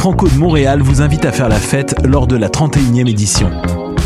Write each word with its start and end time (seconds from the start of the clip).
Franco 0.00 0.28
de 0.28 0.38
Montréal 0.38 0.80
vous 0.80 1.02
invite 1.02 1.26
à 1.26 1.30
faire 1.30 1.50
la 1.50 1.58
fête 1.58 1.94
lors 2.06 2.26
de 2.26 2.34
la 2.34 2.48
31e 2.48 3.06
édition. 3.06 3.50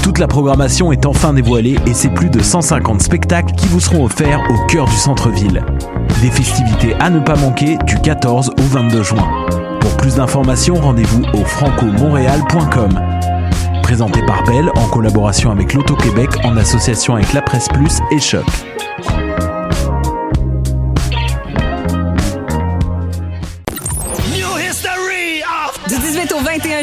Toute 0.03 0.18
la 0.18 0.27
programmation 0.27 0.91
est 0.91 1.07
enfin 1.07 1.32
dévoilée 1.32 1.77
et 1.86 1.95
c'est 1.95 2.09
plus 2.09 2.30
de 2.30 2.43
150 2.43 3.00
spectacles 3.00 3.55
qui 3.55 3.68
vous 3.68 3.79
seront 3.79 4.04
offerts 4.04 4.43
au 4.50 4.67
cœur 4.67 4.86
du 4.86 4.96
centre-ville. 4.96 5.64
Des 6.21 6.32
festivités 6.32 6.95
à 6.99 7.11
ne 7.11 7.21
pas 7.21 7.36
manquer 7.36 7.79
du 7.86 7.96
14 7.96 8.50
au 8.59 8.62
22 8.62 9.04
juin. 9.04 9.46
Pour 9.79 9.96
plus 9.96 10.17
d'informations, 10.17 10.75
rendez-vous 10.75 11.22
au 11.32 11.45
francomontréal.com. 11.45 13.00
Présenté 13.85 14.21
par 14.26 14.43
Belle 14.43 14.72
en 14.75 14.89
collaboration 14.89 15.53
avec 15.53 15.75
l'Auto-Québec 15.75 16.31
en 16.43 16.57
association 16.57 17.14
avec 17.14 17.32
La 17.32 17.40
Presse 17.40 17.68
Plus 17.68 18.00
et 18.11 18.18
Choc. 18.18 18.43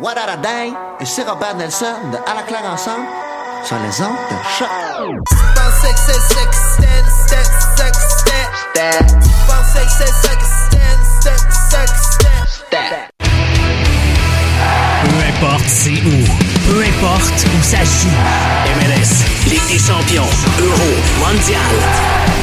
What? 0.00 0.16
Et 1.00 1.06
c'est 1.06 1.22
Robert 1.22 1.56
Nelson 1.56 1.86
de 2.12 2.16
À 2.30 2.34
la 2.34 2.42
claire 2.42 2.64
ensemble 2.70 3.06
sur 3.64 3.76
les 3.78 4.02
ondes 4.02 4.16
de 4.30 4.36
choc. 4.58 4.68
Peu 15.02 15.20
importe 15.28 15.64
c'est 15.66 15.90
où, 15.90 16.24
peu 16.68 16.82
importe 16.82 17.46
où 17.46 17.62
ça 17.62 17.78
joue. 17.78 18.08
MLS, 18.76 19.24
Ligue 19.48 19.66
des 19.68 19.78
champions, 19.78 20.28
Euro, 20.60 20.92
Mondial. 21.20 21.60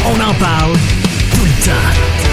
On 0.07 0.19
en 0.19 0.33
parle 0.35 0.73
tout 1.31 1.45
le 1.45 1.65
temps. 1.65 2.32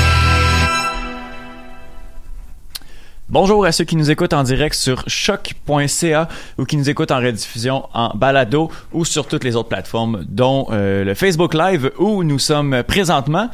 Bonjour 3.31 3.63
à 3.63 3.71
ceux 3.71 3.85
qui 3.85 3.95
nous 3.95 4.11
écoutent 4.11 4.33
en 4.33 4.43
direct 4.43 4.75
sur 4.75 5.05
choc.ca 5.07 6.27
ou 6.57 6.65
qui 6.65 6.75
nous 6.75 6.89
écoutent 6.89 7.11
en 7.11 7.19
rediffusion 7.21 7.87
en 7.93 8.13
balado 8.13 8.69
ou 8.91 9.05
sur 9.05 9.25
toutes 9.25 9.45
les 9.45 9.55
autres 9.55 9.69
plateformes, 9.69 10.25
dont 10.27 10.67
euh, 10.71 11.05
le 11.05 11.13
Facebook 11.13 11.53
Live 11.53 11.91
où 11.97 12.25
nous 12.25 12.39
sommes 12.39 12.83
présentement. 12.85 13.49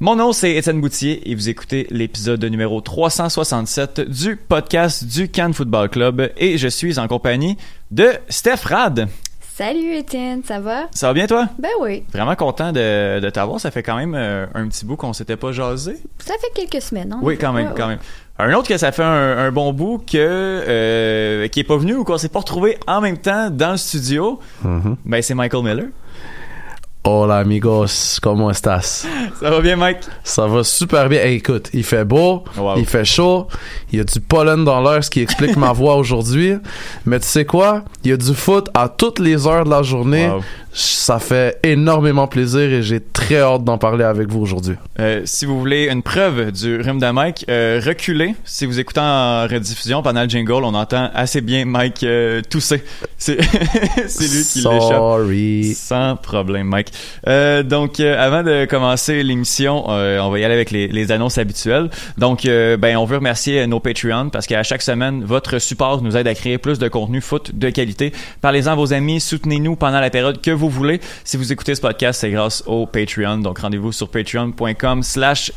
Mon 0.00 0.16
nom 0.16 0.32
c'est 0.32 0.56
Étienne 0.56 0.80
Boutier 0.80 1.30
et 1.30 1.34
vous 1.34 1.50
écoutez 1.50 1.86
l'épisode 1.90 2.42
numéro 2.46 2.80
367 2.80 4.00
du 4.00 4.36
podcast 4.36 5.04
du 5.04 5.28
Cannes 5.28 5.52
Football 5.52 5.90
Club 5.90 6.32
et 6.38 6.56
je 6.56 6.68
suis 6.68 6.98
en 6.98 7.06
compagnie 7.06 7.58
de 7.90 8.12
Steph 8.30 8.64
Rad. 8.64 9.06
Salut 9.56 9.94
Étienne, 9.94 10.42
ça 10.44 10.58
va? 10.58 10.84
Ça 10.92 11.08
va 11.08 11.12
bien 11.12 11.26
toi? 11.26 11.46
Ben 11.58 11.68
oui. 11.80 12.04
Vraiment 12.12 12.34
content 12.34 12.72
de, 12.72 13.20
de 13.20 13.30
t'avoir. 13.30 13.60
Ça 13.60 13.70
fait 13.70 13.82
quand 13.82 13.96
même 13.96 14.14
euh, 14.14 14.46
un 14.54 14.66
petit 14.68 14.86
bout 14.86 14.96
qu'on 14.96 15.12
s'était 15.12 15.36
pas 15.36 15.52
jasé. 15.52 15.98
Ça 16.18 16.34
fait 16.40 16.50
quelques 16.66 16.82
semaines, 16.82 17.08
non? 17.10 17.18
Oui, 17.20 17.36
quand 17.36 17.52
même, 17.52 17.72
quand 17.76 17.88
même. 17.88 17.98
Un 18.38 18.54
autre 18.54 18.68
que 18.68 18.78
ça 18.78 18.90
fait 18.90 19.02
un, 19.02 19.36
un 19.38 19.52
bon 19.52 19.74
bout 19.74 19.98
que 19.98 20.16
euh, 20.16 21.48
qui 21.48 21.60
est 21.60 21.64
pas 21.64 21.76
venu 21.76 21.94
ou 21.94 22.04
qu'on 22.04 22.16
s'est 22.16 22.30
pas 22.30 22.38
retrouvé 22.38 22.78
en 22.86 23.02
même 23.02 23.18
temps 23.18 23.50
dans 23.50 23.72
le 23.72 23.76
studio, 23.76 24.38
ben 25.04 25.20
c'est 25.20 25.34
Michael 25.34 25.62
Miller. 25.62 25.86
Hola 27.02 27.38
amigos, 27.38 28.20
¿cómo 28.22 28.50
estás? 28.50 29.06
Ça 29.40 29.48
va 29.50 29.60
bien, 29.60 29.78
Mike? 29.78 30.00
Ça 30.22 30.46
va 30.46 30.62
super 30.62 31.08
bien. 31.08 31.22
Hey, 31.22 31.36
écoute, 31.36 31.70
il 31.72 31.82
fait 31.82 32.04
beau, 32.04 32.44
Wow. 32.58 32.76
il 32.76 32.84
fait 32.84 33.06
chaud, 33.06 33.46
il 33.90 33.98
y 33.98 34.02
a 34.02 34.04
du 34.04 34.20
pollen 34.20 34.66
dans 34.66 34.82
l'air, 34.82 35.02
ce 35.02 35.08
qui 35.08 35.20
explique 35.22 35.56
ma 35.56 35.72
voix 35.72 35.96
aujourd'hui. 35.96 36.56
Mais 37.06 37.18
tu 37.18 37.26
sais 37.26 37.46
quoi? 37.46 37.84
Il 38.04 38.10
y 38.10 38.12
a 38.12 38.18
du 38.18 38.34
foot 38.34 38.68
à 38.74 38.90
toutes 38.90 39.18
les 39.18 39.46
heures 39.46 39.64
de 39.64 39.70
la 39.70 39.82
journée. 39.82 40.28
Wow. 40.28 40.42
Ça 40.72 41.18
fait 41.18 41.58
énormément 41.64 42.28
plaisir 42.28 42.60
et 42.60 42.82
j'ai 42.82 43.00
très 43.00 43.40
hâte 43.40 43.64
d'en 43.64 43.76
parler 43.76 44.04
avec 44.04 44.28
vous 44.28 44.40
aujourd'hui. 44.40 44.76
Euh, 45.00 45.22
si 45.24 45.44
vous 45.44 45.58
voulez 45.58 45.88
une 45.90 46.02
preuve 46.02 46.52
du 46.52 46.80
rhume 46.80 47.00
de 47.00 47.10
Mike, 47.10 47.44
euh, 47.48 47.80
reculez. 47.84 48.36
Si 48.44 48.66
vous 48.66 48.78
écoutez 48.78 49.00
en 49.00 49.48
rediffusion 49.48 50.02
pendant 50.02 50.22
le 50.22 50.28
jingle, 50.28 50.64
on 50.64 50.74
entend 50.74 51.10
assez 51.12 51.40
bien 51.40 51.64
Mike 51.64 52.04
euh, 52.04 52.40
tousser. 52.48 52.84
C'est 53.18 53.34
lui 53.34 54.44
qui 54.44 54.58
l'échappe. 54.58 54.80
Sorry. 54.80 55.74
Sans 55.74 56.16
problème, 56.16 56.68
Mike. 56.68 56.92
Euh, 57.26 57.64
donc, 57.64 57.98
avant 57.98 58.44
de 58.44 58.64
commencer 58.66 59.24
l'émission, 59.24 59.88
on 59.88 60.30
va 60.30 60.38
y 60.38 60.44
aller 60.44 60.54
avec 60.54 60.70
les, 60.70 60.86
les 60.86 61.10
annonces 61.10 61.38
habituelles. 61.38 61.90
Donc, 62.16 62.44
ben, 62.44 62.96
on 62.96 63.04
veut 63.04 63.16
remercier 63.16 63.66
nos 63.66 63.80
Patreons 63.80 64.30
parce 64.30 64.46
qu'à 64.46 64.62
chaque 64.62 64.82
semaine, 64.82 65.24
votre 65.24 65.58
support 65.58 66.00
nous 66.02 66.16
aide 66.16 66.28
à 66.28 66.34
créer 66.34 66.58
plus 66.58 66.78
de 66.78 66.88
contenu 66.88 67.20
foot 67.20 67.50
de 67.54 67.70
qualité. 67.70 68.12
Parlez-en 68.40 68.72
à 68.72 68.74
vos 68.76 68.92
amis, 68.92 69.20
soutenez-nous 69.20 69.76
pendant 69.76 70.00
la 70.00 70.10
période 70.10 70.40
que 70.40 70.50
vous 70.50 70.59
voulez. 70.68 71.00
Si 71.24 71.36
vous 71.36 71.52
écoutez 71.52 71.74
ce 71.74 71.80
podcast, 71.80 72.20
c'est 72.20 72.30
grâce 72.30 72.62
au 72.66 72.86
Patreon. 72.86 73.38
Donc, 73.38 73.60
rendez-vous 73.60 73.92
sur 73.92 74.08
patreon.com 74.10 75.02
slash 75.02 75.52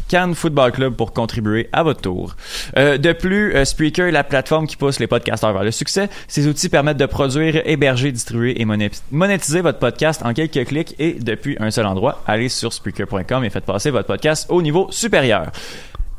Club 0.73 0.95
pour 0.95 1.13
contribuer 1.13 1.67
à 1.73 1.83
votre 1.83 2.01
tour. 2.01 2.35
Euh, 2.77 2.97
de 2.97 3.11
plus, 3.11 3.53
euh, 3.55 3.65
Spreaker 3.65 4.07
est 4.07 4.11
la 4.11 4.23
plateforme 4.23 4.67
qui 4.67 4.77
pousse 4.77 4.99
les 4.99 5.07
podcasteurs 5.07 5.53
vers 5.53 5.63
le 5.63 5.71
succès. 5.71 6.09
Ces 6.27 6.47
outils 6.47 6.69
permettent 6.69 6.97
de 6.97 7.05
produire, 7.05 7.61
héberger, 7.65 8.11
distribuer 8.11 8.61
et 8.61 8.65
moné- 8.65 8.91
monétiser 9.11 9.61
votre 9.61 9.79
podcast 9.79 10.21
en 10.23 10.33
quelques 10.33 10.65
clics 10.65 10.95
et 10.99 11.13
depuis 11.13 11.57
un 11.59 11.71
seul 11.71 11.85
endroit. 11.85 12.23
Allez 12.27 12.49
sur 12.49 12.71
Spreaker.com 12.71 13.43
et 13.43 13.49
faites 13.49 13.65
passer 13.65 13.89
votre 13.89 14.07
podcast 14.07 14.45
au 14.49 14.61
niveau 14.61 14.87
supérieur. 14.91 15.51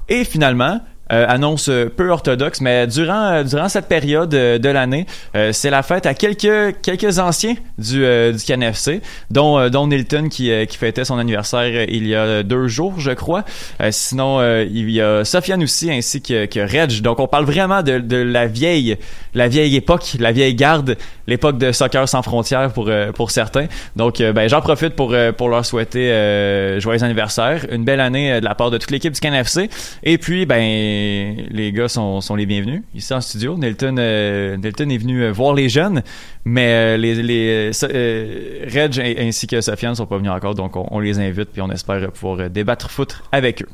Et 0.09 0.25
finalement, 0.25 0.81
Euh, 1.12 1.27
annonce 1.29 1.69
euh, 1.69 1.93
peu 1.95 2.09
orthodoxe, 2.09 2.62
mais 2.62 2.87
durant 2.87 3.27
euh, 3.27 3.45
durant 3.45 3.69
cette 3.69 3.89
période 3.89 4.33
euh, 4.33 4.59
de 4.59 4.71
l'année, 4.71 5.05
c'est 5.53 5.69
la 5.69 5.83
fête 5.83 6.06
à 6.06 6.15
quelques 6.15 6.81
quelques 6.81 7.19
anciens 7.19 7.56
du 7.77 8.05
du 8.33 8.45
CanFC, 8.45 9.03
dont 9.31 9.69
dont 9.69 9.87
Nilton 9.87 10.29
qui 10.31 10.51
qui 10.67 10.77
fêtait 10.79 11.05
son 11.05 11.19
anniversaire 11.19 11.85
il 11.89 12.06
y 12.06 12.15
a 12.15 12.43
deux 12.43 12.69
jours, 12.69 12.95
je 12.99 13.11
crois. 13.11 13.45
Sinon, 13.91 14.41
il 14.62 14.91
y 14.91 15.01
a 15.01 15.25
Sofiane 15.25 15.62
aussi 15.62 15.91
ainsi 15.91 16.23
que 16.23 16.47
que 16.47 16.61
Reg. 16.61 17.01
Donc 17.03 17.19
on 17.19 17.27
parle 17.27 17.45
vraiment 17.45 17.83
de 17.83 17.99
de 17.99 18.17
la 18.17 18.47
vieille 18.47 18.97
la 19.35 19.49
vieille 19.49 19.77
époque, 19.77 20.17
la 20.21 20.33
vieille 20.33 20.55
garde, 20.55 20.97
l'époque 21.27 21.59
de 21.59 21.73
soccer 21.73 22.09
sans 22.09 22.23
frontières 22.23 22.73
pour 22.73 22.91
pour 23.15 23.31
certains. 23.31 23.67
Donc 23.97 24.19
ben 24.19 24.49
j'en 24.49 24.61
profite 24.61 24.95
pour 24.95 25.15
pour 25.37 25.49
leur 25.49 25.67
souhaiter 25.67 26.79
joyeux 26.79 27.03
anniversaire, 27.03 27.67
une 27.71 27.85
belle 27.85 28.01
année 28.01 28.41
de 28.41 28.45
la 28.45 28.55
part 28.55 28.71
de 28.71 28.79
toute 28.79 28.91
l'équipe 28.91 29.12
du 29.12 29.21
CanFC. 29.21 29.69
Et 30.05 30.19
puis 30.19 30.47
ben 30.47 30.62
les 31.50 31.73
gars 31.73 31.88
sont, 31.88 32.20
les 32.37 32.46
bienvenus 32.46 32.82
ici 32.94 33.12
en 33.14 33.20
studio. 33.20 33.56
Nelton 33.56 33.96
euh, 33.99 34.56
est 34.62 34.99
venu 34.99 35.23
euh, 35.23 35.32
voir 35.32 35.55
les 35.55 35.69
jeunes, 35.69 36.02
mais 36.44 36.94
euh, 36.94 36.96
les 36.96 37.23
les 37.23 37.70
Reg 38.73 39.00
ainsi 39.19 39.46
que 39.46 39.61
Sofiane 39.61 39.93
ne 39.93 39.96
sont 39.96 40.06
pas 40.06 40.19
venus 40.19 40.31
encore, 40.31 40.55
donc 40.55 40.73
on, 40.76 41.00
les 41.00 41.19
invite 41.19 41.50
puis 41.50 41.62
on 41.62 41.70
espère 41.70 42.11
pouvoir 42.12 42.50
débattre 42.50 42.91
foot 42.91 43.23
avec 43.32 43.62
eux. 43.62 43.69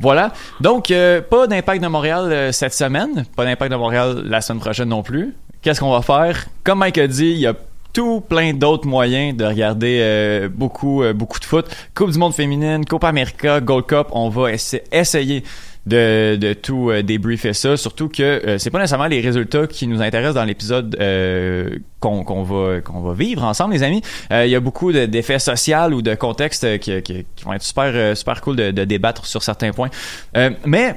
Voilà. 0.00 0.32
Donc, 0.60 0.92
pas 1.30 1.46
d'impact 1.46 1.82
de 1.82 1.88
Montréal 1.88 2.52
cette 2.52 2.74
semaine. 2.74 3.24
Pas 3.36 3.44
d'impact 3.44 3.72
de 3.72 3.76
Montréal 3.76 4.22
la 4.24 4.40
semaine 4.40 4.60
prochaine 4.60 4.88
non 4.88 5.02
plus. 5.02 5.34
Qu'est-ce 5.62 5.80
qu'on 5.80 5.90
va 5.90 6.02
faire? 6.02 6.46
Comme 6.64 6.80
Mike 6.80 6.98
a 6.98 7.06
dit, 7.06 7.30
il 7.30 7.38
y 7.38 7.46
a 7.46 7.54
tout 7.92 8.20
plein 8.20 8.52
d'autres 8.52 8.86
moyens 8.86 9.36
de 9.36 9.44
regarder 9.44 10.48
beaucoup, 10.52 11.02
beaucoup 11.14 11.38
de 11.38 11.44
foot. 11.44 11.66
Coupe 11.94 12.10
du 12.10 12.18
monde 12.18 12.34
féminine, 12.34 12.84
Coupe 12.84 13.04
America, 13.04 13.60
Gold 13.60 13.86
Cup. 13.86 14.08
On 14.10 14.28
va 14.28 14.52
essa- 14.52 14.78
essayer 14.92 15.44
de, 15.86 16.36
de 16.36 16.52
tout 16.54 16.90
euh, 16.90 17.02
débriefer 17.02 17.52
ça. 17.52 17.76
Surtout 17.76 18.08
que 18.08 18.22
euh, 18.22 18.58
c'est 18.58 18.70
pas 18.70 18.78
nécessairement 18.78 19.06
les 19.06 19.20
résultats 19.20 19.66
qui 19.66 19.86
nous 19.86 20.00
intéressent 20.00 20.34
dans 20.34 20.44
l'épisode 20.44 20.96
euh, 21.00 21.70
qu'on 22.00 22.24
qu'on 22.24 22.42
va 22.42 22.80
qu'on 22.80 23.00
va 23.00 23.12
vivre 23.14 23.44
ensemble, 23.44 23.74
les 23.74 23.82
amis. 23.82 24.02
Euh, 24.32 24.46
Il 24.46 24.50
y 24.50 24.54
a 24.56 24.60
beaucoup 24.60 24.92
de- 24.92 25.06
d'effets 25.06 25.38
sociaux 25.38 25.90
ou 25.92 26.02
de 26.02 26.14
contextes 26.14 26.78
qui, 26.78 27.02
qui, 27.02 27.26
qui 27.36 27.44
vont 27.44 27.52
être 27.52 27.62
super 27.62 27.90
euh, 27.94 28.14
super 28.14 28.40
cool 28.40 28.56
de, 28.56 28.70
de 28.70 28.84
débattre 28.84 29.26
sur 29.26 29.42
certains 29.42 29.72
points. 29.72 29.90
Euh, 30.36 30.50
mais 30.64 30.96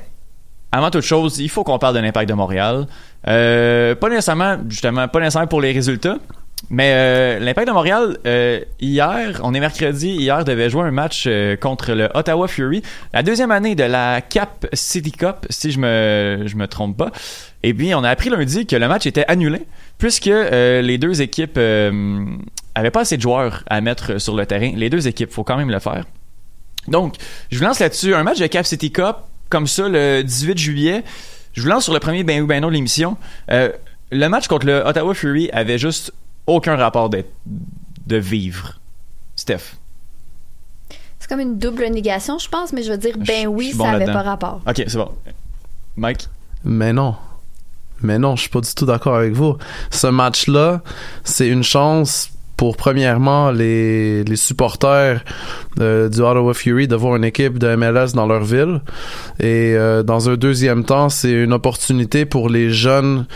avant 0.72 0.90
toute 0.90 1.02
chose, 1.04 1.40
il 1.40 1.50
faut 1.50 1.64
qu'on 1.64 1.80
parle 1.80 1.96
de 1.96 2.00
l'impact 2.02 2.30
de 2.30 2.34
Montréal. 2.34 2.88
Pas 3.24 4.10
nécessairement, 4.10 4.58
justement, 4.70 5.08
pas 5.08 5.20
nécessairement 5.20 5.48
pour 5.48 5.62
les 5.62 5.72
résultats. 5.72 6.18
Mais 6.70 6.92
euh, 6.94 7.40
l'impact 7.40 7.68
de 7.68 7.74
Montréal, 7.74 8.18
euh, 8.26 8.60
hier, 8.80 9.40
on 9.44 9.54
est 9.54 9.60
mercredi, 9.60 10.10
hier 10.10 10.44
devait 10.44 10.70
jouer 10.70 10.84
un 10.84 10.92
match 10.92 11.26
euh, 11.28 11.56
contre 11.56 11.94
le 11.94 12.10
Ottawa 12.14 12.48
Fury, 12.48 12.82
la 13.14 13.24
deuxième 13.24 13.52
année 13.52 13.76
de 13.76 13.84
la 13.84 14.22
Cap 14.22 14.68
City 14.74 15.12
Cup, 15.12 15.46
si 15.50 15.72
je 15.72 15.80
me 15.80 16.44
je 16.46 16.56
me 16.56 16.68
trompe 16.68 16.98
pas. 16.98 17.12
Et 17.64 17.74
puis 17.74 17.94
on 17.96 18.04
a 18.04 18.10
appris 18.10 18.30
lundi 18.30 18.66
que 18.66 18.76
le 18.76 18.88
match 18.88 19.06
était 19.06 19.26
annulé 19.28 19.62
puisque 19.98 20.26
les 20.26 20.98
deux 20.98 21.22
équipes 21.22 21.58
avaient 22.76 22.92
pas 22.92 23.02
assez 23.02 23.18
de 23.18 23.22
joueurs 23.22 23.64
à 23.68 23.82
mettre 23.82 24.20
sur 24.20 24.36
le 24.36 24.46
terrain. 24.46 24.72
Les 24.76 24.90
deux 24.90 25.08
équipes, 25.08 25.32
faut 25.32 25.44
quand 25.44 25.58
même 25.58 25.72
le 25.72 25.80
faire. 25.80 26.06
Donc, 26.88 27.16
je 27.52 27.58
vous 27.58 27.66
lance 27.66 27.80
là-dessus 27.80 28.14
un 28.14 28.24
match 28.24 28.40
de 28.40 28.46
Cap 28.46 28.66
City 28.66 28.92
Cup 28.92 29.16
comme 29.50 29.66
ça 29.66 29.90
le 29.90 30.22
18 30.22 30.58
juillet. 30.58 31.04
Je 31.54 31.62
vous 31.62 31.68
lance 31.68 31.86
sur 31.86 31.94
le 31.94 32.00
premier 32.00 32.24
ben 32.24 32.42
ou 32.44 32.48
ben 32.48 32.62
non 32.62 32.68
de 32.68 32.74
l'émission. 32.74 33.18
Le 33.50 34.28
match 34.28 34.48
contre 34.48 34.68
le 34.68 34.84
Ottawa 34.86 35.14
Fury 35.16 35.50
avait 35.52 35.80
juste 35.80 36.14
aucun 36.48 36.76
rapport 36.76 37.10
d'être 37.10 37.32
de 38.08 38.18
vivre. 38.18 38.80
Steph? 39.36 39.76
C'est 41.20 41.28
comme 41.30 41.40
une 41.40 41.58
double 41.58 41.88
négation, 41.88 42.40
je 42.40 42.48
pense, 42.50 42.74
mais 42.74 42.84
je 42.84 42.92
veux 42.92 42.98
dire, 42.98 43.18
ben 43.18 43.44
je 43.44 43.48
oui, 43.48 43.74
bon 43.76 43.84
ça 43.84 43.92
avait 43.92 44.06
là-dedans. 44.06 44.14
pas 44.24 44.30
rapport. 44.30 44.62
Ok, 44.68 44.84
c'est 44.88 44.98
bon. 44.98 45.12
Mike? 45.98 46.30
Mais 46.64 46.94
non. 46.94 47.16
Mais 48.02 48.20
non, 48.20 48.36
je 48.36 48.42
suis 48.42 48.50
pas 48.50 48.62
du 48.62 48.74
tout 48.74 48.86
d'accord 48.86 49.16
avec 49.16 49.34
vous. 49.34 49.58
Ce 49.92 50.08
match-là, 50.08 50.82
c'est 51.24 51.48
une 51.48 51.64
chance 51.64 52.30
pour 52.58 52.76
premièrement 52.76 53.52
les, 53.52 54.24
les 54.24 54.36
supporters 54.36 55.24
euh, 55.80 56.10
du 56.10 56.22
Ottawa 56.22 56.54
Fury 56.56 56.88
de 56.88 56.96
voir 56.96 57.16
une 57.16 57.24
équipe 57.24 57.60
de 57.60 57.76
MLS 57.76 58.14
dans 58.16 58.26
leur 58.26 58.44
ville. 58.44 58.82
Et 59.40 59.74
euh, 59.76 60.02
dans 60.02 60.30
un 60.30 60.36
deuxième 60.36 60.84
temps, 60.84 61.10
c'est 61.10 61.32
une 61.32 61.54
opportunité 61.54 62.26
pour 62.26 62.50
les 62.50 62.72
jeunes 62.72 63.28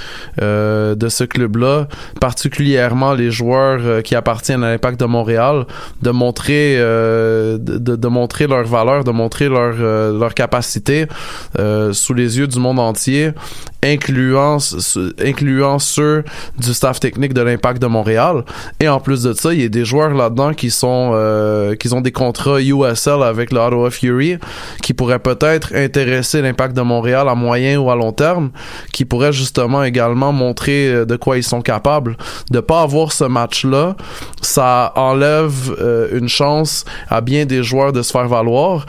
euh, 0.42 0.96
de 0.96 1.08
ce 1.08 1.24
club-là, 1.24 1.88
particulièrement 2.20 3.14
les 3.14 3.30
joueurs 3.30 3.80
euh, 3.84 4.02
qui 4.02 4.16
appartiennent 4.16 4.64
à 4.64 4.72
l'Impact 4.72 5.00
de 5.00 5.06
Montréal, 5.06 5.66
de 6.02 6.10
montrer 6.10 6.78
euh, 6.80 7.58
de, 7.60 7.78
de- 7.96 8.08
montrer 8.08 8.48
leur 8.48 8.64
valeur, 8.66 9.04
de 9.04 9.12
montrer 9.12 9.48
leur 9.50 9.74
leur 10.14 10.34
capacité 10.34 11.06
sous 11.92 12.14
les 12.14 12.38
yeux 12.40 12.48
du 12.48 12.60
monde 12.60 12.80
entier, 12.80 13.32
incluant 13.84 14.58
incluant 15.24 15.78
ceux 15.80 16.24
du 16.58 16.74
staff 16.74 17.00
technique 17.00 17.34
de 17.34 17.42
l'Impact 17.42 17.82
de 17.82 17.88
Montréal. 17.88 18.44
Et 18.80 18.88
en 18.90 19.00
plus 19.00 19.11
de 19.18 19.34
ça, 19.34 19.54
il 19.54 19.62
y 19.62 19.66
a 19.66 19.70
des 19.70 19.86
joueurs 19.86 20.14
là-dedans 20.14 20.54
qui 20.54 20.72
sont 20.72 21.12
euh, 21.14 21.76
qui 21.76 21.94
ont 21.94 22.02
des 22.02 22.12
contrats 22.12 22.62
USL 22.62 23.24
avec 23.24 23.52
le 23.52 23.60
Ottawa 23.60 23.92
Fury, 23.92 24.38
qui 24.82 24.94
pourraient 24.94 25.20
peut-être 25.20 25.76
intéresser 25.76 26.42
l'Impact 26.42 26.76
de 26.76 26.82
Montréal 26.82 27.28
à 27.30 27.36
moyen 27.36 27.80
ou 27.80 27.90
à 27.92 27.96
long 27.96 28.12
terme, 28.12 28.52
qui 28.92 29.06
pourraient 29.06 29.34
justement 29.34 29.84
également 29.84 30.32
montrer 30.32 30.88
euh, 30.88 31.06
de 31.06 31.16
quoi 31.16 31.38
ils 31.38 31.44
sont 31.44 31.62
capables. 31.62 32.18
De 32.50 32.60
pas 32.60 32.82
avoir 32.82 33.12
ce 33.12 33.24
match-là, 33.24 33.96
ça 34.42 34.94
enlève 34.96 35.76
euh, 35.80 36.18
une 36.18 36.30
chance 36.30 36.86
à 37.10 37.22
bien 37.22 37.46
des 37.46 37.64
joueurs 37.64 37.94
de 37.94 38.02
se 38.02 38.12
faire 38.12 38.28
valoir. 38.28 38.86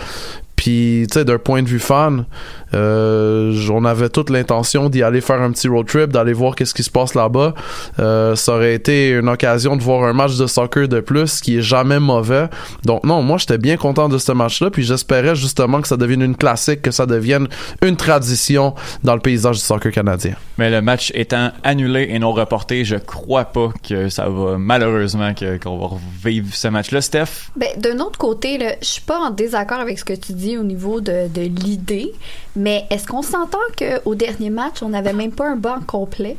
Puis, 0.57 1.09
tu 1.11 1.19
sais, 1.19 1.25
d'un 1.25 1.39
point 1.39 1.63
de 1.63 1.69
vue 1.69 1.81
fan, 1.81 2.25
on 2.75 3.85
avait 3.85 4.09
toute 4.09 4.31
l'intention 4.31 4.89
d'y 4.89 5.03
aller 5.03 5.21
faire 5.21 5.41
un 5.41 5.51
petit 5.53 5.69
road 5.69 5.87
trip, 5.87 6.13
d'aller 6.13 6.33
voir 6.33 6.55
qu'est-ce 6.55 6.75
qui 6.75 6.83
se 6.83 6.91
passe 6.91 7.15
là-bas. 7.15 7.55
Euh, 7.99 8.35
ça 8.37 8.55
aurait 8.55 8.75
été 8.75 9.11
une 9.11 9.29
occasion 9.29 9.77
de 9.77 9.83
voir 9.83 10.05
un 10.05 10.13
match 10.13 10.37
de 10.37 10.47
soccer 10.47 10.89
de 10.89 11.01
plus 11.01 11.41
qui 11.41 11.59
est 11.59 11.63
jamais 11.63 11.99
mauvais. 11.99 12.47
Donc 12.85 13.05
non, 13.05 13.23
moi 13.23 13.39
j'étais 13.39 13.59
bien 13.59 13.77
content 13.77 14.09
de 14.09 14.19
ce 14.19 14.33
match-là, 14.33 14.71
puis 14.71 14.83
j'espérais 14.83 15.35
justement 15.35 15.81
que 15.81 15.89
ça 15.89 15.97
devienne 15.97 16.23
une 16.23 16.37
classique, 16.37 16.83
que 16.83 16.91
ça 16.91 17.07
devienne 17.07 17.49
une 17.83 17.97
tradition 17.97 18.75
dans 19.03 19.15
le 19.15 19.21
paysage 19.21 19.57
du 19.57 19.63
soccer 19.63 19.93
canadien. 19.93 20.35
Mais 20.59 20.71
le 20.71 20.81
match 20.83 21.11
étant 21.15 21.51
annulé 21.65 22.09
et 22.11 22.19
non 22.19 22.33
reporté, 22.33 22.85
je 22.85 22.97
crois 22.97 23.45
pas 23.45 23.71
que 23.87 24.09
ça 24.09 24.29
va 24.29 24.59
malheureusement 24.59 25.35
que- 25.35 25.59
qu'on 25.59 25.79
va 25.79 25.87
revivre 25.87 26.55
ce 26.55 26.69
match-là. 26.69 27.01
Steph, 27.01 27.51
Ben, 27.57 27.69
d'un 27.79 27.99
autre 28.01 28.19
côté, 28.19 28.59
je 28.81 28.87
suis 28.87 29.01
pas 29.03 29.19
en 29.19 29.31
désaccord 29.31 29.79
avec 29.81 29.99
ce 29.99 30.05
que 30.05 30.13
tu 30.13 30.33
dis 30.33 30.57
au 30.57 30.63
niveau 30.63 31.01
de, 31.01 31.29
de 31.33 31.43
l'idée, 31.43 32.13
mais 32.63 32.87
est-ce 32.91 33.09
qu'on 33.09 33.23
s'entend 33.23 33.59
qu'au 33.77 34.15
dernier 34.15 34.51
match, 34.51 34.83
on 34.83 34.91
n'avait 34.91 35.13
même 35.13 35.33
pas 35.33 35.49
un 35.49 35.57
banc 35.57 35.81
complet? 35.85 36.37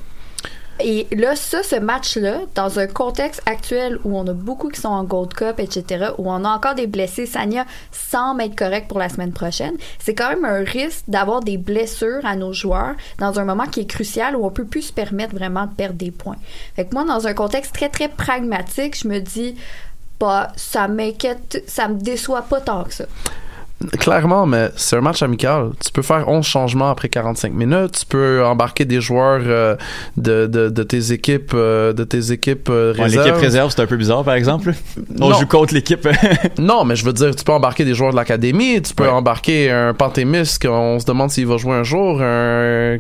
Et 0.80 1.06
là, 1.12 1.36
ça, 1.36 1.64
ce 1.64 1.76
match-là, 1.76 2.40
dans 2.56 2.80
un 2.80 2.88
contexte 2.88 3.42
actuel 3.46 4.00
où 4.06 4.18
on 4.18 4.26
a 4.26 4.34
beaucoup 4.34 4.70
qui 4.70 4.80
sont 4.80 4.88
en 4.88 5.04
Gold 5.04 5.34
Cup, 5.34 5.60
etc., 5.60 6.12
où 6.18 6.32
on 6.32 6.46
a 6.46 6.50
encore 6.50 6.76
des 6.76 6.88
blessés, 6.88 7.26
Sanya 7.26 7.66
semble 7.92 8.42
être 8.42 8.56
correct 8.56 8.88
pour 8.88 9.00
la 9.00 9.10
semaine 9.10 9.34
prochaine, 9.34 9.76
c'est 10.00 10.16
quand 10.16 10.30
même 10.30 10.46
un 10.46 10.64
risque 10.64 11.04
d'avoir 11.10 11.42
des 11.42 11.58
blessures 11.58 12.26
à 12.26 12.38
nos 12.38 12.54
joueurs 12.54 12.96
dans 13.20 13.38
un 13.38 13.44
moment 13.44 13.68
qui 13.68 13.82
est 13.82 13.86
crucial 13.86 14.38
où 14.38 14.46
on 14.46 14.50
peut 14.50 14.66
plus 14.66 14.84
se 14.84 14.94
permettre 14.94 15.36
vraiment 15.36 15.66
de 15.66 15.74
perdre 15.74 15.96
des 15.96 16.12
points. 16.12 16.38
Fait 16.78 16.86
que 16.86 16.94
moi, 16.94 17.04
dans 17.04 17.28
un 17.28 17.34
contexte 17.34 17.76
très, 17.76 17.90
très 17.90 18.08
pragmatique, 18.08 18.98
je 18.98 19.10
me 19.10 19.20
dis, 19.20 19.56
bah, 20.22 20.54
ça 20.56 20.88
m'inquiète, 20.88 21.64
ça 21.68 21.90
me 21.90 22.00
déçoit 22.00 22.44
pas 22.44 22.62
tant 22.62 22.86
que 22.86 22.94
ça. 22.94 23.06
Clairement, 24.00 24.46
mais 24.46 24.70
c'est 24.76 24.96
un 24.98 25.02
match 25.02 25.22
amical. 25.24 25.72
Tu 25.84 25.92
peux 25.92 26.02
faire 26.02 26.28
11 26.28 26.46
changements 26.46 26.90
après 26.90 27.10
45 27.10 27.54
minutes. 27.54 28.00
Tu 28.00 28.06
peux 28.06 28.44
embarquer 28.46 28.86
des 28.86 29.02
joueurs 29.02 29.42
euh, 29.46 29.76
de, 30.18 30.48
de, 30.48 30.70
de 30.70 30.84
tes 30.84 31.12
équipes, 31.12 31.52
euh, 31.54 31.94
de 31.94 32.04
tes 32.04 32.32
équipes 32.32 32.70
euh, 32.70 32.94
Ouais, 32.96 33.08
l'équipe 33.08 33.36
réserve, 33.36 33.72
c'est 33.76 33.82
un 33.82 33.86
peu 33.86 33.98
bizarre 33.98 34.24
par 34.24 34.36
exemple. 34.36 34.74
On 35.20 35.30
Non. 35.30 35.40
joue 35.40 35.48
contre 35.48 35.74
l'équipe. 35.74 36.08
Non, 36.58 36.86
mais 36.86 36.96
je 36.96 37.04
veux 37.06 37.14
dire, 37.14 37.36
tu 37.36 37.44
peux 37.44 37.52
embarquer 37.52 37.84
des 37.86 37.94
joueurs 37.94 38.12
de 38.12 38.16
l'académie, 38.16 38.82
tu 38.82 38.94
peux 38.94 39.04
Ouais. 39.04 39.10
embarquer 39.10 39.70
un 39.72 39.94
Pantémis 39.94 40.58
qu'on 40.62 41.00
se 41.00 41.06
demande 41.06 41.30
s'il 41.30 41.48
va 41.48 41.58
jouer 41.58 41.74
un 41.76 41.84
jour, 41.84 42.22
un, 42.22 42.98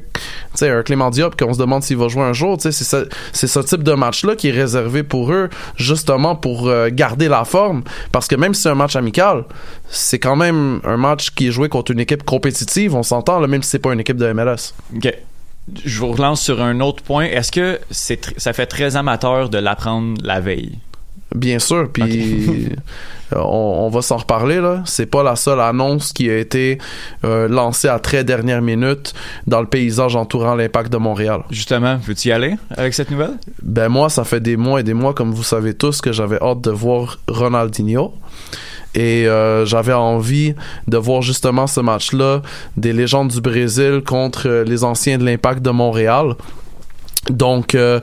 un 0.61 0.83
Clément 0.83 1.09
Diop 1.09 1.35
qu'on 1.39 1.53
se 1.53 1.59
demande 1.59 1.83
s'il 1.83 1.97
va 1.97 2.07
jouer 2.07 2.23
un 2.23 2.33
jour. 2.33 2.57
C'est 2.59 2.71
c'est 2.71 3.47
ce 3.47 3.59
type 3.59 3.83
de 3.83 3.93
match-là 3.93 4.35
qui 4.35 4.49
est 4.49 4.51
réservé 4.51 5.03
pour 5.03 5.31
eux, 5.31 5.49
justement 5.77 6.35
pour 6.35 6.71
garder 6.91 7.27
la 7.29 7.45
forme. 7.45 7.83
Parce 8.11 8.27
que 8.27 8.35
même 8.35 8.53
si 8.53 8.63
c'est 8.63 8.69
un 8.69 8.75
match 8.75 8.95
amical, 8.95 9.43
c'est 9.89 10.19
quand 10.19 10.35
même 10.35 10.79
un 10.83 10.97
match 10.97 11.31
qui 11.31 11.47
est 11.47 11.51
joué 11.51 11.69
contre 11.69 11.91
une 11.91 11.99
équipe 11.99 12.23
compétitive, 12.23 12.95
on 12.95 13.03
s'entend, 13.03 13.39
là, 13.39 13.47
même 13.47 13.61
si 13.63 13.69
c'est 13.69 13.79
pas 13.79 13.93
une 13.93 13.99
équipe 13.99 14.17
de 14.17 14.31
MLS. 14.33 14.73
ok. 14.95 15.13
Je 15.85 15.99
vous 16.01 16.11
relance 16.11 16.41
sur 16.41 16.61
un 16.61 16.81
autre 16.81 17.01
point. 17.03 17.23
Est-ce 17.23 17.49
que 17.49 17.79
c'est 17.89 18.21
tr- 18.21 18.33
ça 18.35 18.51
fait 18.51 18.65
très 18.65 18.97
amateur 18.97 19.47
de 19.47 19.57
l'apprendre 19.57 20.17
la 20.21 20.41
veille? 20.41 20.77
Bien 21.33 21.57
sûr, 21.57 21.89
puis 21.91 22.69
euh, 23.33 23.37
on, 23.39 23.85
on 23.85 23.89
va 23.89 24.01
s'en 24.01 24.17
reparler 24.17 24.59
là. 24.59 24.83
C'est 24.85 25.05
pas 25.05 25.23
la 25.23 25.37
seule 25.37 25.61
annonce 25.61 26.11
qui 26.11 26.29
a 26.29 26.37
été 26.37 26.79
euh, 27.23 27.47
lancée 27.47 27.87
à 27.87 27.97
très 27.99 28.25
dernière 28.25 28.61
minute 28.61 29.13
dans 29.47 29.61
le 29.61 29.67
paysage 29.67 30.17
entourant 30.17 30.53
l'Impact 30.55 30.91
de 30.91 30.97
Montréal. 30.97 31.43
Justement, 31.49 31.95
veux-tu 31.95 32.27
y 32.27 32.31
aller 32.33 32.55
avec 32.75 32.93
cette 32.93 33.09
nouvelle? 33.09 33.37
Ben 33.61 33.87
moi, 33.87 34.09
ça 34.09 34.25
fait 34.25 34.41
des 34.41 34.57
mois 34.57 34.81
et 34.81 34.83
des 34.83 34.93
mois, 34.93 35.13
comme 35.13 35.31
vous 35.33 35.43
savez 35.43 35.73
tous, 35.73 36.01
que 36.01 36.11
j'avais 36.11 36.39
hâte 36.43 36.59
de 36.61 36.71
voir 36.71 37.19
Ronaldinho. 37.29 38.13
Et 38.95 39.27
euh, 39.27 39.65
j'avais 39.65 39.93
envie 39.93 40.53
de 40.87 40.97
voir 40.97 41.21
justement 41.21 41.67
ce 41.67 41.79
match-là 41.81 42.41
des 42.77 42.93
légendes 42.93 43.29
du 43.29 43.41
Brésil 43.41 44.01
contre 44.05 44.47
euh, 44.47 44.63
les 44.63 44.83
anciens 44.83 45.17
de 45.17 45.25
l'Impact 45.25 45.61
de 45.61 45.71
Montréal. 45.71 46.35
Donc, 47.29 47.73
euh, 47.73 48.01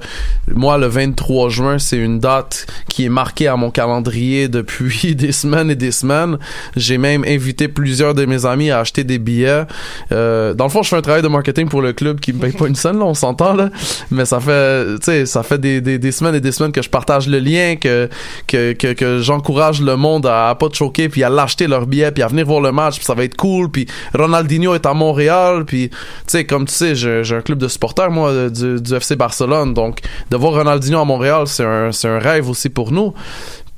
moi, 0.54 0.78
le 0.78 0.86
23 0.86 1.50
juin, 1.50 1.78
c'est 1.78 1.98
une 1.98 2.18
date 2.18 2.66
qui 2.88 3.04
est 3.04 3.10
marquée 3.10 3.48
à 3.48 3.56
mon 3.56 3.70
calendrier 3.70 4.48
depuis 4.48 5.14
des 5.14 5.32
semaines 5.32 5.70
et 5.70 5.74
des 5.74 5.92
semaines. 5.92 6.38
J'ai 6.74 6.96
même 6.96 7.24
invité 7.26 7.68
plusieurs 7.68 8.14
de 8.14 8.24
mes 8.24 8.46
amis 8.46 8.70
à 8.70 8.80
acheter 8.80 9.04
des 9.04 9.18
billets. 9.18 9.64
Euh, 10.12 10.54
dans 10.54 10.64
le 10.64 10.70
fond, 10.70 10.82
je 10.82 10.88
fais 10.88 10.96
un 10.96 11.02
travail 11.02 11.22
de 11.22 11.28
marketing 11.28 11.68
pour 11.68 11.82
le 11.82 11.92
club 11.92 12.20
qui 12.20 12.32
me 12.32 12.40
paye 12.40 12.52
pas 12.52 12.66
une 12.66 12.74
scène, 12.74 12.98
là, 12.98 13.04
on 13.04 13.14
s'entend, 13.14 13.54
là. 13.54 13.68
Mais 14.10 14.24
ça 14.24 14.40
fait, 14.40 14.98
tu 15.00 15.04
sais, 15.04 15.26
ça 15.26 15.42
fait 15.42 15.58
des, 15.58 15.82
des, 15.82 15.98
des, 15.98 16.12
semaines 16.12 16.34
et 16.34 16.40
des 16.40 16.52
semaines 16.52 16.72
que 16.72 16.82
je 16.82 16.88
partage 16.88 17.28
le 17.28 17.38
lien, 17.38 17.76
que, 17.76 18.08
que, 18.46 18.72
que, 18.72 18.94
que 18.94 19.18
j'encourage 19.18 19.82
le 19.82 19.96
monde 19.96 20.26
à, 20.26 20.48
à, 20.48 20.54
pas 20.54 20.70
te 20.70 20.76
choquer, 20.76 21.10
puis 21.10 21.22
à 21.24 21.28
l'acheter 21.28 21.66
leur 21.66 21.86
billet, 21.86 22.10
puis 22.10 22.22
à 22.22 22.28
venir 22.28 22.46
voir 22.46 22.62
le 22.62 22.72
match, 22.72 22.96
puis 22.96 23.04
ça 23.04 23.14
va 23.14 23.24
être 23.24 23.36
cool, 23.36 23.70
puis 23.70 23.86
Ronaldinho 24.14 24.74
est 24.74 24.86
à 24.86 24.94
Montréal, 24.94 25.64
puis, 25.66 25.90
tu 25.90 25.96
sais, 26.26 26.46
comme 26.46 26.64
tu 26.64 26.74
sais, 26.74 26.94
j'ai 26.94 27.36
un 27.36 27.42
club 27.42 27.58
de 27.58 27.68
supporters, 27.68 28.10
moi, 28.10 28.48
du, 28.48 28.80
du 28.80 28.94
FC 28.94 29.10
Barcelone. 29.17 29.75
Donc, 29.75 30.00
de 30.31 30.37
voir 30.37 30.55
Ronaldinho 30.55 31.00
à 31.00 31.05
Montréal, 31.05 31.47
c'est 31.47 31.64
un, 31.64 31.90
un 31.90 32.19
rêve 32.19 32.49
aussi 32.49 32.69
pour 32.69 32.93
nous 32.93 33.14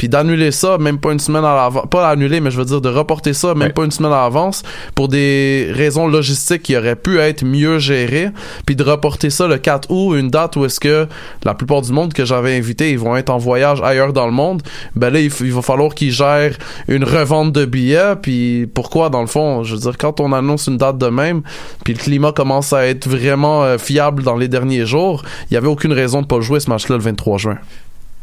puis 0.02 0.08
d'annuler 0.08 0.50
ça 0.50 0.78
même 0.78 0.98
pas 0.98 1.12
une 1.12 1.20
semaine 1.20 1.44
à 1.44 1.54
l'avance 1.54 1.86
pas 1.88 2.08
annuler 2.10 2.40
mais 2.40 2.50
je 2.50 2.58
veux 2.58 2.64
dire 2.64 2.80
de 2.80 2.88
reporter 2.88 3.32
ça 3.34 3.54
même 3.54 3.68
ouais. 3.68 3.72
pas 3.72 3.84
une 3.84 3.92
semaine 3.92 4.10
à 4.10 4.22
l'avance 4.22 4.64
pour 4.96 5.06
des 5.06 5.70
raisons 5.72 6.08
logistiques 6.08 6.64
qui 6.64 6.76
auraient 6.76 6.96
pu 6.96 7.20
être 7.20 7.44
mieux 7.44 7.78
gérées. 7.78 8.30
Puis 8.66 8.74
de 8.74 8.82
reporter 8.82 9.30
ça 9.30 9.46
le 9.46 9.58
4 9.58 9.92
août 9.92 10.16
une 10.16 10.28
date 10.28 10.56
où 10.56 10.64
est-ce 10.64 10.80
que 10.80 11.06
la 11.44 11.54
plupart 11.54 11.82
du 11.82 11.92
monde 11.92 12.12
que 12.14 12.24
j'avais 12.24 12.56
invité 12.56 12.90
ils 12.90 12.98
vont 12.98 13.14
être 13.14 13.30
en 13.30 13.38
voyage 13.38 13.80
ailleurs 13.80 14.12
dans 14.12 14.26
le 14.26 14.32
monde. 14.32 14.64
Ben 14.96 15.10
là 15.10 15.20
il, 15.20 15.30
il 15.40 15.52
va 15.52 15.62
falloir 15.62 15.94
qu'ils 15.94 16.10
gèrent 16.10 16.58
une 16.88 17.04
revente 17.04 17.52
de 17.52 17.64
billets. 17.64 18.16
Puis 18.20 18.66
pourquoi 18.74 19.08
dans 19.08 19.20
le 19.20 19.28
fond 19.28 19.62
je 19.62 19.76
veux 19.76 19.80
dire 19.82 19.96
quand 19.96 20.18
on 20.18 20.32
annonce 20.32 20.66
une 20.66 20.78
date 20.78 20.98
de 20.98 21.06
même 21.06 21.42
puis 21.84 21.94
le 21.94 22.00
climat 22.00 22.32
commence 22.32 22.72
à 22.72 22.88
être 22.88 23.08
vraiment 23.08 23.62
euh, 23.62 23.78
fiable 23.78 24.24
dans 24.24 24.36
les 24.36 24.48
derniers 24.48 24.84
jours 24.84 25.22
il 25.48 25.54
y 25.54 25.56
avait 25.56 25.68
aucune 25.68 25.92
raison 25.92 26.22
de 26.22 26.26
pas 26.26 26.40
jouer 26.40 26.58
ce 26.58 26.68
match-là 26.68 26.96
le 26.96 27.02
23 27.04 27.38
juin 27.38 27.58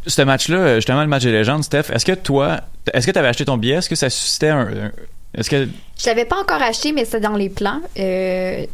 ce 0.05 0.21
match-là, 0.21 0.75
justement, 0.75 1.01
le 1.01 1.07
match 1.07 1.23
des 1.23 1.31
légendes, 1.31 1.63
Steph, 1.63 1.91
est-ce 1.93 2.05
que 2.05 2.13
toi, 2.13 2.61
est-ce 2.93 3.05
que 3.05 3.11
tu 3.11 3.19
avais 3.19 3.27
acheté 3.27 3.45
ton 3.45 3.57
billet? 3.57 3.75
Est-ce 3.75 3.89
que 3.89 3.95
ça 3.95 4.09
suscitait 4.09 4.49
un. 4.49 4.67
un 4.67 4.91
est-ce 5.35 5.49
que. 5.49 5.67
Je 5.97 6.05
l'avais 6.07 6.25
pas 6.25 6.39
encore 6.39 6.61
acheté, 6.61 6.91
mais 6.91 7.05
c'est 7.05 7.19
dans 7.19 7.35
les 7.35 7.49
plans. 7.49 7.81
Euh, 7.99 8.65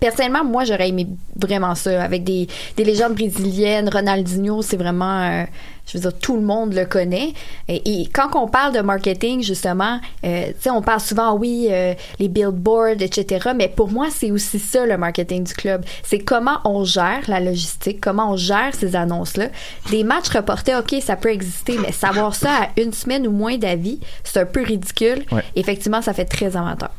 personnellement, 0.00 0.44
moi, 0.44 0.64
j'aurais 0.64 0.88
aimé 0.88 1.06
vraiment 1.36 1.74
ça. 1.74 2.02
Avec 2.02 2.24
des, 2.24 2.48
des 2.76 2.84
légendes 2.84 3.14
brésiliennes, 3.14 3.88
Ronaldinho, 3.88 4.62
c'est 4.62 4.76
vraiment. 4.76 5.22
Euh, 5.22 5.44
je 5.86 5.96
veux 5.96 6.00
dire, 6.02 6.18
tout 6.18 6.34
le 6.34 6.42
monde 6.42 6.74
le 6.74 6.84
connaît. 6.84 7.32
Et, 7.68 8.00
et 8.02 8.06
quand 8.06 8.34
on 8.34 8.48
parle 8.48 8.74
de 8.74 8.80
marketing, 8.80 9.42
justement, 9.42 10.00
euh, 10.24 10.46
tu 10.48 10.54
sais, 10.58 10.70
on 10.70 10.82
parle 10.82 11.00
souvent, 11.00 11.34
oui, 11.34 11.68
euh, 11.70 11.94
les 12.18 12.26
billboards, 12.28 13.00
etc. 13.00 13.50
Mais 13.54 13.68
pour 13.68 13.88
moi, 13.88 14.08
c'est 14.10 14.32
aussi 14.32 14.58
ça 14.58 14.84
le 14.84 14.96
marketing 14.98 15.44
du 15.44 15.54
club. 15.54 15.84
C'est 16.02 16.18
comment 16.18 16.58
on 16.64 16.84
gère 16.84 17.22
la 17.28 17.38
logistique, 17.38 18.00
comment 18.00 18.32
on 18.32 18.36
gère 18.36 18.74
ces 18.74 18.96
annonces-là. 18.96 19.46
Des 19.90 20.02
matchs 20.02 20.30
reportés, 20.30 20.74
ok, 20.74 20.96
ça 21.00 21.14
peut 21.14 21.30
exister, 21.30 21.78
mais 21.80 21.92
savoir 21.92 22.34
ça 22.34 22.50
à 22.50 22.80
une 22.80 22.92
semaine 22.92 23.26
ou 23.26 23.30
moins 23.30 23.56
d'avis, 23.56 24.00
c'est 24.24 24.40
un 24.40 24.46
peu 24.46 24.62
ridicule. 24.62 25.24
Ouais. 25.30 25.44
Effectivement, 25.54 26.02
ça 26.02 26.12
fait 26.12 26.24
très 26.24 26.56
amateur. 26.56 26.90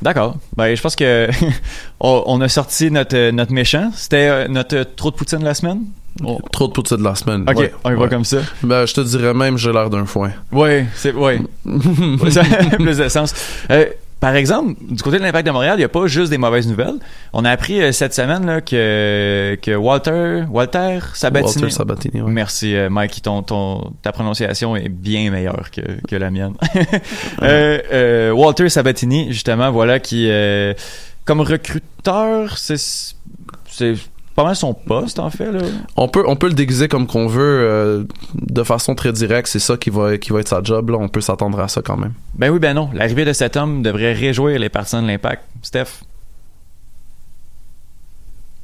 D'accord. 0.00 0.36
Ben, 0.56 0.74
je 0.74 0.80
pense 0.80 0.96
que 0.96 1.28
on, 2.00 2.22
on 2.26 2.40
a 2.40 2.48
sorti 2.48 2.90
notre, 2.90 3.30
notre 3.30 3.52
méchant. 3.52 3.90
C'était 3.94 4.28
euh, 4.28 4.48
notre 4.48 4.82
trop 4.96 5.10
de 5.10 5.16
poutine 5.16 5.40
de 5.40 5.44
la 5.44 5.54
semaine? 5.54 5.84
Oh. 6.24 6.40
Trop 6.50 6.68
de 6.68 6.72
poutine 6.72 6.96
de 6.96 7.04
la 7.04 7.14
semaine. 7.14 7.44
Ok, 7.48 7.56
ouais, 7.58 7.72
on 7.84 7.90
y 7.92 7.94
va 7.94 8.08
comme 8.08 8.24
ça. 8.24 8.38
Ben, 8.62 8.86
je 8.86 8.94
te 8.94 9.00
dirais 9.00 9.34
même, 9.34 9.56
j'ai 9.56 9.72
l'air 9.72 9.90
d'un 9.90 10.06
foin. 10.06 10.32
Oui, 10.52 10.84
c'est, 10.94 11.12
oui. 11.12 11.38
ça 12.30 12.42
a 12.42 12.76
plus 12.76 12.98
de 12.98 13.08
sens. 13.08 13.34
Euh, 13.70 13.86
par 14.20 14.34
exemple, 14.34 14.74
du 14.80 15.00
côté 15.02 15.18
de 15.18 15.22
l'Impact 15.22 15.46
de 15.46 15.52
Montréal, 15.52 15.74
il 15.76 15.78
n'y 15.78 15.84
a 15.84 15.88
pas 15.88 16.06
juste 16.08 16.30
des 16.30 16.38
mauvaises 16.38 16.66
nouvelles. 16.66 16.98
On 17.32 17.44
a 17.44 17.50
appris 17.50 17.80
euh, 17.80 17.92
cette 17.92 18.14
semaine 18.14 18.46
là, 18.46 18.60
que, 18.60 19.56
que 19.62 19.76
Walter, 19.76 20.44
Walter 20.50 20.98
Sabatini. 21.14 21.62
Walter 21.62 21.70
Sabatini, 21.70 22.20
ouais. 22.20 22.30
Merci, 22.32 22.74
euh, 22.74 22.90
Mike. 22.90 23.22
Ton, 23.22 23.42
ton, 23.42 23.92
ta 24.02 24.10
prononciation 24.10 24.74
est 24.74 24.88
bien 24.88 25.30
meilleure 25.30 25.70
que, 25.70 25.82
que 26.08 26.16
la 26.16 26.30
mienne. 26.30 26.54
euh, 27.42 27.78
euh, 27.92 28.30
Walter 28.32 28.68
Sabatini, 28.68 29.32
justement, 29.32 29.70
voilà, 29.70 30.00
qui, 30.00 30.28
euh, 30.28 30.74
comme 31.24 31.40
recruteur, 31.40 32.58
c'est, 32.58 32.80
c'est 33.68 33.94
pas 34.38 34.44
mal 34.44 34.54
son 34.54 34.72
poste 34.72 35.18
en 35.18 35.30
fait 35.30 35.50
là. 35.50 35.58
On 35.96 36.06
peut 36.06 36.22
on 36.28 36.36
peut 36.36 36.46
le 36.46 36.54
déguiser 36.54 36.86
comme 36.86 37.08
qu'on 37.08 37.26
veut 37.26 37.42
euh, 37.42 38.04
de 38.34 38.62
façon 38.62 38.94
très 38.94 39.10
directe, 39.10 39.48
c'est 39.48 39.58
ça 39.58 39.76
qui 39.76 39.90
va 39.90 40.16
qui 40.16 40.30
va 40.30 40.38
être 40.38 40.46
sa 40.46 40.62
job 40.62 40.90
là, 40.90 40.96
on 40.96 41.08
peut 41.08 41.20
s'attendre 41.20 41.58
à 41.58 41.66
ça 41.66 41.82
quand 41.82 41.96
même. 41.96 42.12
Ben 42.34 42.48
oui 42.50 42.60
ben 42.60 42.72
non, 42.72 42.88
l'arrivée 42.94 43.24
de 43.24 43.32
cet 43.32 43.56
homme 43.56 43.82
devrait 43.82 44.12
réjouir 44.12 44.56
les 44.60 44.68
partisans 44.68 45.02
de 45.02 45.08
l'impact. 45.08 45.42
Steph? 45.62 46.04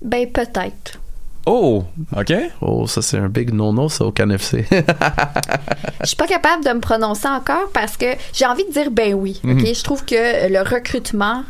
Ben 0.01 0.31
peut-être. 0.31 1.01
Oh, 1.45 1.83
OK. 2.17 2.33
Oh, 2.61 2.87
ça 2.87 3.03
c'est 3.03 3.19
un 3.19 3.29
big 3.29 3.53
no-no 3.53 3.89
ça 3.89 4.05
au 4.05 4.13
CanFC. 4.13 4.67
Je 6.03 6.07
suis 6.07 6.17
pas 6.17 6.29
capable 6.29 6.65
de 6.65 6.71
me 6.71 6.81
prononcer 6.81 7.27
encore 7.27 7.69
parce 7.75 7.97
que 7.97 8.07
j'ai 8.33 8.47
envie 8.47 8.65
de 8.65 8.71
dire 8.71 8.93
ben 8.93 9.13
oui. 9.15 9.41
OK, 9.43 9.51
mm 9.51 9.59
-hmm. 9.59 9.77
je 9.77 9.83
trouve 9.83 10.05
que 10.05 10.49
le 10.49 10.61
recrutement 10.61 11.43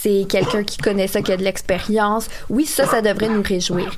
c'est 0.00 0.26
quelqu'un 0.28 0.62
qui 0.62 0.78
connaît 0.78 1.08
ça, 1.08 1.22
qui 1.22 1.32
a 1.32 1.36
de 1.36 1.42
l'expérience. 1.42 2.28
Oui, 2.48 2.66
ça, 2.66 2.86
ça 2.86 3.02
devrait 3.02 3.28
nous 3.28 3.42
réjouir. 3.42 3.90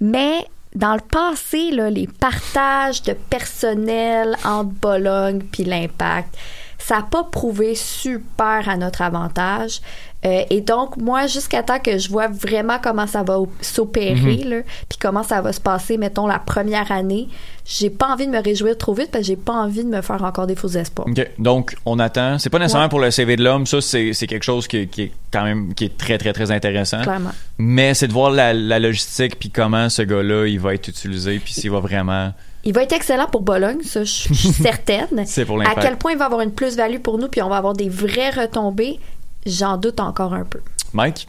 Mais 0.00 0.46
dans 0.74 0.94
le 0.94 1.00
passé, 1.00 1.70
là, 1.70 1.90
les 1.90 2.08
partages 2.08 3.02
de 3.02 3.12
personnel 3.12 4.36
entre 4.44 4.70
Bologne 4.70 5.42
puis 5.52 5.64
l'Impact, 5.64 6.36
ça 6.78 6.96
n'a 6.96 7.02
pas 7.02 7.24
prouvé 7.24 7.74
super 7.74 8.68
à 8.68 8.76
notre 8.76 9.02
avantage. 9.02 9.80
Euh, 10.26 10.42
et 10.48 10.60
donc, 10.60 10.96
moi, 10.96 11.26
jusqu'à 11.26 11.62
temps 11.62 11.78
que 11.78 11.98
je 11.98 12.08
vois 12.08 12.28
vraiment 12.28 12.78
comment 12.82 13.06
ça 13.06 13.22
va 13.22 13.38
s'opérer, 13.60 14.14
mm 14.14 14.52
-hmm. 14.52 14.62
puis 14.88 14.98
comment 14.98 15.22
ça 15.22 15.40
va 15.42 15.52
se 15.52 15.60
passer, 15.60 15.98
mettons, 15.98 16.26
la 16.26 16.38
première 16.38 16.90
année, 16.90 17.28
j'ai 17.66 17.90
pas 17.90 18.08
envie 18.12 18.26
de 18.26 18.30
me 18.30 18.42
réjouir 18.42 18.76
trop 18.76 18.94
vite 18.94 19.10
parce 19.10 19.22
que 19.22 19.28
j'ai 19.28 19.36
pas 19.36 19.54
envie 19.54 19.84
de 19.84 19.88
me 19.88 20.02
faire 20.02 20.22
encore 20.22 20.46
des 20.46 20.54
faux 20.54 20.68
espoirs. 20.68 21.08
Donc, 21.38 21.76
on 21.86 21.98
attend. 21.98 22.38
C'est 22.38 22.50
pas 22.50 22.58
nécessairement 22.58 22.86
ouais. 22.86 22.90
pour 22.90 23.00
le 23.00 23.10
CV 23.10 23.36
de 23.36 23.44
l'homme. 23.44 23.66
Ça, 23.66 23.80
c'est 23.80 24.26
quelque 24.26 24.44
chose 24.44 24.66
qui, 24.66 24.86
qui, 24.88 25.02
est 25.02 25.12
quand 25.30 25.44
même 25.44 25.74
qui 25.74 25.86
est 25.86 25.96
très, 25.96 26.18
très, 26.18 26.32
très 26.32 26.50
intéressant. 26.50 27.02
Clairement. 27.02 27.32
Mais 27.58 27.94
c'est 27.94 28.08
de 28.08 28.12
voir 28.12 28.30
la, 28.30 28.52
la 28.52 28.78
logistique 28.78 29.38
puis 29.38 29.50
comment 29.50 29.88
ce 29.88 30.02
gars-là, 30.02 30.46
il 30.46 30.60
va 30.60 30.74
être 30.74 30.88
utilisé 30.88 31.38
puis 31.38 31.52
s'il 31.54 31.70
va 31.70 31.80
vraiment... 31.80 32.32
Il 32.66 32.72
va 32.72 32.82
être 32.82 32.94
excellent 32.94 33.26
pour 33.26 33.42
Bologne, 33.42 33.82
ça, 33.82 34.04
je 34.04 34.10
suis 34.10 34.34
certaine. 34.68 35.26
c'est 35.26 35.44
pour 35.44 35.60
À 35.60 35.74
quel 35.74 35.96
point 35.96 36.12
il 36.12 36.18
va 36.18 36.24
avoir 36.26 36.40
une 36.40 36.52
plus-value 36.52 36.98
pour 36.98 37.18
nous 37.18 37.28
puis 37.28 37.42
on 37.42 37.48
va 37.50 37.56
avoir 37.58 37.74
des 37.74 37.90
vraies 37.90 38.30
retombées 38.30 38.98
j'en 39.46 39.76
doute 39.76 40.00
encore 40.00 40.34
un 40.34 40.44
peu. 40.44 40.60
Mike? 40.92 41.28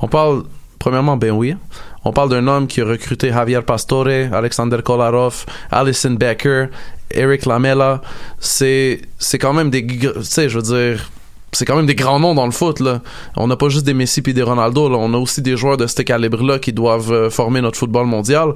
On 0.00 0.08
parle, 0.08 0.44
premièrement, 0.78 1.16
ben 1.16 1.30
oui. 1.30 1.56
On 2.04 2.12
parle 2.12 2.30
d'un 2.30 2.46
homme 2.46 2.66
qui 2.66 2.80
a 2.80 2.84
recruté 2.84 3.30
Javier 3.30 3.62
Pastore, 3.62 4.08
Alexander 4.32 4.78
Kolarov, 4.82 5.44
Alison 5.70 6.12
Becker, 6.12 6.66
Eric 7.10 7.46
Lamela. 7.46 8.00
C'est, 8.38 9.02
c'est 9.18 9.38
quand 9.38 9.52
même 9.52 9.70
des, 9.70 9.86
tu 9.86 10.08
sais, 10.22 10.48
je 10.48 10.58
veux 10.58 10.62
dire, 10.62 11.10
c'est 11.52 11.64
quand 11.64 11.76
même 11.76 11.86
des 11.86 11.94
grands 11.94 12.20
noms 12.20 12.34
dans 12.34 12.44
le 12.44 12.52
foot 12.52 12.80
là. 12.80 13.00
On 13.36 13.46
n'a 13.46 13.56
pas 13.56 13.68
juste 13.68 13.86
des 13.86 13.94
Messi 13.94 14.20
puis 14.20 14.34
des 14.34 14.42
Ronaldo 14.42 14.88
là, 14.88 14.96
on 14.98 15.14
a 15.14 15.16
aussi 15.16 15.42
des 15.42 15.56
joueurs 15.56 15.76
de 15.76 15.86
ce 15.86 16.02
calibre 16.02 16.42
là 16.42 16.58
qui 16.58 16.72
doivent 16.72 17.12
euh, 17.12 17.30
former 17.30 17.60
notre 17.60 17.78
football 17.78 18.06
mondial. 18.06 18.54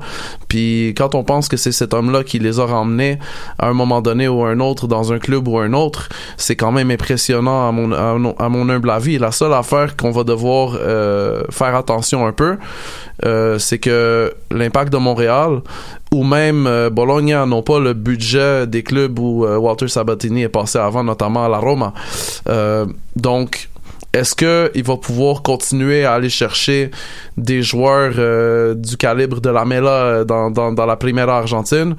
Puis 0.48 0.88
quand 0.96 1.14
on 1.14 1.24
pense 1.24 1.48
que 1.48 1.56
c'est 1.56 1.72
cet 1.72 1.94
homme-là 1.94 2.24
qui 2.24 2.38
les 2.38 2.60
a 2.60 2.66
ramenés 2.66 3.18
à 3.58 3.68
un 3.68 3.72
moment 3.72 4.02
donné 4.02 4.28
ou 4.28 4.44
à 4.44 4.50
un 4.50 4.60
autre 4.60 4.86
dans 4.86 5.12
un 5.12 5.18
club 5.18 5.48
ou 5.48 5.58
un 5.58 5.72
autre, 5.72 6.08
c'est 6.36 6.56
quand 6.56 6.72
même 6.72 6.90
impressionnant 6.90 7.68
à 7.68 7.72
mon 7.72 7.92
à, 7.92 8.16
à 8.38 8.48
mon 8.48 8.68
humble 8.68 8.90
avis. 8.90 9.18
La 9.18 9.32
seule 9.32 9.52
affaire 9.52 9.96
qu'on 9.96 10.10
va 10.10 10.24
devoir 10.24 10.76
euh, 10.78 11.42
faire 11.50 11.74
attention 11.74 12.26
un 12.26 12.32
peu, 12.32 12.58
euh, 13.24 13.58
c'est 13.58 13.78
que 13.78 14.34
l'impact 14.50 14.92
de 14.92 14.98
Montréal 14.98 15.62
ou 16.12 16.24
même 16.24 16.66
euh, 16.66 16.90
Bologna 16.90 17.46
n'ont 17.46 17.62
pas 17.62 17.78
le 17.78 17.92
budget 17.92 18.66
des 18.66 18.82
clubs 18.82 19.18
où 19.18 19.44
euh, 19.44 19.56
Walter 19.56 19.88
Sabatini 19.88 20.42
est 20.42 20.48
passé 20.48 20.78
avant, 20.78 21.04
notamment 21.04 21.44
à 21.44 21.48
la 21.48 21.58
Roma. 21.58 21.92
Euh, 22.48 22.86
donc, 23.16 23.68
est-ce 24.12 24.34
que 24.34 24.70
il 24.74 24.82
va 24.82 24.96
pouvoir 24.96 25.42
continuer 25.42 26.04
à 26.04 26.14
aller 26.14 26.30
chercher 26.30 26.90
des 27.36 27.62
joueurs 27.62 28.14
euh, 28.18 28.74
du 28.74 28.96
calibre 28.96 29.40
de 29.40 29.50
la 29.50 29.64
Mela 29.64 30.24
dans, 30.24 30.50
dans, 30.50 30.72
dans 30.72 30.86
la 30.86 30.96
Primera 30.96 31.38
Argentine? 31.38 31.94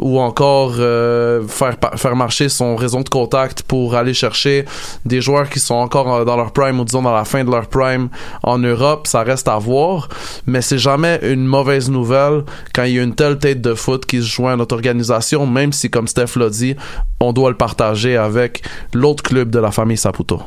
Ou 0.00 0.18
encore 0.18 0.74
euh, 0.78 1.46
faire 1.46 1.76
faire 1.96 2.16
marcher 2.16 2.48
son 2.48 2.74
réseau 2.74 3.02
de 3.02 3.08
contact 3.08 3.62
pour 3.62 3.94
aller 3.94 4.14
chercher 4.14 4.64
des 5.04 5.20
joueurs 5.20 5.48
qui 5.48 5.60
sont 5.60 5.74
encore 5.74 6.24
dans 6.24 6.36
leur 6.36 6.52
prime 6.52 6.80
ou 6.80 6.84
disons 6.84 7.02
dans 7.02 7.14
la 7.14 7.24
fin 7.24 7.44
de 7.44 7.50
leur 7.50 7.68
prime 7.68 8.08
en 8.42 8.58
Europe? 8.58 9.06
Ça 9.06 9.22
reste 9.22 9.46
à 9.46 9.58
voir. 9.58 10.08
Mais 10.46 10.62
c'est 10.62 10.78
jamais 10.78 11.20
une 11.22 11.46
mauvaise 11.46 11.90
nouvelle 11.90 12.42
quand 12.74 12.84
il 12.84 12.94
y 12.94 12.98
a 12.98 13.02
une 13.02 13.14
telle 13.14 13.38
tête 13.38 13.60
de 13.60 13.74
foot 13.74 14.04
qui 14.04 14.20
se 14.20 14.26
joint 14.26 14.54
à 14.54 14.56
notre 14.56 14.74
organisation 14.74 15.46
même 15.46 15.72
si 15.72 15.90
comme 15.90 16.08
Steph 16.08 16.36
l'a 16.36 16.50
dit 16.50 16.74
on 17.20 17.32
doit 17.32 17.50
le 17.50 17.56
partager 17.56 18.16
avec 18.16 18.62
l'autre 18.92 19.22
club 19.22 19.50
de 19.50 19.58
la 19.58 19.70
famille 19.70 19.96
Saputo 19.96 20.40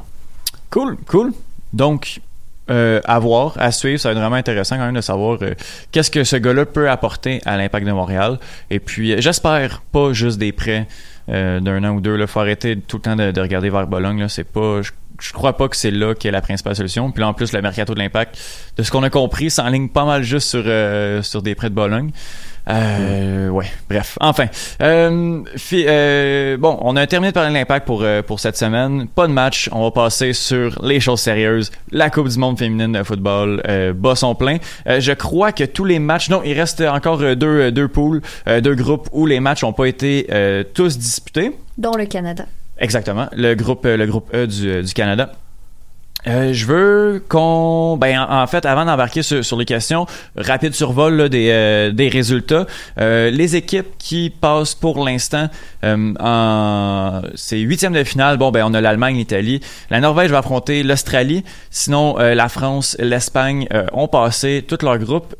Cool, 0.70 0.98
cool. 1.08 1.34
Donc, 1.74 2.22
euh, 2.70 3.00
à 3.06 3.20
voir, 3.20 3.54
à 3.58 3.72
suivre, 3.72 4.00
ça 4.00 4.10
va 4.10 4.14
être 4.14 4.20
vraiment 4.20 4.36
intéressant 4.38 4.78
quand 4.78 4.86
même 4.86 4.96
de 4.96 5.02
savoir 5.02 5.38
euh, 5.42 5.54
qu'est-ce 5.92 6.10
que 6.10 6.24
ce 6.24 6.36
gars-là 6.36 6.66
peut 6.66 6.90
apporter 6.90 7.42
à 7.46 7.58
l'impact 7.58 7.86
de 7.86 7.92
Montréal. 7.92 8.40
Et 8.72 8.80
puis, 8.80 9.14
euh, 9.14 9.18
j'espère 9.20 9.82
pas 9.92 10.14
juste 10.14 10.40
des 10.40 10.52
prêts 10.52 10.88
euh, 11.30 11.60
d'un 11.60 11.84
an 11.84 11.92
ou 11.92 12.02
deux. 12.02 12.20
Il 12.20 12.28
faut 12.28 12.40
arrêter 12.40 12.76
tout 12.76 12.98
le 12.98 13.02
temps 13.04 13.16
de, 13.16 13.32
de 13.32 13.42
regarder 13.42 13.70
vers 13.70 13.86
Bologne. 13.86 14.28
C'est 14.30 14.46
pas, 14.46 14.82
je, 14.82 15.32
crois 15.32 15.56
pas 15.58 15.68
que 15.68 15.76
c'est 15.76 15.92
là 15.92 16.16
qu'est 16.16 16.32
la 16.32 16.42
principale 16.42 16.76
solution. 16.76 17.12
Puis 17.12 17.22
là, 17.22 17.28
en 17.28 17.34
plus, 17.34 17.54
le 17.54 17.62
mercato 17.62 17.94
de 17.94 18.00
l'impact, 18.00 18.36
de 18.78 18.84
ce 18.84 18.90
qu'on 18.90 19.04
a 19.04 19.12
compris, 19.12 19.52
s'enligne 19.52 19.90
pas 19.90 20.06
mal 20.06 20.24
juste 20.24 20.50
sur 20.50 21.42
des 21.44 21.56
prêts 21.56 21.70
de 21.70 21.76
Bologne. 21.76 22.12
Euh, 22.68 23.50
ouais, 23.50 23.66
bref. 23.90 24.18
Enfin, 24.22 24.48
euh, 24.82 25.42
fi- 25.56 25.86
euh, 25.88 26.58
bon, 26.58 26.78
on 26.82 26.96
a 26.96 27.06
terminé 27.08 27.30
de 27.32 27.34
parler 27.34 27.50
de 27.50 27.54
l'impact 27.56 27.86
pour 27.86 28.02
euh, 28.04 28.22
pour 28.22 28.40
cette 28.40 28.58
semaine. 28.58 29.08
Pas 29.08 29.28
de 29.28 29.32
match. 29.34 29.70
On 29.72 29.84
va 29.84 29.92
passer 29.92 30.34
sur 30.34 30.84
les 30.84 31.00
choses 31.00 31.20
sérieuses. 31.22 31.72
La 31.92 32.10
Coupe 32.10 32.28
du 32.28 32.38
Monde 32.40 32.58
féminine 32.58 32.94
de 32.94 33.04
football 33.04 33.62
euh, 33.68 33.94
bat 33.94 34.16
son 34.16 34.34
plein. 34.36 34.58
Euh, 34.88 35.00
je 35.00 35.12
crois 35.12 35.52
que 35.52 35.64
tous 35.64 35.86
les 35.86 36.00
matchs. 36.00 36.30
Non, 36.30 36.42
il 36.44 36.54
reste 36.60 36.82
encore 36.82 37.20
deux 37.36 37.72
deux 37.72 37.88
poules, 37.88 38.22
euh, 38.48 38.62
deux 38.62 38.76
groupes 38.76 39.10
où 39.12 39.26
les 39.28 39.40
matchs 39.40 39.64
n'ont 39.64 39.74
pas 39.74 39.86
été 39.86 40.28
euh, 40.32 40.64
tous 40.74 40.98
disputés. 40.98 41.52
Dont 41.78 41.96
le 41.96 42.06
Canada. 42.06 42.46
Exactement, 42.78 43.28
le 43.34 43.54
groupe 43.54 43.86
le 43.86 44.06
groupe 44.06 44.30
E 44.34 44.48
du, 44.48 44.82
du 44.84 44.94
Canada. 44.94 45.32
Euh, 46.27 46.53
je 46.53 46.65
veux 46.65 47.24
qu'on, 47.29 47.98
ben 47.98 48.20
en, 48.20 48.41
en 48.41 48.48
fait, 48.48 48.65
avant 48.65 48.86
d'embarquer 48.86 49.22
sur, 49.22 49.46
sur 49.46 49.58
les 49.58 49.65
questions, 49.65 50.08
rapide 50.36 50.74
survol 50.74 51.15
là, 51.15 51.29
des, 51.29 51.50
euh, 51.51 51.91
des 51.91 52.10
résultats. 52.10 52.65
Euh, 53.00 53.29
les 53.29 53.55
équipes 53.55 53.98
qui 54.00 54.29
passent 54.32 54.75
pour 54.75 55.05
l'instant 55.05 55.50
euh, 55.84 56.13
en 56.20 57.22
c'est 57.36 57.60
huitième 57.60 57.94
de 57.94 58.03
finale. 58.03 58.38
Bon, 58.38 58.51
ben 58.51 58.63
on 58.65 58.74
a 58.74 58.82
l'Allemagne, 58.82 59.17
l'Italie, 59.17 59.62
la 59.89 60.00
Norvège 60.00 60.32
va 60.32 60.39
affronter 60.39 60.84
l'Australie. 60.84 61.44
Sinon, 61.70 62.15
euh, 62.20 62.34
la 62.34 62.50
France, 62.50 62.96
l'Espagne 63.00 63.67
euh, 63.74 63.86
ont 63.94 64.08
passé 64.08 64.65
tout 64.67 64.77
leur 64.82 64.98
groupe. 64.98 65.36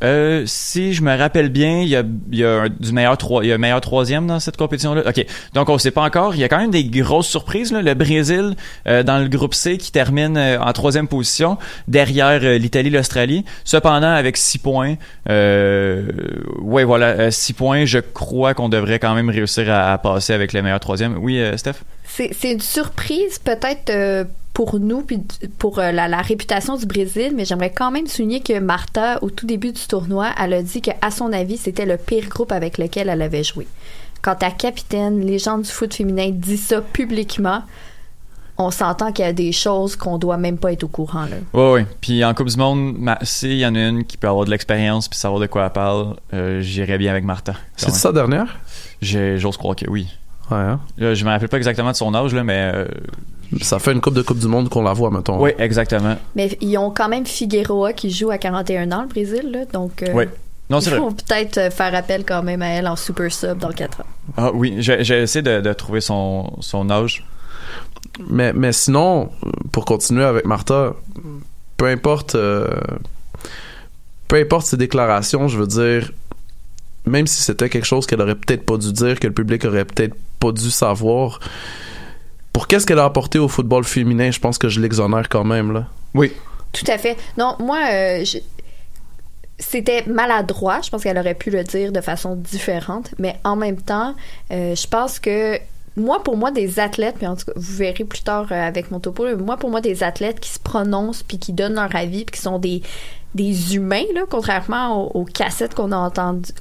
Si 0.46 0.94
je 0.94 1.02
me 1.02 1.18
rappelle 1.18 1.50
bien, 1.50 1.82
il 1.82 1.88
y 1.88 1.96
a, 1.96 2.04
y 2.32 2.44
a 2.44 2.62
un- 2.64 2.70
du 2.70 2.92
meilleur 2.92 3.18
trois, 3.18 3.44
il 3.44 3.48
y 3.48 3.52
a 3.52 3.56
un 3.56 3.60
meilleur 3.60 3.82
troisième 3.82 4.28
dans 4.28 4.40
cette 4.40 4.58
compétition-là. 4.58 5.02
Ok, 5.08 5.26
donc 5.54 5.70
on 5.70 5.78
sait 5.78 5.92
pas 5.92 6.04
encore. 6.04 6.36
Il 6.36 6.42
y 6.42 6.44
a 6.44 6.48
quand 6.48 6.60
même 6.60 6.72
des 6.72 6.84
grosses 6.86 7.28
surprises. 7.28 7.72
Là. 7.72 7.82
Le 7.82 7.94
Brésil 7.96 8.56
dans 8.86 9.22
le 9.22 9.28
groupe 9.28 9.54
C 9.54 9.78
qui 9.78 9.92
termine 9.92 10.38
en 10.38 10.74
troisième 10.76 11.08
position 11.08 11.58
derrière 11.88 12.40
euh, 12.44 12.58
l'Italie, 12.58 12.90
l'Australie. 12.90 13.46
Cependant, 13.64 14.14
avec 14.14 14.38
six 14.38 14.60
points, 14.60 14.96
euh, 15.30 16.06
ouais 16.62 16.84
voilà, 16.84 17.08
euh, 17.08 17.32
six 17.32 17.54
points. 17.54 17.86
Je 17.86 18.00
crois 18.00 18.54
qu'on 18.54 18.70
devrait 18.70 19.00
quand 19.00 19.16
même 19.16 19.30
réussir 19.30 19.72
à, 19.74 19.98
passer 19.98 20.34
avec 20.34 20.54
le 20.54 20.62
meilleur 20.62 20.80
troisième. 20.80 21.18
Oui, 21.18 21.40
euh, 21.40 21.58
Steph? 21.58 21.84
C'est 22.08 22.52
une 22.52 22.62
surprise 22.62 23.40
peut-être 23.40 23.90
euh, 23.90 24.24
pour 24.54 24.80
nous 24.80 25.02
puis 25.02 25.22
pour 25.60 25.80
euh, 25.80 25.92
la, 25.92 26.08
la 26.08 26.22
réputation 26.22 26.78
du 26.78 26.86
Brésil, 26.86 27.34
mais 27.36 27.46
j'aimerais 27.46 27.72
quand 27.72 27.92
même 27.92 28.08
souligner 28.08 28.40
que 28.40 28.58
Martha, 28.60 29.20
au 29.22 29.30
tout 29.30 29.46
début 29.46 29.74
du 29.74 29.86
tournoi, 29.88 30.30
elle 30.42 30.54
a 30.54 30.62
dit 30.62 30.82
qu'à 30.82 31.12
son 31.12 31.34
avis, 31.34 31.58
c'était 31.58 31.86
le 31.86 31.98
pire 31.98 32.30
groupe 32.30 32.52
avec 32.52 32.78
lequel 32.78 33.10
elle 33.10 33.22
avait 33.22 33.44
joué. 33.44 33.68
Quand 34.22 34.36
ta 34.36 34.52
capitaine, 34.52 35.20
légende 35.26 35.64
du 35.64 35.70
foot 35.70 35.94
féminin, 35.94 36.30
dit 36.32 36.58
ça 36.58 36.82
publiquement, 36.82 37.64
on 38.58 38.72
s'entend 38.72 39.12
qu'il 39.12 39.26
y 39.26 39.28
a 39.28 39.34
des 39.34 39.52
choses 39.52 39.96
qu'on 39.96 40.18
doit 40.18 40.38
même 40.38 40.58
pas 40.58 40.72
être 40.72 40.84
au 40.84 40.88
courant. 40.88 41.24
Là. 41.26 41.38
Ouais, 41.54 41.72
ouais. 41.74 41.86
Puis 42.02 42.24
en 42.24 42.34
Coupe 42.34 42.48
du 42.48 42.58
Monde, 42.58 42.96
ma- 42.98 43.20
s'il 43.22 43.58
y 43.58 43.66
en 43.66 43.76
a 43.76 43.80
une 43.80 44.06
qui 44.06 44.18
peut 44.18 44.28
avoir 44.30 44.46
de 44.46 44.50
l'expérience 44.52 45.08
puis 45.10 45.20
savoir 45.20 45.40
de 45.42 45.48
quoi 45.48 45.66
elle 45.66 45.72
parle, 45.72 46.16
euh, 46.34 46.62
j'irais 46.62 46.98
bien 46.98 47.12
avec 47.12 47.24
Martha. 47.24 47.54
C'est 47.76 47.92
sa 47.92 48.12
dernière? 48.12 48.58
J'ai- 49.02 49.38
J'ose 49.38 49.58
croire 49.58 49.76
que 49.76 49.90
oui. 49.90 50.08
Ouais, 50.52 50.58
hein? 50.58 50.80
Là, 50.98 51.14
je 51.16 51.26
me 51.26 51.30
rappelle 51.32 51.50
pas 51.50 51.58
exactement 51.58 51.92
de 51.92 51.96
son 51.96 52.14
âge, 52.14 52.34
là, 52.34 52.44
mais 52.44 52.72
euh, 52.74 52.86
Ça 53.62 53.80
fait 53.80 53.92
une 53.92 54.02
coupe 54.02 54.14
de 54.14 54.22
Coupe 54.22 54.40
du 54.40 54.48
Monde 54.48 54.70
qu'on 54.70 54.84
la 54.84 54.94
voit, 54.94 55.10
mettons. 55.12 55.42
oui, 55.42 55.52
exactement. 55.58 56.16
Mais 56.36 56.58
ils 56.62 56.78
ont 56.78 56.92
quand 56.92 57.10
même 57.10 57.26
Figueroa 57.26 57.94
qui 57.94 58.10
joue 58.12 58.30
à 58.32 58.38
41 58.38 58.92
ans, 58.92 59.02
le 59.04 59.08
Brésil. 59.08 59.50
Là, 59.52 59.66
donc, 59.72 60.02
euh, 60.04 60.12
Oui. 60.14 60.26
Non, 60.70 60.82
c'est 60.82 60.92
faut 60.98 61.12
peut-être 61.12 61.58
euh, 61.60 61.70
faire 61.70 61.94
appel 61.94 62.24
quand 62.26 62.42
même 62.42 62.62
à 62.64 62.68
elle 62.70 62.88
en 62.88 62.96
super 62.96 63.32
sub 63.32 63.60
dans 63.60 63.68
le 63.68 63.76
4 63.76 64.02
ans. 64.02 64.06
Ah 64.36 64.52
oui, 64.52 64.76
j'ai 64.80 65.04
j'ai 65.04 65.22
essayé 65.22 65.44
de, 65.44 65.62
de 65.62 65.74
trouver 65.74 66.02
son, 66.02 66.54
son 66.60 66.90
âge. 66.90 67.24
Mais, 68.30 68.54
mais 68.54 68.72
sinon, 68.72 69.30
pour 69.72 69.86
continuer 69.86 70.24
avec 70.24 70.46
Martha, 70.46 70.94
peu 71.78 71.86
importe, 71.88 72.36
euh, 72.36 72.68
peu 74.28 74.38
importe 74.38 74.66
ses 74.68 74.78
déclarations, 74.78 75.48
je 75.48 75.58
veux 75.60 75.68
dire, 75.68 76.12
même 77.06 77.28
si 77.28 77.42
c'était 77.44 77.70
quelque 77.70 77.86
chose 77.86 78.06
qu'elle 78.08 78.22
aurait 78.22 78.36
peut-être 78.36 78.66
pas 78.66 78.78
dû 78.78 78.92
dire, 78.94 79.20
que 79.20 79.28
le 79.28 79.34
public 79.34 79.66
aurait 79.66 79.86
peut-être 79.86 80.16
pas 80.40 80.52
dû 80.52 80.72
savoir, 80.72 81.40
pour 82.54 82.68
qu'est-ce 82.68 82.86
qu'elle 82.86 83.00
a 83.00 83.04
apporté 83.06 83.38
au 83.38 83.48
football 83.48 83.84
féminin, 83.84 84.32
je 84.32 84.40
pense 84.40 84.58
que 84.58 84.70
je 84.70 84.80
l'exonère 84.80 85.28
quand 85.30 85.44
même, 85.44 85.72
là. 85.74 85.88
Oui. 86.14 86.32
Tout 86.72 86.90
à 86.90 86.98
fait. 86.98 87.18
Non, 87.38 87.56
moi, 87.60 87.80
euh, 87.92 88.24
je- 88.26 88.38
c'était 89.60 90.04
maladroit. 90.08 90.82
Je 90.82 90.90
pense 90.90 91.04
qu'elle 91.04 91.18
aurait 91.18 91.34
pu 91.36 91.50
le 91.50 91.64
dire 91.64 91.92
de 91.92 92.02
façon 92.02 92.36
différente. 92.36 93.12
Mais 93.20 93.38
en 93.44 93.56
même 93.56 93.78
temps, 93.82 94.16
euh, 94.52 94.76
je 94.76 94.88
pense 94.88 95.20
que 95.20 95.58
moi, 95.98 96.22
pour 96.24 96.36
moi, 96.38 96.52
des 96.52 96.80
athlètes, 96.80 97.16
puis 97.18 97.28
en 97.28 97.36
tout 97.36 97.46
cas, 97.46 97.54
vous 97.56 97.76
verrez 97.76 98.04
plus 98.04 98.22
tard 98.22 98.48
euh, 98.52 98.68
avec 98.68 98.92
mon 98.92 99.00
topo, 99.00 99.26
là, 99.26 99.36
moi, 99.36 99.58
pour 99.58 99.70
moi, 99.70 99.82
des 99.82 100.04
athlètes 100.04 100.40
qui 100.40 100.50
se 100.50 100.60
prononcent 100.60 101.24
puis 101.24 101.38
qui 101.40 101.54
donnent 101.54 101.76
leur 101.76 101.96
avis 101.96 102.26
puis 102.26 102.36
qui 102.38 102.42
sont 102.42 102.60
des 102.60 102.82
des 103.34 103.76
humains, 103.76 104.06
là, 104.14 104.22
contrairement 104.30 105.08
aux, 105.14 105.20
aux 105.20 105.26
cassettes 105.26 105.74
qu'on 105.76 105.90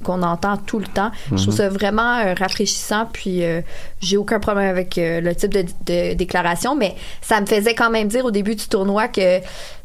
qu'on 0.03 0.21
entend 0.23 0.57
tout 0.57 0.77
le 0.79 0.85
temps. 0.87 1.09
Je 1.31 1.35
trouve 1.37 1.47
Mhm. 1.47 1.51
ça 1.53 1.69
vraiment 1.69 2.17
euh, 2.19 2.33
rafraîchissant, 2.37 3.07
puis 3.13 3.45
euh, 3.45 3.61
j'ai 4.01 4.17
aucun 4.17 4.41
problème 4.41 4.67
avec 4.67 4.97
euh, 4.97 5.21
le 5.21 5.33
type 5.33 5.53
de, 5.53 5.63
de 5.85 6.15
déclaration, 6.15 6.75
mais 6.75 6.93
ça 7.21 7.39
me 7.39 7.45
faisait 7.45 7.75
quand 7.75 7.89
même 7.89 8.09
dire 8.09 8.25
au 8.25 8.31
début 8.31 8.55
du 8.55 8.67
tournoi 8.67 9.07
que 9.07 9.39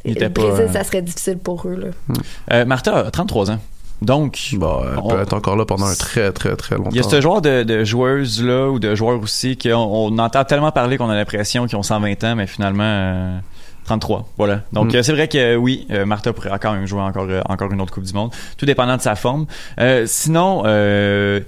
le 0.04 0.28
Brésil, 0.30 0.66
ça 0.72 0.82
serait 0.82 1.02
difficile 1.02 1.38
pour 1.38 1.64
eux. 1.68 1.76
Là. 1.76 2.16
Euh, 2.52 2.64
Martha 2.64 3.06
a 3.06 3.10
33 3.12 3.52
ans. 3.52 3.58
Donc, 4.02 4.38
Bon, 4.54 4.80
elle 4.82 4.98
on- 5.02 5.08
peut 5.08 5.20
être 5.20 5.34
encore 5.34 5.56
là 5.56 5.64
pendant 5.64 5.86
un 5.86 5.94
très, 5.94 6.32
très, 6.32 6.56
très 6.56 6.76
longtemps. 6.76 6.90
il 6.90 6.96
y 6.96 7.00
a 7.00 7.02
ce 7.02 7.20
genre 7.20 7.42
de, 7.42 7.62
de 7.62 7.84
joueuses-là 7.84 8.68
ou 8.70 8.78
de 8.78 8.94
joueurs 8.94 9.20
aussi 9.20 9.56
qu'on 9.58 9.74
on 9.74 10.18
entend 10.18 10.44
tellement 10.44 10.72
parler 10.72 10.96
qu'on 10.96 11.10
a 11.10 11.14
l'impression 11.14 11.66
qu'ils 11.66 11.76
ont 11.76 11.82
120 11.82 12.24
ans, 12.24 12.34
mais 12.36 12.46
finalement, 12.46 12.82
euh, 12.84 13.38
33. 13.84 14.26
Voilà. 14.38 14.60
Donc, 14.72 14.92
Mm. 14.92 14.96
euh, 14.96 15.02
c'est 15.02 15.12
vrai 15.12 15.28
que 15.28 15.56
oui, 15.56 15.86
euh, 15.90 16.06
Martha 16.06 16.32
pourrait 16.32 16.50
quand 16.60 16.72
même 16.72 16.86
jouer 16.86 17.02
encore, 17.02 17.26
euh, 17.28 17.40
encore 17.48 17.70
une 17.72 17.80
autre 17.80 17.92
Coupe 17.92 18.04
du 18.04 18.12
Monde, 18.14 18.30
tout 18.56 18.66
dépendant 18.66 18.96
de 18.96 19.02
sa 19.02 19.16
forme. 19.16 19.46
Euh, 19.80 20.04
sinon, 20.06 20.62
euh, 20.66 21.40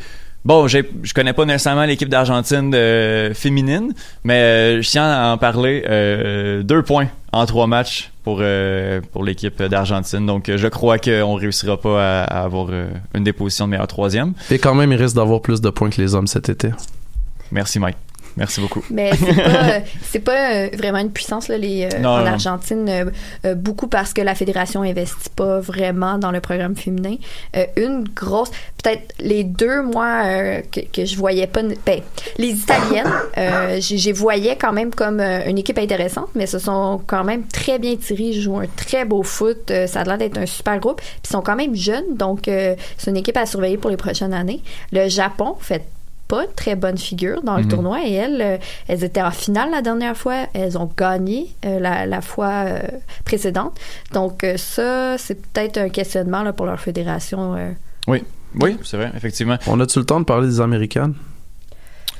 Bon, 0.45 0.67
je 0.67 0.81
connais 1.15 1.35
pas 1.35 1.45
nécessairement 1.45 1.85
l'équipe 1.85 2.09
d'Argentine 2.09 2.73
euh, 2.75 3.33
féminine, 3.33 3.95
mais 4.25 4.41
euh, 4.41 4.83
je 4.83 4.91
tiens 4.91 5.09
à 5.09 5.33
en 5.33 5.39
parler. 5.39 5.85
Euh, 5.89 6.65
deux 6.65 6.83
points 6.83 7.07
en 7.33 7.47
trois 7.47 7.69
matchs 7.69 8.11
pour 8.25 8.39
euh, 8.41 9.01
pour 9.13 9.25
l'équipe 9.25 9.63
d'Argentine. 9.63 10.27
Donc, 10.27 10.49
euh, 10.49 10.57
je 10.57 10.69
crois 10.69 10.99
qu'on 10.99 11.35
réussira 11.35 11.81
pas 11.81 12.23
à, 12.23 12.25
à 12.25 12.45
avoir 12.45 12.69
euh, 12.71 12.89
une 13.15 13.25
déposition 13.25 13.67
de 13.67 13.71
meilleur 13.73 13.87
troisième. 13.87 14.33
Et 14.51 14.59
quand 14.59 14.75
même, 14.75 14.93
il 14.93 15.01
risque 15.03 15.17
d'avoir 15.17 15.41
plus 15.41 15.61
de 15.61 15.71
points 15.71 15.91
que 15.91 16.01
les 16.01 16.15
hommes 16.15 16.27
cet 16.27 16.49
été. 16.49 16.71
Merci, 17.51 17.79
Mike. 17.79 17.97
Merci 18.37 18.61
beaucoup. 18.61 18.85
Mais 18.91 19.11
c'est 20.03 20.19
pas, 20.21 20.33
euh, 20.33 20.41
pas 20.43 20.55
euh, 20.55 20.69
vraiment 20.77 20.99
une 20.99 21.11
puissance 21.11 21.49
là, 21.49 21.59
les, 21.59 21.85
euh, 21.93 21.99
Non, 21.99 22.11
en 22.11 22.21
non. 22.21 22.27
Argentine, 22.27 23.13
beaucoup 23.57 23.87
parce 23.87 24.13
que 24.13 24.21
la 24.21 24.35
fédération 24.35 24.83
investit 24.83 25.31
pas 25.31 25.61
vraiment 25.61 26.19
dans 26.19 26.31
le 26.31 26.41
programme 26.41 26.77
féminin. 26.77 27.17
Une 27.77 28.05
grosse, 28.05 28.51
peut-être 28.83 29.15
les 29.19 29.45
deux 29.45 29.83
moi 29.83 30.23
euh, 30.25 30.63
que, 30.71 30.81
que 30.81 31.05
je 31.05 31.17
voyais 31.17 31.47
pas, 31.47 31.63
ben, 31.63 32.01
les 32.39 32.51
Italiennes, 32.51 33.81
j'ai 33.81 34.13
voyais 34.13 34.57
quand 34.57 34.73
même 34.73 34.95
comme 34.95 35.21
une 35.21 35.59
équipe 35.59 35.79
intéressante, 35.79 36.29
mais 36.35 36.47
ce 36.47 36.59
sont 36.59 37.01
quand 37.07 37.25
même 37.25 37.45
très 37.47 37.79
bien 37.79 37.97
tirés, 37.97 38.25
ils 38.25 38.41
jouent 38.41 38.59
un 38.59 38.67
très 38.77 39.05
beau 39.05 39.23
foot, 39.23 39.73
ça 39.87 40.01
a 40.01 40.05
l'air 40.05 40.19
d'être 40.19 40.39
un 40.39 40.47
super 40.47 40.79
groupe, 40.79 41.01
puis 41.01 41.21
ils 41.25 41.31
sont 41.31 41.43
quand 41.43 41.57
même 41.57 41.75
jeunes, 41.75 42.17
donc 42.17 42.43
c'est 42.45 43.11
une 43.11 43.17
équipe 43.17 43.37
à 43.37 43.47
surveiller 43.47 43.79
pour 43.79 43.91
les 43.91 43.97
prochaines 43.97 44.35
années. 44.35 44.63
Le 44.93 45.09
Japon 45.09 45.57
fait 45.61 45.85
pas 46.33 46.47
de 46.47 46.53
très 46.57 46.77
bonne 46.77 46.97
figure 46.97 47.43
dans 47.43 47.57
le 47.59 47.65
Mhm. 47.65 47.69
tournoi 47.69 47.99
et 48.07 48.13
elles, 48.15 48.41
euh, 48.41 48.57
elles 48.89 49.05
étaient 49.05 49.21
en 49.21 49.31
finale 49.31 49.71
la 49.71 49.83
dernière 49.83 50.17
fois. 50.17 50.47
Elles 50.55 50.79
ont 50.79 50.91
gagné 50.97 51.49
euh, 51.67 51.79
la, 51.79 52.07
la 52.07 52.21
fois 52.23 52.65
euh, 52.67 52.79
précédente. 53.27 53.75
Donc 54.15 54.43
euh, 54.43 54.57
ça, 54.57 55.19
c'est 55.19 55.39
peut-être 55.47 55.77
un 55.77 55.91
questionnement 55.91 56.43
là, 56.43 56.53
pour 56.55 56.65
leur 56.65 56.81
fédération. 56.81 57.55
euh. 57.57 57.71
Oui, 58.09 58.25
oui, 58.63 58.79
c'est 58.83 58.97
vrai, 58.97 59.11
effectivement. 59.15 59.59
On 59.67 59.79
a-tu 59.81 59.99
le 59.99 60.07
temps 60.07 60.21
de 60.21 60.25
parler 60.25 60.49
des 60.49 60.61
Américaines? 60.63 61.15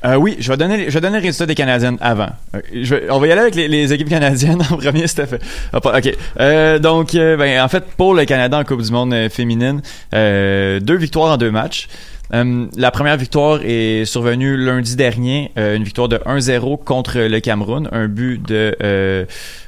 Euh, 0.05 0.17
oui, 0.17 0.37
je 0.41 0.51
vais 0.51 0.57
donner, 0.57 0.77
les- 0.77 0.85
je 0.91 0.95
vais 0.95 1.01
donner 1.01 1.19
le 1.19 1.23
résultat 1.23 1.47
des 1.47 1.55
Canadiennes 1.55 1.97
avant. 2.01 2.31
Je 2.75 2.95
vais- 2.95 3.11
on 3.11 3.19
va 3.21 3.27
y 3.29 3.33
aller 3.33 3.41
avec 3.41 3.55
les, 3.55 3.69
les 3.69 3.93
équipes 3.93 4.09
canadiennes 4.09 4.61
en 4.71 4.77
premier, 4.77 5.07
Steph. 5.07 5.39
Ah, 5.73 5.81
pas- 5.81 5.97
ok. 5.99 6.13
Euh, 6.41 6.79
donc, 6.81 7.15
euh, 7.15 7.37
ben, 7.37 7.63
en 7.63 7.69
fait, 7.69 7.85
pour 7.97 8.13
le 8.15 8.25
Canada 8.25 8.59
en 8.59 8.65
Coupe 8.65 8.83
du 8.83 8.91
Monde 8.93 9.15
féminine, 9.31 9.81
euh, 10.13 10.81
deux 10.81 10.97
victoires 10.97 11.33
en 11.33 11.37
deux 11.37 11.53
matchs. 11.53 11.89
Euh, 12.35 12.67
la 12.77 12.91
première 12.91 13.17
victoire 13.17 13.61
est 13.63 14.05
survenue 14.05 14.57
lundi 14.57 14.97
dernier, 14.97 15.53
euh, 15.59 15.77
une 15.77 15.85
victoire 15.85 16.09
de 16.09 16.17
1-0 16.17 16.83
contre 16.83 17.19
le 17.19 17.41
Cameroun, 17.41 17.89
un 17.93 18.09
but 18.09 18.41
de 18.47 18.75
euh, 18.83 19.25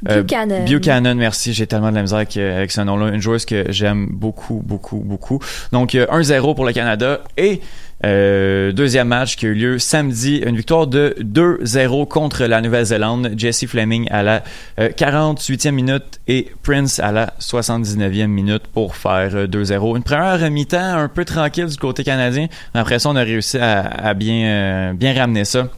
euh, 0.09 0.23
Buchanan. 0.23 0.65
Buchanan, 0.65 1.15
merci, 1.17 1.53
j'ai 1.53 1.67
tellement 1.67 1.91
de 1.91 1.97
la 1.97 2.03
misère 2.03 2.19
avec, 2.19 2.37
avec 2.37 2.71
ce 2.71 2.81
nom-là, 2.81 3.09
une 3.09 3.21
joueuse 3.21 3.45
que 3.45 3.67
j'aime 3.69 4.09
beaucoup, 4.11 4.63
beaucoup, 4.65 4.99
beaucoup. 4.99 5.41
Donc 5.73 5.95
euh, 5.95 6.07
1-0 6.07 6.55
pour 6.55 6.65
le 6.65 6.73
Canada 6.73 7.21
et 7.37 7.61
euh, 8.05 8.73
deuxième 8.73 9.09
match 9.09 9.37
qui 9.37 9.47
a 9.47 9.49
eu 9.49 9.55
lieu 9.55 9.79
samedi, 9.79 10.43
une 10.45 10.57
victoire 10.57 10.87
de 10.87 11.17
2-0 11.21 12.07
contre 12.07 12.45
la 12.45 12.61
Nouvelle-Zélande. 12.61 13.33
Jesse 13.37 13.67
Fleming 13.67 14.07
à 14.11 14.23
la 14.23 14.43
euh, 14.79 14.91
48e 14.91 15.71
minute 15.71 16.21
et 16.29 16.53
Prince 16.63 17.01
à 17.01 17.13
la 17.13 17.33
79e 17.41 18.27
minute 18.27 18.67
pour 18.73 18.95
faire 18.97 19.31
euh, 19.35 19.47
2-0. 19.47 19.97
Une 19.97 20.03
première 20.03 20.51
mi-temps 20.51 20.99
un 20.99 21.09
peu 21.09 21.25
tranquille 21.25 21.67
du 21.67 21.77
côté 21.77 22.05
canadien. 22.05 22.49
Après 22.75 22.99
ça, 22.99 23.09
on 23.09 23.17
a 23.17 23.23
réussi 23.23 23.59
à, 23.59 24.13
bien, 24.15 24.45
euh, 24.45 24.93
bien 24.93 25.15
ramener 25.15 25.45
ça. 25.45 25.69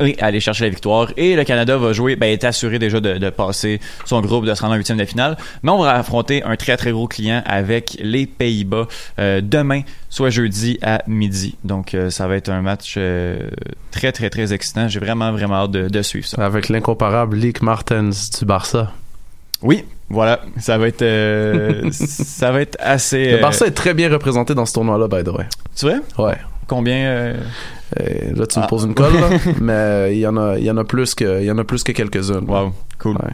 Oui, 0.00 0.16
aller 0.20 0.40
chercher 0.40 0.64
la 0.64 0.70
victoire. 0.70 1.12
Et 1.16 1.36
le 1.36 1.44
Canada 1.44 1.76
va 1.76 1.92
jouer, 1.92 2.16
ben, 2.16 2.26
est 2.26 2.44
assuré 2.44 2.78
déjà 2.78 3.00
de, 3.00 3.18
de 3.18 3.30
passer 3.30 3.80
son 4.04 4.20
groupe, 4.20 4.44
de 4.44 4.54
se 4.54 4.62
rendre 4.62 4.74
en 4.74 4.76
huitième 4.76 4.98
de 4.98 5.04
finale. 5.04 5.36
Mais 5.62 5.70
on 5.70 5.78
va 5.82 5.92
affronter 5.92 6.42
un 6.42 6.56
très 6.56 6.76
très 6.76 6.90
gros 6.92 7.06
client 7.06 7.42
avec 7.46 7.96
les 8.00 8.26
Pays-Bas 8.26 8.88
euh, 9.18 9.40
demain, 9.42 9.82
soit 10.08 10.30
jeudi 10.30 10.78
à 10.82 11.02
midi. 11.06 11.56
Donc 11.64 11.94
euh, 11.94 12.10
ça 12.10 12.26
va 12.26 12.36
être 12.36 12.48
un 12.48 12.62
match 12.62 12.94
euh, 12.96 13.48
très 13.90 14.12
très 14.12 14.30
très 14.30 14.52
excitant. 14.52 14.88
J'ai 14.88 15.00
vraiment 15.00 15.30
vraiment 15.32 15.56
hâte 15.56 15.70
de, 15.70 15.88
de 15.88 16.02
suivre 16.02 16.26
ça. 16.26 16.44
Avec 16.44 16.68
l'incomparable 16.68 17.36
Leek 17.36 17.62
Martens 17.62 18.30
du 18.38 18.44
Barça. 18.44 18.92
Oui, 19.62 19.84
voilà, 20.08 20.40
ça 20.58 20.78
va 20.78 20.88
être 20.88 21.04
ça 21.92 22.50
va 22.50 22.60
être 22.62 22.76
assez. 22.80 23.32
Le 23.32 23.38
Barça 23.38 23.66
est 23.66 23.70
très 23.72 23.94
bien 23.94 24.10
représenté 24.10 24.54
dans 24.54 24.66
ce 24.66 24.72
tournoi-là, 24.72 25.06
by 25.06 25.22
the 25.22 25.28
way. 25.28 25.46
Tu 25.76 25.86
vois 25.86 26.26
Ouais. 26.26 26.36
Combien 26.66 26.96
euh, 27.06 27.34
Et 28.00 28.30
là, 28.34 28.46
tu 28.46 28.58
me 28.58 28.64
Ah. 28.64 28.68
poses 28.68 28.84
une 28.84 28.94
colle, 28.94 29.14
là, 29.14 29.28
mais 29.60 30.14
il 30.16 30.20
y 30.20 30.26
en 30.26 30.36
a, 30.36 30.56
il 30.58 30.64
y 30.64 30.70
en 30.70 30.76
a 30.76 30.84
plus 30.84 31.14
que, 31.14 31.40
il 31.40 31.46
y 31.46 31.50
en 31.50 31.58
a 31.58 31.64
plus 31.64 31.82
que 31.84 31.92
quelques-unes. 31.92 32.44
Wow, 32.48 32.72
cool. 32.98 33.16
Ouais. 33.16 33.30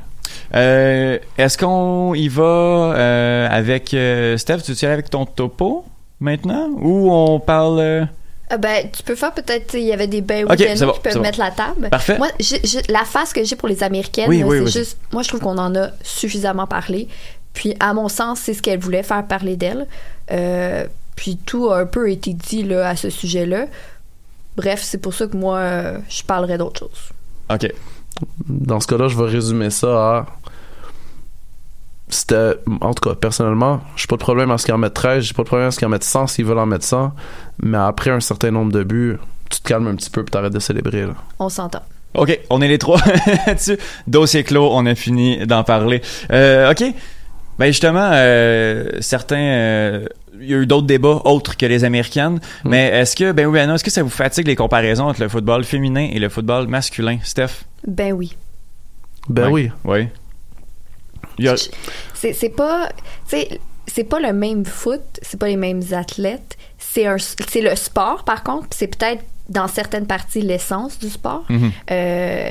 Euh, 0.55 1.19
Est-ce 1.37 1.59
qu'on 1.59 2.15
y 2.15 2.29
va 2.29 2.43
euh, 2.45 3.49
avec 3.51 3.93
euh, 3.95 4.37
Steph? 4.37 4.59
Tu 4.59 4.73
aller 4.85 4.95
avec 4.95 5.11
ton 5.11 5.25
topo 5.27 5.85
maintenant? 6.21 6.69
Ou 6.81 7.11
on 7.13 7.39
parle 7.41 7.79
euh, 7.81 8.05
Ah 8.51 8.57
ben, 8.57 8.87
tu 8.91 9.03
peux 9.03 9.15
faire 9.15 9.33
peut-être, 9.33 9.75
il 9.75 9.85
y 9.85 9.93
avait 9.93 10.07
des 10.07 10.21
bains 10.23 10.45
Ok, 10.45 10.57
c'est 10.59 10.85
bon, 10.87 10.93
qui 10.93 11.01
peuvent 11.01 11.15
bon. 11.17 11.21
mettre 11.21 11.39
la 11.39 11.51
table. 11.51 11.89
Parfait. 11.91 12.17
Moi, 12.19 12.29
j'ai- 12.41 12.61
j'ai- 12.65 12.83
la 12.89 13.05
face 13.05 13.33
que 13.33 13.45
j'ai 13.45 13.57
pour 13.57 13.69
les 13.69 13.83
Américaines, 13.83 14.29
Oui, 14.29 14.41
là, 14.41 14.47
oui, 14.47 14.59
c'est 14.67 14.79
juste, 14.81 14.99
moi, 15.13 15.23
je 15.23 15.29
trouve 15.29 15.41
qu'on 15.41 15.59
en 15.59 15.75
a 15.77 15.89
suffisamment 16.03 16.67
parlé. 16.67 17.09
Puis, 17.53 17.75
à 17.81 17.93
mon 17.93 18.09
sens, 18.09 18.41
c'est 18.41 18.55
ce 18.55 18.63
qu'elle 18.63 18.79
voulait 18.79 19.03
faire 19.03 19.27
parler 19.27 19.57
d'elle. 19.57 19.87
Euh, 20.31 20.87
puis, 21.19 21.37
tout 21.37 21.71
a 21.71 21.81
un 21.81 21.87
peu 21.87 22.09
été 22.13 22.33
dit 22.33 22.63
là, 22.63 22.91
à 22.91 22.95
ce 22.95 23.11
sujet-là. 23.11 23.67
Bref, 24.57 24.81
c'est 24.85 24.99
pour 24.99 25.15
ça 25.15 25.27
que 25.27 25.37
moi, 25.37 25.59
euh, 25.59 25.99
je 26.09 26.23
parlerais 26.23 26.59
d'autre 26.59 26.79
chose. 26.79 27.11
Ok. 27.51 27.73
Dans 28.49 28.79
ce 28.79 28.87
cas-là, 28.87 29.09
je 29.09 29.17
vais 29.17 29.29
résumer 29.29 29.71
ça 29.71 29.89
à. 29.89 30.27
C'était. 32.09 32.55
En 32.81 32.95
tout 32.95 33.09
cas, 33.09 33.17
personnellement, 33.17 33.81
j'ai 33.97 34.07
pas 34.07 34.15
de 34.15 34.21
problème 34.21 34.53
à 34.53 34.59
ce 34.59 34.65
qu'ils 34.65 34.75
en 34.75 34.79
mettent 34.79 34.95
13, 34.95 35.25
j'ai 35.25 35.35
pas 35.35 35.43
de 35.43 35.49
problème 35.49 35.67
à 35.67 35.71
ce 35.73 35.79
qu'ils 35.79 35.87
en 35.87 35.91
mettent 35.91 36.05
100 36.05 36.29
s'ils 36.29 36.45
veulent 36.45 36.59
en 36.59 36.67
mettre 36.67 36.85
100. 36.85 37.13
Mais 37.65 37.79
après 37.79 38.11
un 38.11 38.21
certain 38.21 38.53
nombre 38.53 38.71
de 38.71 38.85
buts, 38.85 39.19
tu 39.51 39.61
te 39.61 39.69
calmes 39.69 39.89
un 39.89 39.97
petit 39.97 40.11
peu 40.11 40.23
puis 40.23 40.31
t'arrêtes 40.31 40.53
de 40.53 40.61
célébrer. 40.61 41.03
Là. 41.03 41.15
On 41.41 41.49
s'entend. 41.49 41.83
Ok, 42.15 42.39
on 42.49 42.63
est 42.63 42.69
les 42.69 42.79
trois 42.79 43.01
là-dessus. 43.47 43.77
Dossier 44.07 44.45
clos, 44.45 44.71
on 44.73 44.87
a 44.87 44.95
fini 44.95 45.47
d'en 45.47 45.65
parler. 45.65 46.01
Euh, 46.31 46.71
ok. 46.71 46.85
Ben 47.59 47.67
justement, 47.67 48.11
euh, 48.13 48.93
certains, 49.01 49.37
euh, 49.37 50.07
il 50.41 50.49
y 50.49 50.55
a 50.55 50.59
eu 50.59 50.67
d'autres 50.67 50.87
débats 50.87 51.21
autres 51.25 51.57
que 51.57 51.67
les 51.67 51.85
américaines. 51.85 52.41
Mm. 52.65 52.69
Mais 52.69 52.87
est-ce 52.89 53.17
que, 53.17 53.33
ben 53.33 53.47
oui, 53.47 53.55
ben 53.55 53.69
non, 53.69 53.75
est-ce 53.75 53.85
que 53.85 53.91
ça 53.91 54.03
vous 54.03 54.09
fatigue 54.11 54.47
les 54.47 54.57
comparaisons 54.57 55.07
entre 55.09 55.21
le 55.23 55.29
football 55.29 55.65
féminin 55.65 56.09
et 56.13 56.19
le 56.19 56.29
football 56.29 56.67
masculin, 56.69 57.19
Steph? 57.25 57.65
Ben 57.87 58.13
oui. 58.13 58.37
Ben 59.29 59.51
oui. 59.51 59.71
Oui. 59.85 60.09
A- 61.47 61.55
C'est 62.15 62.33
c'est 62.33 62.49
pas, 62.49 62.89
c'est 63.27 64.05
pas 64.05 64.21
le 64.21 64.33
même 64.33 64.65
foot, 64.65 65.03
c'est 65.23 65.39
pas 65.39 65.47
les 65.49 65.57
mêmes 65.57 65.83
athlètes. 65.93 66.57
C'est 66.79 67.07
un, 67.07 67.17
c'est 67.19 67.61
le 67.61 67.75
sport 67.77 68.25
par 68.25 68.43
contre, 68.43 68.69
c'est 68.71 68.87
peut-être 68.89 69.23
dans 69.49 69.69
certaines 69.69 70.07
parties 70.07 70.41
l'essence 70.43 70.99
du 70.99 71.09
sport. 71.09 71.45
Mhm. 71.49 71.73
Euh, 71.91 72.51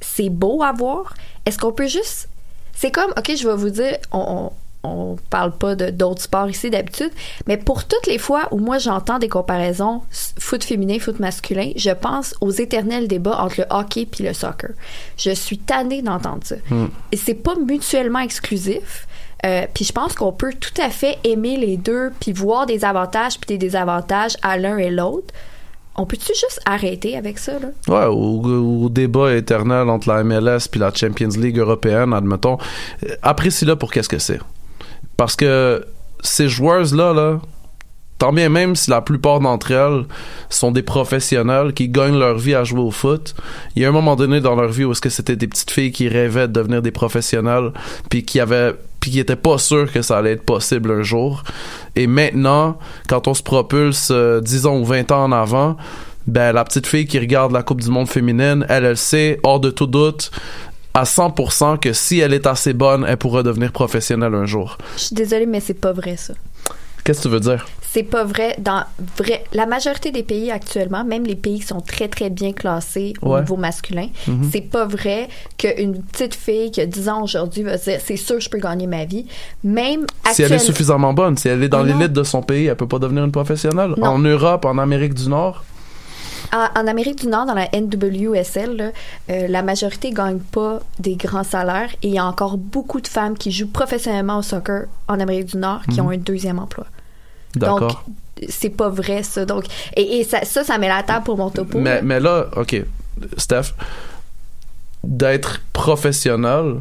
c'est 0.00 0.28
beau 0.30 0.62
à 0.62 0.72
voir. 0.72 1.14
Est-ce 1.46 1.58
qu'on 1.58 1.72
peut 1.72 1.88
juste, 1.88 2.28
c'est 2.74 2.90
comme, 2.90 3.10
ok, 3.16 3.32
je 3.36 3.48
vais 3.48 3.56
vous 3.56 3.70
dire, 3.70 3.96
on, 4.12 4.18
on, 4.18 4.52
on 4.84 5.16
parle 5.30 5.52
pas 5.52 5.74
d'autres 5.74 6.22
sports 6.22 6.48
ici 6.48 6.70
d'habitude, 6.70 7.10
mais 7.46 7.56
pour 7.56 7.84
toutes 7.84 8.06
les 8.06 8.18
fois 8.18 8.48
où 8.52 8.58
moi 8.58 8.78
j'entends 8.78 9.18
des 9.18 9.28
comparaisons 9.28 10.02
foot 10.38 10.62
féminin, 10.62 10.98
foot 10.98 11.18
masculin, 11.18 11.72
je 11.76 11.90
pense 11.90 12.34
aux 12.40 12.50
éternels 12.50 13.08
débats 13.08 13.38
entre 13.40 13.60
le 13.60 13.66
hockey 13.70 14.06
puis 14.06 14.24
le 14.24 14.32
soccer. 14.32 14.70
Je 15.16 15.30
suis 15.30 15.58
tannée 15.58 16.02
d'entendre 16.02 16.42
ça. 16.44 16.56
Et 17.12 17.16
c'est 17.16 17.34
pas 17.34 17.54
mutuellement 17.56 18.20
exclusif. 18.20 19.06
Euh, 19.46 19.66
puis 19.72 19.84
je 19.84 19.92
pense 19.92 20.14
qu'on 20.14 20.32
peut 20.32 20.52
tout 20.58 20.82
à 20.82 20.90
fait 20.90 21.18
aimer 21.22 21.56
les 21.56 21.76
deux 21.76 22.10
puis 22.18 22.32
voir 22.32 22.66
des 22.66 22.84
avantages 22.84 23.38
puis 23.38 23.46
des 23.46 23.58
désavantages 23.58 24.36
à 24.42 24.56
l'un 24.56 24.78
et 24.78 24.90
l'autre. 24.90 25.32
On 25.94 26.06
peut-tu 26.06 26.28
juste 26.28 26.60
arrêter 26.64 27.16
avec 27.16 27.38
ça 27.38 27.52
là? 27.58 27.68
Ouais, 27.88 28.06
au, 28.06 28.84
au 28.84 28.88
débat 28.88 29.34
éternel 29.34 29.88
entre 29.88 30.08
la 30.08 30.24
MLS 30.24 30.68
puis 30.70 30.80
la 30.80 30.92
Champions 30.92 31.28
League 31.36 31.58
européenne, 31.58 32.12
admettons. 32.12 32.58
Apprécie-le 33.22 33.76
pour 33.76 33.92
qu'est-ce 33.92 34.08
que 34.08 34.18
c'est. 34.18 34.40
Parce 35.18 35.34
que 35.34 35.84
ces 36.22 36.48
joueuses-là, 36.48 37.12
là, 37.12 37.40
tant 38.18 38.32
bien 38.32 38.48
même 38.48 38.76
si 38.76 38.88
la 38.88 39.00
plupart 39.00 39.40
d'entre 39.40 39.72
elles 39.72 40.04
sont 40.48 40.70
des 40.70 40.82
professionnels 40.82 41.72
qui 41.72 41.88
gagnent 41.88 42.18
leur 42.18 42.38
vie 42.38 42.54
à 42.54 42.62
jouer 42.62 42.80
au 42.80 42.92
foot, 42.92 43.34
il 43.74 43.82
y 43.82 43.84
a 43.84 43.88
un 43.88 43.92
moment 43.92 44.14
donné 44.14 44.40
dans 44.40 44.54
leur 44.54 44.68
vie 44.68 44.84
où 44.84 44.92
est-ce 44.92 45.00
que 45.00 45.10
c'était 45.10 45.34
des 45.34 45.48
petites 45.48 45.72
filles 45.72 45.90
qui 45.90 46.08
rêvaient 46.08 46.46
de 46.46 46.52
devenir 46.52 46.82
des 46.82 46.92
professionnels 46.92 47.72
puis 48.08 48.24
qui 48.24 48.38
avaient 48.38 48.74
puis 49.00 49.10
qui 49.10 49.18
étaient 49.18 49.36
pas 49.36 49.58
sûrs 49.58 49.92
que 49.92 50.02
ça 50.02 50.18
allait 50.18 50.32
être 50.32 50.44
possible 50.44 50.90
un 50.92 51.02
jour. 51.02 51.42
Et 51.96 52.06
maintenant, 52.06 52.78
quand 53.08 53.26
on 53.28 53.34
se 53.34 53.42
propulse 53.42 54.10
euh, 54.12 54.40
10 54.40 54.66
ans 54.66 54.78
ou 54.78 54.84
20 54.84 55.12
ans 55.12 55.24
en 55.24 55.32
avant, 55.32 55.76
ben 56.28 56.52
la 56.52 56.62
petite 56.64 56.86
fille 56.86 57.06
qui 57.06 57.18
regarde 57.18 57.52
la 57.52 57.62
Coupe 57.62 57.80
du 57.80 57.90
monde 57.90 58.08
féminine, 58.08 58.66
elle 58.68 58.84
elle 58.84 58.96
sait 58.96 59.40
hors 59.42 59.60
de 59.60 59.70
tout 59.70 59.86
doute 59.86 60.30
à 60.94 61.04
100% 61.04 61.78
que 61.78 61.92
si 61.92 62.18
elle 62.20 62.34
est 62.34 62.46
assez 62.46 62.72
bonne, 62.72 63.04
elle 63.08 63.16
pourra 63.16 63.42
devenir 63.42 63.72
professionnelle 63.72 64.34
un 64.34 64.46
jour. 64.46 64.78
Je 64.96 65.02
suis 65.02 65.14
désolée 65.14 65.46
mais 65.46 65.60
c'est 65.60 65.74
pas 65.74 65.92
vrai 65.92 66.16
ça. 66.16 66.34
Qu'est-ce 67.04 67.18
que 67.20 67.28
tu 67.28 67.28
veux 67.30 67.40
dire? 67.40 67.66
C'est 67.90 68.02
pas 68.02 68.22
vrai 68.24 68.54
dans 68.58 68.82
vrai 69.16 69.44
la 69.54 69.64
majorité 69.64 70.10
des 70.10 70.22
pays 70.22 70.50
actuellement, 70.50 71.04
même 71.04 71.24
les 71.24 71.36
pays 71.36 71.60
qui 71.60 71.66
sont 71.66 71.80
très 71.80 72.06
très 72.08 72.28
bien 72.28 72.52
classés 72.52 73.14
au 73.22 73.32
Ouais. 73.32 73.40
niveau 73.40 73.56
masculin, 73.56 74.08
Mhm. 74.26 74.50
c'est 74.52 74.60
pas 74.60 74.84
vrai 74.84 75.28
qu'une 75.56 76.02
petite 76.02 76.34
fille 76.34 76.70
qui 76.70 76.82
a 76.82 76.86
10 76.86 77.08
ans 77.08 77.22
aujourd'hui 77.22 77.62
va 77.62 77.78
se 77.78 77.88
dire 77.90 78.00
c'est 78.04 78.16
sûr 78.18 78.40
je 78.40 78.50
peux 78.50 78.58
gagner 78.58 78.86
ma 78.86 79.06
vie. 79.06 79.24
Même 79.64 80.04
Si 80.32 80.42
elle 80.42 80.52
est 80.52 80.58
suffisamment 80.58 81.14
bonne, 81.14 81.38
si 81.38 81.48
elle 81.48 81.62
est 81.62 81.68
dans 81.70 81.82
l'élite 81.82 82.12
de 82.12 82.24
son 82.24 82.42
pays, 82.42 82.66
elle 82.66 82.76
peut 82.76 82.86
pas 82.88 82.98
devenir 82.98 83.24
une 83.24 83.32
professionnelle. 83.32 83.94
Non. 83.96 84.06
En 84.08 84.18
Europe, 84.18 84.66
en 84.66 84.76
Amérique 84.76 85.14
du 85.14 85.28
Nord, 85.30 85.64
En, 86.52 86.80
en 86.80 86.86
Amérique 86.86 87.20
du 87.20 87.26
Nord, 87.28 87.46
dans 87.46 87.54
la 87.54 87.68
NWSL, 87.72 88.76
là, 88.76 88.90
euh, 89.30 89.48
la 89.48 89.62
majorité 89.62 90.10
gagne 90.12 90.38
pas 90.38 90.80
des 90.98 91.16
grands 91.16 91.44
salaires 91.44 91.90
et 92.02 92.08
il 92.08 92.14
y 92.14 92.18
a 92.18 92.24
encore 92.24 92.56
beaucoup 92.56 93.00
de 93.00 93.08
femmes 93.08 93.36
qui 93.36 93.50
jouent 93.52 93.68
professionnellement 93.68 94.38
au 94.38 94.42
soccer 94.42 94.86
en 95.08 95.20
Amérique 95.20 95.46
du 95.46 95.56
Nord 95.58 95.82
qui 95.90 96.00
Mhm. 96.00 96.06
ont 96.06 96.10
un 96.10 96.16
deuxième 96.16 96.58
emploi. 96.58 96.86
d'accord. 97.54 97.80
Donc, 97.80 97.92
c'est 98.48 98.70
pas 98.70 98.88
vrai 98.88 99.22
ça. 99.24 99.44
Donc, 99.44 99.64
et, 99.96 100.20
et 100.20 100.24
ça, 100.24 100.44
ça, 100.44 100.62
ça 100.64 100.78
met 100.78 100.88
la 100.88 101.02
table 101.02 101.24
pour 101.24 101.36
mon 101.36 101.50
topo. 101.50 101.78
Mais, 101.78 101.96
là. 101.96 102.02
mais 102.02 102.20
là, 102.20 102.46
ok, 102.56 102.84
Steph, 103.36 103.74
d'être 105.04 105.60
professionnel, 105.72 106.76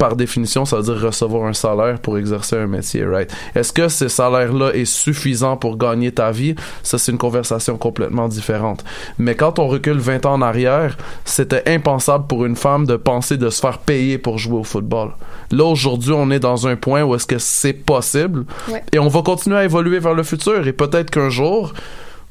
par 0.00 0.16
définition, 0.16 0.64
ça 0.64 0.76
veut 0.78 0.82
dire 0.82 0.98
recevoir 0.98 1.44
un 1.44 1.52
salaire 1.52 1.98
pour 2.00 2.16
exercer 2.16 2.56
un 2.56 2.66
métier, 2.66 3.04
right? 3.04 3.30
Est-ce 3.54 3.70
que 3.70 3.88
ce 3.88 4.08
salaire-là 4.08 4.72
est 4.72 4.86
suffisant 4.86 5.58
pour 5.58 5.76
gagner 5.76 6.10
ta 6.10 6.30
vie? 6.30 6.54
Ça, 6.82 6.96
c'est 6.96 7.12
une 7.12 7.18
conversation 7.18 7.76
complètement 7.76 8.26
différente. 8.26 8.82
Mais 9.18 9.34
quand 9.34 9.58
on 9.58 9.68
recule 9.68 9.98
20 9.98 10.24
ans 10.24 10.32
en 10.32 10.42
arrière, 10.42 10.96
c'était 11.26 11.62
impensable 11.68 12.26
pour 12.26 12.46
une 12.46 12.56
femme 12.56 12.86
de 12.86 12.96
penser 12.96 13.36
de 13.36 13.50
se 13.50 13.60
faire 13.60 13.76
payer 13.76 14.16
pour 14.16 14.38
jouer 14.38 14.60
au 14.60 14.64
football. 14.64 15.10
Là, 15.50 15.64
aujourd'hui, 15.64 16.14
on 16.14 16.30
est 16.30 16.40
dans 16.40 16.66
un 16.66 16.76
point 16.76 17.02
où 17.02 17.14
est-ce 17.14 17.26
que 17.26 17.38
c'est 17.38 17.74
possible 17.74 18.46
Ouais. 18.70 18.82
et 18.92 18.98
on 18.98 19.08
va 19.08 19.20
continuer 19.20 19.58
à 19.58 19.64
évoluer 19.64 19.98
vers 19.98 20.14
le 20.14 20.22
futur 20.22 20.66
et 20.66 20.72
peut-être 20.72 21.10
qu'un 21.10 21.28
jour, 21.28 21.74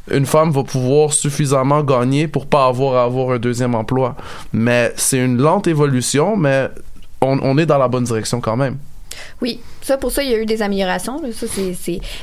une 0.09 0.25
femme 0.25 0.49
va 0.49 0.63
pouvoir 0.63 1.13
suffisamment 1.13 1.83
gagner 1.83 2.27
pour 2.27 2.47
pas 2.47 2.65
avoir 2.65 2.95
à 2.95 3.03
avoir 3.03 3.29
un 3.35 3.37
deuxième 3.37 3.75
emploi. 3.75 4.15
Mais 4.53 4.91
c'est 4.95 5.19
une 5.23 5.37
lente 5.39 5.67
évolution, 5.67 6.35
mais 6.35 6.69
on, 7.21 7.57
est 7.57 7.65
dans 7.65 7.77
la 7.77 7.87
bonne 7.87 8.03
direction 8.03 8.41
quand 8.41 8.57
même. 8.57 8.77
Oui, 9.41 9.59
ça 9.81 9.97
pour 9.97 10.11
ça 10.11 10.23
il 10.23 10.29
y 10.29 10.33
a 10.33 10.37
eu 10.37 10.45
des 10.45 10.61
améliorations. 10.61 11.21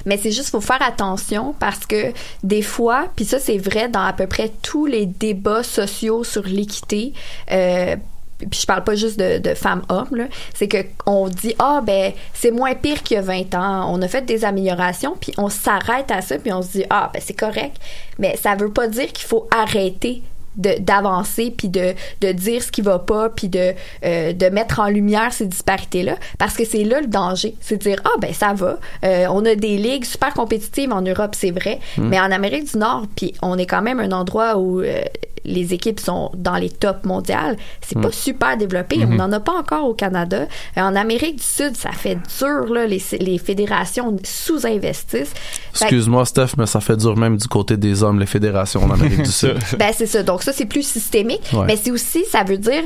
mais 0.06 0.16
c'est 0.16 0.30
juste 0.30 0.50
faut 0.50 0.60
faire 0.60 0.82
attention 0.82 1.54
parce 1.58 1.84
que 1.84 2.12
des 2.42 2.62
fois, 2.62 3.08
puis 3.16 3.24
ça 3.24 3.38
c'est 3.38 3.58
vrai 3.58 3.88
dans 3.88 4.04
à 4.04 4.12
peu 4.12 4.26
près 4.26 4.52
tous 4.62 4.86
les 4.86 5.06
débats 5.06 5.62
sociaux 5.62 6.24
sur 6.24 6.44
l'équité. 6.44 7.12
Euh, 7.50 7.96
puis 8.38 8.60
je 8.60 8.66
parle 8.66 8.84
pas 8.84 8.94
juste 8.94 9.18
de, 9.18 9.38
de 9.38 9.54
femmes-hommes, 9.54 10.28
c'est 10.54 10.68
que 10.68 10.78
on 11.06 11.28
dit 11.28 11.54
ah 11.58 11.80
ben 11.82 12.12
c'est 12.34 12.50
moins 12.50 12.74
pire 12.74 13.02
qu'il 13.02 13.16
y 13.16 13.18
a 13.18 13.22
20 13.22 13.54
ans, 13.54 13.90
on 13.92 14.02
a 14.02 14.08
fait 14.08 14.22
des 14.22 14.44
améliorations, 14.44 15.16
puis 15.18 15.32
on 15.38 15.48
s'arrête 15.48 16.10
à 16.10 16.20
ça, 16.20 16.38
puis 16.38 16.52
on 16.52 16.62
se 16.62 16.72
dit 16.72 16.84
ah 16.90 17.10
ben 17.12 17.22
c'est 17.24 17.38
correct, 17.38 17.76
mais 18.18 18.36
ça 18.36 18.54
veut 18.54 18.70
pas 18.70 18.88
dire 18.88 19.10
qu'il 19.12 19.26
faut 19.26 19.48
arrêter 19.50 20.22
d'avancer 20.56 21.54
puis 21.56 21.68
de, 21.68 21.94
de 22.20 22.32
dire 22.32 22.62
ce 22.62 22.72
qui 22.72 22.82
va 22.82 22.98
pas 22.98 23.28
puis 23.28 23.48
de 23.48 23.72
euh, 24.04 24.32
de 24.32 24.46
mettre 24.46 24.80
en 24.80 24.88
lumière 24.88 25.32
ces 25.32 25.46
disparités 25.46 26.02
là 26.02 26.16
parce 26.38 26.56
que 26.56 26.64
c'est 26.64 26.84
là 26.84 27.00
le 27.00 27.06
danger. 27.06 27.54
C'est 27.60 27.76
de 27.76 27.82
dire 27.82 28.00
ah 28.04 28.18
ben 28.20 28.32
ça 28.32 28.52
va. 28.54 28.78
Euh, 29.04 29.26
on 29.30 29.44
a 29.44 29.54
des 29.54 29.76
ligues 29.76 30.04
super 30.04 30.34
compétitives 30.34 30.92
en 30.92 31.02
Europe 31.02 31.34
c'est 31.34 31.50
vrai. 31.50 31.80
Mm. 31.96 32.08
mais 32.08 32.20
en 32.20 32.30
Amérique 32.30 32.70
du 32.72 32.78
Nord 32.78 33.04
puis 33.14 33.34
on 33.42 33.58
est 33.58 33.66
quand 33.66 33.82
même 33.82 34.00
un 34.00 34.12
endroit 34.12 34.56
où 34.56 34.80
euh, 34.80 35.02
les 35.46 35.72
équipes 35.72 36.00
sont 36.00 36.30
dans 36.34 36.56
les 36.56 36.68
tops 36.70 37.04
mondiales, 37.04 37.56
c'est 37.80 37.98
pas 37.98 38.12
super 38.12 38.56
développé. 38.56 38.98
On 39.02 39.06
Mhm. 39.06 39.16
n'en 39.16 39.32
a 39.32 39.40
pas 39.40 39.52
encore 39.54 39.84
au 39.88 39.94
Canada. 39.94 40.46
Euh, 40.76 40.80
en 40.80 40.94
Amérique 40.96 41.36
du 41.36 41.42
Sud, 41.42 41.76
ça 41.76 41.92
fait 41.92 42.18
dur, 42.38 42.66
là, 42.72 42.86
les, 42.86 43.02
les 43.20 43.38
fédérations 43.38 44.14
sous-investissent. 44.24 45.32
Excuse-moi, 45.80 46.24
Steph, 46.24 46.54
mais 46.58 46.66
ça 46.66 46.80
fait 46.80 46.96
dur 46.96 47.16
même 47.16 47.36
du 47.36 47.48
côté 47.48 47.76
des 47.76 48.02
hommes, 48.02 48.18
les 48.20 48.26
fédérations 48.26 48.82
en 48.84 48.90
Amérique 48.90 49.22
du 49.22 49.30
Sud. 49.32 49.56
Ben, 49.78 49.92
c'est 49.96 50.06
ça. 50.06 50.22
Donc, 50.22 50.42
ça, 50.42 50.52
c'est 50.52 50.66
plus 50.66 50.86
systémique. 50.86 51.42
Ouais. 51.52 51.66
Mais 51.66 51.76
c'est 51.76 51.90
aussi, 51.90 52.24
ça 52.30 52.42
veut 52.44 52.58
dire. 52.58 52.82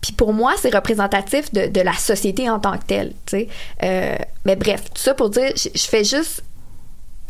Puis 0.00 0.12
pour 0.12 0.32
moi, 0.32 0.54
c'est 0.60 0.74
représentatif 0.74 1.52
de, 1.52 1.68
de 1.68 1.80
la 1.80 1.92
société 1.92 2.50
en 2.50 2.58
tant 2.58 2.76
que 2.76 2.84
telle. 2.86 3.10
tu 3.24 3.36
sais. 3.38 3.48
Euh, 3.84 4.16
mais 4.44 4.56
bref, 4.56 4.82
tout 4.92 5.00
ça 5.00 5.14
pour 5.14 5.30
dire, 5.30 5.52
je, 5.56 5.68
je 5.72 5.86
fais 5.86 6.02
juste 6.02 6.42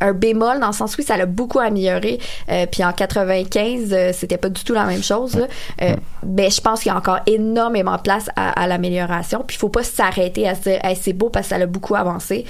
un 0.03 0.13
bémol 0.13 0.61
dans 0.61 0.67
le 0.69 0.73
sens 0.73 0.97
où 0.99 1.03
ça 1.03 1.17
l'a 1.17 1.27
beaucoup 1.27 1.59
amélioré. 1.61 2.19
Euh, 2.51 2.67
puis 2.71 2.85
en 2.85 2.93
95, 2.93 3.91
euh, 3.93 4.11
c'était 4.13 4.37
pas 4.37 4.49
du 4.49 4.63
tout 4.65 4.75
la 4.75 4.85
même 4.85 5.03
chose. 5.03 5.37
là. 5.37 5.47
Euh, 5.83 5.97
Mais 6.27 6.51
je 6.51 6.61
pense 6.61 6.81
qu'il 6.83 6.91
y 6.91 6.95
a 6.95 6.99
encore 6.99 7.21
énormément 7.27 7.97
de 7.97 8.03
place 8.03 8.29
à, 8.37 8.51
à 8.61 8.67
l'amélioration. 8.67 9.45
Puis 9.47 9.57
il 9.57 9.61
faut 9.61 9.69
pas 9.69 9.83
s'arrêter 9.83 10.49
à 10.49 10.55
se 10.55 10.63
dire, 10.63 10.81
Hey, 10.85 10.97
c'est 11.01 11.13
beau 11.13 11.31
parce 11.31 11.47
que 11.47 11.51
ça 11.51 11.59
l'a 11.59 11.67
beaucoup 11.67 11.95
avancé. 11.95 12.45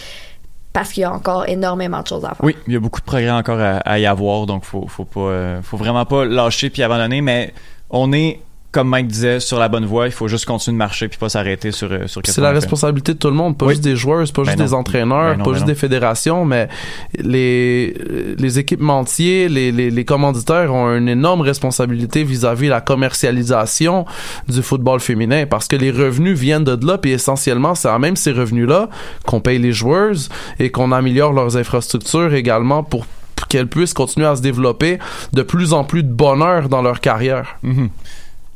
Parce 0.73 0.93
qu'il 0.93 1.03
y 1.03 1.05
a 1.05 1.13
encore 1.13 1.47
énormément 1.49 2.01
de 2.01 2.07
choses 2.07 2.25
à 2.25 2.29
faire. 2.29 2.43
Oui, 2.45 2.57
il 2.67 2.73
y 2.73 2.77
a 2.77 2.81
beaucoup 2.81 3.01
de 3.01 3.05
progrès 3.05 3.31
encore 3.31 3.61
à, 3.61 3.77
à 3.79 3.99
y 3.99 4.07
avoir, 4.07 4.47
donc 4.47 4.65
faut 4.65 4.87
faut 4.89 5.05
pas 5.05 5.21
euh, 5.21 5.61
faut 5.63 5.77
vraiment 5.77 6.07
pas 6.07 6.25
lâcher 6.25 6.71
puis 6.71 6.83
abandonner, 6.83 7.21
mais 7.21 7.53
on 7.91 8.11
est 8.15 8.41
comme 8.73 8.89
Mike 8.89 9.07
disait 9.09 9.39
sur 9.39 9.59
la 9.59 9.69
bonne 9.69 9.85
voie, 9.85 10.07
il 10.07 10.13
faut 10.13 10.29
juste 10.29 10.47
continuer 10.47 10.75
de 10.75 10.79
marcher 10.79 11.09
puis 11.09 11.19
pas 11.19 11.29
s'arrêter 11.29 11.73
sur 11.73 11.93
euh, 11.93 12.07
sur 12.07 12.23
C'est 12.25 12.41
la 12.41 12.51
responsabilité 12.53 13.13
de 13.15 13.19
tout 13.19 13.29
le 13.29 13.35
monde, 13.35 13.57
pas 13.59 13.67
Oui. 13.67 13.73
juste 13.75 13.85
des 13.85 13.97
joueurs, 13.97 14.25
pas 14.33 14.43
Ben 14.43 14.47
juste 14.47 14.59
non. 14.59 14.65
des 14.65 14.75
entraîneurs, 14.75 15.33
Ben 15.33 15.39
non, 15.39 15.45
pas 15.45 15.51
ben 15.51 15.55
juste 15.57 15.67
non. 15.67 15.73
des 15.73 15.79
fédérations, 15.79 16.45
mais 16.47 16.69
les, 17.19 17.95
les 18.39 18.59
équipementiers, 18.59 19.49
les, 19.49 19.73
les, 19.73 19.91
les 19.91 20.05
commanditaires 20.05 20.73
ont 20.73 20.95
une 20.97 21.09
énorme 21.09 21.43
responsabilité 21.43 22.25
vis-à-vis 22.25 22.67
de 22.67 22.71
la 22.71 22.81
commercialisation 22.81 24.07
du 24.49 24.63
football 24.63 25.01
féminin 25.01 25.45
parce 25.47 25.69
que 25.69 25.77
les 25.77 25.91
revenus 25.91 26.39
viennent 26.39 26.65
de 26.65 26.79
là, 26.87 26.99
puis 26.99 27.13
essentiellement, 27.13 27.75
c'est 27.75 27.89
à 27.89 27.99
même 27.99 28.17
ces 28.17 28.33
revenus-là 28.33 28.89
qu'on 29.27 29.41
paye 29.41 29.59
les 29.59 29.73
joueuses 29.73 30.29
et 30.59 30.71
qu'on 30.71 30.93
améliore 30.93 31.33
leurs 31.33 31.57
infrastructures 31.57 32.33
également 32.35 32.83
pour 32.83 33.07
qu'elles 33.49 33.69
puissent 33.69 33.93
continuer 33.95 34.27
à 34.27 34.37
se 34.37 34.41
développer 34.43 34.99
de 35.33 35.43
plus 35.43 35.73
en 35.75 35.85
plus 35.85 36.03
de 36.03 36.13
bonheur 36.13 36.69
dans 36.69 36.81
leur 36.81 37.01
carrière. 37.01 37.57
Mhm. 37.63 37.89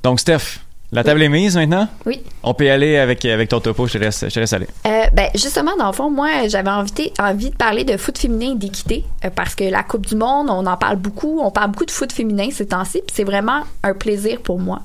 Donc 0.06 0.20
Steph, 0.20 0.60
la 0.92 1.02
table 1.02 1.20
est 1.20 1.28
mise 1.28 1.56
maintenant? 1.56 1.88
Oui. 2.04 2.22
On 2.44 2.54
peut 2.54 2.66
y 2.66 2.70
aller 2.70 2.96
avec 2.96 3.24
avec 3.24 3.48
ton 3.48 3.58
topo, 3.58 3.88
je 3.88 3.94
te 3.94 3.98
laisse 3.98 4.24
je 4.28 4.32
te 4.32 4.38
laisse 4.38 4.52
aller. 4.52 4.68
Euh, 4.86 5.02
ben 5.12 5.30
justement, 5.34 5.76
dans 5.76 5.88
le 5.88 5.92
fond, 5.92 6.10
moi, 6.10 6.46
j'avais 6.46 6.70
envie, 6.70 7.12
envie 7.18 7.50
de 7.50 7.56
parler 7.56 7.82
de 7.82 7.96
foot 7.96 8.16
féminin 8.16 8.52
et 8.52 8.54
d'équité 8.54 9.04
euh, 9.24 9.30
parce 9.34 9.56
que 9.56 9.64
la 9.64 9.82
Coupe 9.82 10.06
du 10.06 10.14
Monde, 10.14 10.46
on 10.48 10.64
en 10.64 10.76
parle 10.76 10.94
beaucoup, 10.94 11.40
on 11.42 11.50
parle 11.50 11.72
beaucoup 11.72 11.86
de 11.86 11.90
foot 11.90 12.12
féminin 12.12 12.50
ces 12.52 12.66
temps-ci, 12.66 13.02
puis 13.04 13.16
c'est 13.16 13.24
vraiment 13.24 13.64
un 13.82 13.94
plaisir 13.94 14.40
pour 14.42 14.60
moi. 14.60 14.80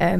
Euh, 0.00 0.16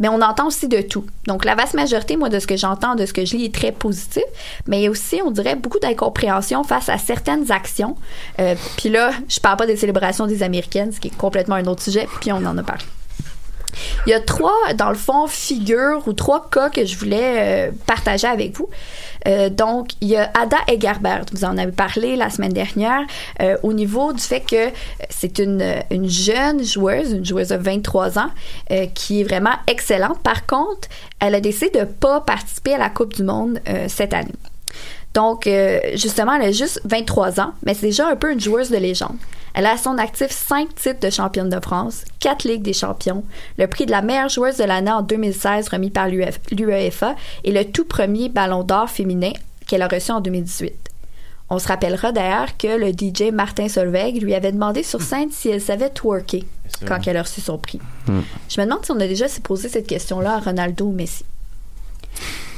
mais 0.00 0.08
on 0.08 0.20
entend 0.20 0.48
aussi 0.48 0.66
de 0.66 0.80
tout. 0.80 1.06
Donc, 1.28 1.44
la 1.44 1.54
vaste 1.54 1.74
majorité, 1.74 2.16
moi, 2.16 2.28
de 2.28 2.40
ce 2.40 2.48
que 2.48 2.56
j'entends, 2.56 2.96
de 2.96 3.06
ce 3.06 3.12
que 3.12 3.24
je 3.24 3.36
lis, 3.36 3.44
est 3.44 3.54
très 3.54 3.70
positif. 3.70 4.24
Mais 4.66 4.80
il 4.80 4.82
y 4.82 4.86
a 4.88 4.90
aussi, 4.90 5.20
on 5.24 5.30
dirait, 5.30 5.54
beaucoup 5.54 5.78
d'incompréhension 5.78 6.64
face 6.64 6.88
à 6.88 6.98
certaines 6.98 7.52
actions. 7.52 7.94
Euh, 8.40 8.56
puis 8.76 8.88
là, 8.88 9.12
je 9.28 9.38
parle 9.38 9.56
pas 9.56 9.66
des 9.66 9.76
célébrations 9.76 10.26
des 10.26 10.42
Américaines, 10.42 10.90
ce 10.90 10.98
qui 10.98 11.06
est 11.06 11.16
complètement 11.16 11.54
un 11.54 11.66
autre 11.66 11.82
sujet, 11.82 12.08
puis 12.20 12.32
on 12.32 12.44
en 12.44 12.58
a 12.58 12.62
parlé. 12.64 12.84
Il 14.06 14.10
y 14.10 14.14
a 14.14 14.20
trois, 14.20 14.72
dans 14.74 14.88
le 14.88 14.96
fond, 14.96 15.26
figures 15.26 16.06
ou 16.06 16.12
trois 16.12 16.48
cas 16.50 16.70
que 16.70 16.84
je 16.84 16.96
voulais 16.96 17.68
euh, 17.68 17.70
partager 17.86 18.26
avec 18.26 18.56
vous. 18.56 18.68
Euh, 19.26 19.50
donc, 19.50 19.90
il 20.00 20.08
y 20.08 20.16
a 20.16 20.30
Ada 20.34 20.58
Egerbert, 20.68 21.24
vous 21.32 21.44
en 21.44 21.58
avez 21.58 21.72
parlé 21.72 22.14
la 22.16 22.30
semaine 22.30 22.52
dernière, 22.52 23.00
euh, 23.42 23.56
au 23.62 23.72
niveau 23.72 24.12
du 24.12 24.22
fait 24.22 24.40
que 24.40 24.70
c'est 25.10 25.38
une, 25.38 25.64
une 25.90 26.08
jeune 26.08 26.64
joueuse, 26.64 27.12
une 27.12 27.24
joueuse 27.24 27.48
de 27.48 27.56
23 27.56 28.18
ans, 28.18 28.30
qui 28.94 29.20
est 29.20 29.24
vraiment 29.24 29.54
excellente. 29.66 30.20
Par 30.22 30.46
contre, 30.46 30.88
elle 31.18 31.34
a 31.34 31.40
décidé 31.40 31.80
de 31.80 31.84
pas 31.84 32.20
participer 32.20 32.74
à 32.74 32.78
la 32.78 32.90
Coupe 32.90 33.14
du 33.14 33.22
Monde 33.22 33.60
cette 33.88 34.14
année. 34.14 34.32
Donc, 35.14 35.48
justement, 35.94 36.34
elle 36.34 36.48
a 36.48 36.52
juste 36.52 36.80
23 36.84 37.40
ans, 37.40 37.52
mais 37.64 37.74
c'est 37.74 37.86
déjà 37.86 38.08
un 38.08 38.16
peu 38.16 38.32
une 38.32 38.40
joueuse 38.40 38.70
de 38.70 38.76
légende. 38.76 39.16
Elle 39.56 39.64
a 39.64 39.72
à 39.72 39.76
son 39.78 39.96
actif 39.96 40.30
5 40.30 40.74
titres 40.74 41.00
de 41.00 41.08
championne 41.08 41.48
de 41.48 41.58
France, 41.60 42.04
4 42.20 42.44
Ligues 42.44 42.62
des 42.62 42.74
champions, 42.74 43.24
le 43.56 43.66
prix 43.66 43.86
de 43.86 43.90
la 43.90 44.02
meilleure 44.02 44.28
joueuse 44.28 44.58
de 44.58 44.64
l'année 44.64 44.92
en 44.92 45.00
2016 45.00 45.70
remis 45.70 45.88
par 45.88 46.08
l'UEF 46.08 46.40
l'UEFA 46.52 47.16
et 47.42 47.52
le 47.52 47.64
tout 47.64 47.86
premier 47.86 48.28
ballon 48.28 48.64
d'or 48.64 48.90
féminin 48.90 49.32
qu'elle 49.66 49.80
a 49.80 49.88
reçu 49.88 50.12
en 50.12 50.20
2018. 50.20 50.74
On 51.48 51.58
se 51.58 51.68
rappellera 51.68 52.12
d'ailleurs 52.12 52.58
que 52.58 52.66
le 52.66 52.88
DJ 52.88 53.32
Martin 53.32 53.68
Solveig 53.68 54.20
lui 54.20 54.34
avait 54.34 54.52
demandé 54.52 54.82
sur 54.82 55.00
scène 55.00 55.30
si 55.30 55.48
elle 55.48 55.62
savait 55.62 55.88
twerker 55.88 56.44
quand 56.86 56.98
elle 57.06 57.16
a 57.16 57.22
reçu 57.22 57.40
son 57.40 57.56
prix. 57.56 57.80
Hmm. 58.08 58.20
Je 58.50 58.60
me 58.60 58.66
demande 58.66 58.84
si 58.84 58.92
on 58.92 59.00
a 59.00 59.06
déjà 59.06 59.24
posé 59.42 59.70
cette 59.70 59.86
question-là 59.86 60.34
à 60.34 60.40
Ronaldo 60.40 60.84
ou 60.84 60.92
Messi. 60.92 61.24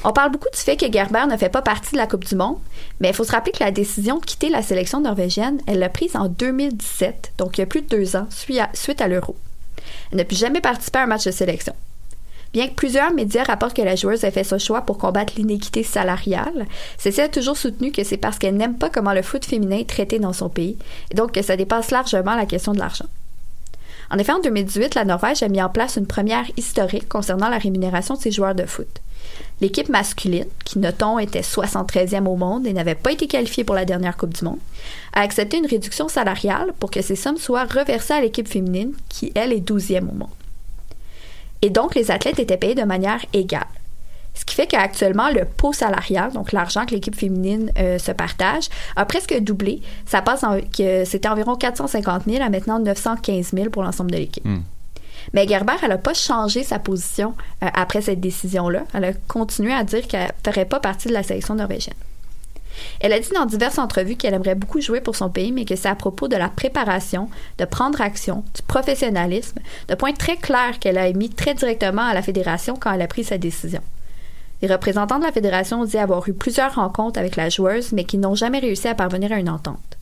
On 0.04 0.12
parle 0.12 0.30
beaucoup 0.30 0.48
du 0.52 0.58
fait 0.58 0.76
que 0.76 0.90
Gerber 0.90 1.26
ne 1.28 1.36
fait 1.36 1.48
pas 1.48 1.62
partie 1.62 1.92
de 1.92 1.96
la 1.96 2.06
Coupe 2.06 2.24
du 2.24 2.36
Monde, 2.36 2.58
mais 3.00 3.08
il 3.08 3.14
faut 3.14 3.24
se 3.24 3.32
rappeler 3.32 3.52
que 3.52 3.64
la 3.64 3.72
décision 3.72 4.18
de 4.18 4.24
quitter 4.24 4.48
la 4.48 4.62
sélection 4.62 5.00
norvégienne, 5.00 5.60
elle 5.66 5.80
l'a 5.80 5.88
prise 5.88 6.14
en 6.14 6.28
2017, 6.28 7.32
donc 7.36 7.58
il 7.58 7.62
y 7.62 7.64
a 7.64 7.66
plus 7.66 7.82
de 7.82 7.88
deux 7.88 8.14
ans, 8.14 8.28
suite 8.30 9.00
à, 9.00 9.08
l'Euro. 9.08 9.34
Elle 10.12 10.18
n'a 10.18 10.24
plus 10.24 10.38
jamais 10.38 10.60
participé 10.60 11.00
à 11.00 11.02
un 11.02 11.06
match 11.06 11.24
de 11.24 11.32
sélection. 11.32 11.74
Bien 12.52 12.68
que 12.68 12.74
plusieurs 12.74 13.12
médias 13.12 13.42
rapportent 13.42 13.76
que 13.76 13.82
la 13.82 13.96
joueuse 13.96 14.24
a 14.24 14.30
fait 14.30 14.44
ce 14.44 14.56
choix 14.56 14.82
pour 14.82 14.98
combattre 14.98 15.34
l'inéquité 15.36 15.82
salariale, 15.82 16.66
celle-ci 16.96 17.20
a 17.20 17.28
toujours 17.28 17.56
soutenu 17.56 17.90
que 17.90 18.04
c'est 18.04 18.16
parce 18.16 18.38
qu'elle 18.38 18.56
n'aime 18.56 18.78
pas 18.78 18.90
comment 18.90 19.12
le 19.12 19.22
foot 19.22 19.44
féminin 19.44 19.78
est 19.78 19.88
traité 19.88 20.20
dans 20.20 20.32
son 20.32 20.48
pays, 20.48 20.78
et 21.10 21.14
donc 21.14 21.32
que 21.32 21.42
ça 21.42 21.56
dépasse 21.56 21.90
largement 21.90 22.36
la 22.36 22.46
question 22.46 22.72
de 22.72 22.78
l'argent. 22.78 23.06
En 24.10 24.18
effet, 24.18 24.32
en 24.32 24.40
2018, 24.40 24.94
la 24.94 25.04
Norvège 25.04 25.42
a 25.42 25.48
mis 25.48 25.60
en 25.60 25.68
place 25.68 25.96
une 25.96 26.06
première 26.06 26.46
historique 26.56 27.08
concernant 27.08 27.50
la 27.50 27.58
rémunération 27.58 28.14
de 28.14 28.20
ses 28.20 28.30
joueurs 28.30 28.54
de 28.54 28.64
foot. 28.64 29.02
L'équipe 29.60 29.88
masculine, 29.88 30.46
qui 30.64 30.78
notons 30.78 31.18
était 31.18 31.40
73e 31.40 32.26
au 32.26 32.36
monde 32.36 32.66
et 32.66 32.72
n'avait 32.72 32.94
pas 32.94 33.12
été 33.12 33.26
qualifiée 33.26 33.64
pour 33.64 33.74
la 33.74 33.84
dernière 33.84 34.16
Coupe 34.16 34.34
du 34.34 34.44
Monde, 34.44 34.60
a 35.12 35.22
accepté 35.22 35.58
une 35.58 35.66
réduction 35.66 36.08
salariale 36.08 36.72
pour 36.78 36.90
que 36.90 37.02
ces 37.02 37.16
sommes 37.16 37.38
soient 37.38 37.64
reversées 37.64 38.14
à 38.14 38.20
l'équipe 38.20 38.48
féminine, 38.48 38.92
qui, 39.08 39.32
elle, 39.34 39.52
est 39.52 39.68
12e 39.68 40.08
au 40.08 40.14
monde. 40.14 40.28
Et 41.60 41.70
donc, 41.70 41.96
les 41.96 42.12
athlètes 42.12 42.38
étaient 42.38 42.56
payés 42.56 42.76
de 42.76 42.84
manière 42.84 43.24
égale. 43.32 43.66
Ce 44.34 44.44
qui 44.44 44.54
fait 44.54 44.68
qu'actuellement, 44.68 45.30
le 45.30 45.44
pot 45.44 45.72
salarial, 45.72 46.32
donc 46.32 46.52
l'argent 46.52 46.86
que 46.86 46.94
l'équipe 46.94 47.16
féminine 47.16 47.72
euh, 47.76 47.98
se 47.98 48.12
partage, 48.12 48.68
a 48.94 49.04
presque 49.04 49.36
doublé. 49.40 49.82
Ça 50.06 50.22
passe 50.22 50.44
que 50.76 51.04
c'était 51.04 51.28
environ 51.28 51.56
450 51.56 52.22
000 52.26 52.44
à 52.44 52.48
maintenant 52.48 52.78
915 52.78 53.50
000 53.52 53.70
pour 53.70 53.82
l'ensemble 53.82 54.12
de 54.12 54.18
l'équipe. 54.18 54.44
Hmm. 54.44 54.60
Mais 55.32 55.46
Gerber, 55.46 55.74
elle 55.82 55.90
n'a 55.90 55.98
pas 55.98 56.14
changé 56.14 56.64
sa 56.64 56.78
position 56.78 57.34
euh, 57.62 57.68
après 57.74 58.00
cette 58.00 58.20
décision-là. 58.20 58.84
Elle 58.94 59.04
a 59.04 59.12
continué 59.12 59.72
à 59.72 59.84
dire 59.84 60.06
qu'elle 60.06 60.32
ne 60.44 60.50
ferait 60.50 60.64
pas 60.64 60.80
partie 60.80 61.08
de 61.08 61.12
la 61.12 61.22
sélection 61.22 61.54
norvégienne. 61.54 61.94
Elle 63.00 63.12
a 63.12 63.20
dit 63.20 63.30
dans 63.34 63.46
diverses 63.46 63.78
entrevues 63.78 64.16
qu'elle 64.16 64.34
aimerait 64.34 64.54
beaucoup 64.54 64.80
jouer 64.80 65.00
pour 65.00 65.16
son 65.16 65.30
pays, 65.30 65.52
mais 65.52 65.64
que 65.64 65.76
c'est 65.76 65.88
à 65.88 65.94
propos 65.94 66.28
de 66.28 66.36
la 66.36 66.48
préparation, 66.48 67.28
de 67.58 67.64
prendre 67.64 68.00
action, 68.00 68.44
du 68.54 68.62
professionnalisme, 68.62 69.58
de 69.88 69.94
points 69.94 70.12
très 70.12 70.36
clairs 70.36 70.78
qu'elle 70.78 70.98
a 70.98 71.08
émis 71.08 71.30
très 71.30 71.54
directement 71.54 72.02
à 72.02 72.14
la 72.14 72.22
fédération 72.22 72.76
quand 72.78 72.92
elle 72.92 73.02
a 73.02 73.08
pris 73.08 73.24
sa 73.24 73.38
décision. 73.38 73.80
Les 74.60 74.68
représentants 74.68 75.18
de 75.18 75.24
la 75.24 75.32
fédération 75.32 75.82
ont 75.82 75.84
dit 75.84 75.98
avoir 75.98 76.28
eu 76.28 76.32
plusieurs 76.32 76.74
rencontres 76.74 77.18
avec 77.18 77.36
la 77.36 77.48
joueuse, 77.48 77.92
mais 77.92 78.04
qui 78.04 78.18
n'ont 78.18 78.34
jamais 78.34 78.58
réussi 78.58 78.88
à 78.88 78.94
parvenir 78.94 79.32
à 79.32 79.38
une 79.38 79.50
entente. 79.50 79.97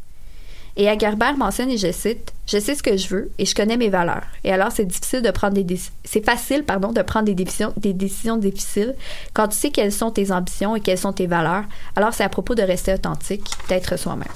Et 0.77 0.89
Agerber 0.91 1.33
mentionne, 1.39 1.71
et 1.71 1.79
je 1.79 1.91
cite, 1.91 2.33
Je 2.47 2.59
sais 2.59 2.75
ce 2.75 2.83
que 2.83 2.97
je 2.97 3.09
veux 3.09 3.31
et 3.39 3.47
je 3.47 3.55
connais 3.55 3.77
mes 3.77 3.89
valeurs. 3.89 4.25
Et 4.45 4.53
alors, 4.53 4.71
c'est 4.71 4.85
difficile 4.85 5.23
de 5.23 5.31
prendre 5.31 5.61
des 5.61 5.81
c'est 6.05 6.25
facile, 6.25 6.65
pardon, 6.65 6.93
de 6.93 7.03
prendre 7.03 7.25
des 7.25 7.35
décisions, 7.35 7.73
des 7.77 7.93
décisions 7.93 8.37
difficiles 8.37 8.95
quand 9.33 9.49
tu 9.49 9.57
sais 9.57 9.71
quelles 9.71 9.93
sont 9.93 10.11
tes 10.11 10.31
ambitions 10.31 10.77
et 10.77 10.81
quelles 10.81 10.99
sont 10.99 11.13
tes 11.13 11.27
valeurs. 11.27 11.65
Alors, 11.97 12.13
c'est 12.13 12.25
à 12.25 12.29
propos 12.29 12.55
de 12.55 12.63
rester 12.63 12.93
authentique, 12.93 13.51
d'être 13.69 13.97
soi-même. 13.99 14.29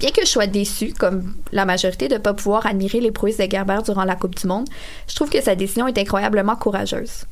Bien 0.00 0.10
que 0.10 0.22
je 0.22 0.26
sois 0.26 0.46
déçue, 0.46 0.92
comme 0.92 1.34
la 1.52 1.64
majorité, 1.64 2.08
de 2.08 2.14
ne 2.14 2.18
pas 2.18 2.34
pouvoir 2.34 2.66
admirer 2.66 3.00
les 3.00 3.10
prouesses 3.10 3.36
de 3.36 3.50
Gerber 3.50 3.78
durant 3.84 4.04
la 4.04 4.16
Coupe 4.16 4.34
du 4.34 4.46
Monde, 4.46 4.68
je 5.06 5.14
trouve 5.14 5.30
que 5.30 5.40
sa 5.40 5.54
décision 5.54 5.86
est 5.86 5.98
incroyablement 5.98 6.56
courageuse. 6.56 7.26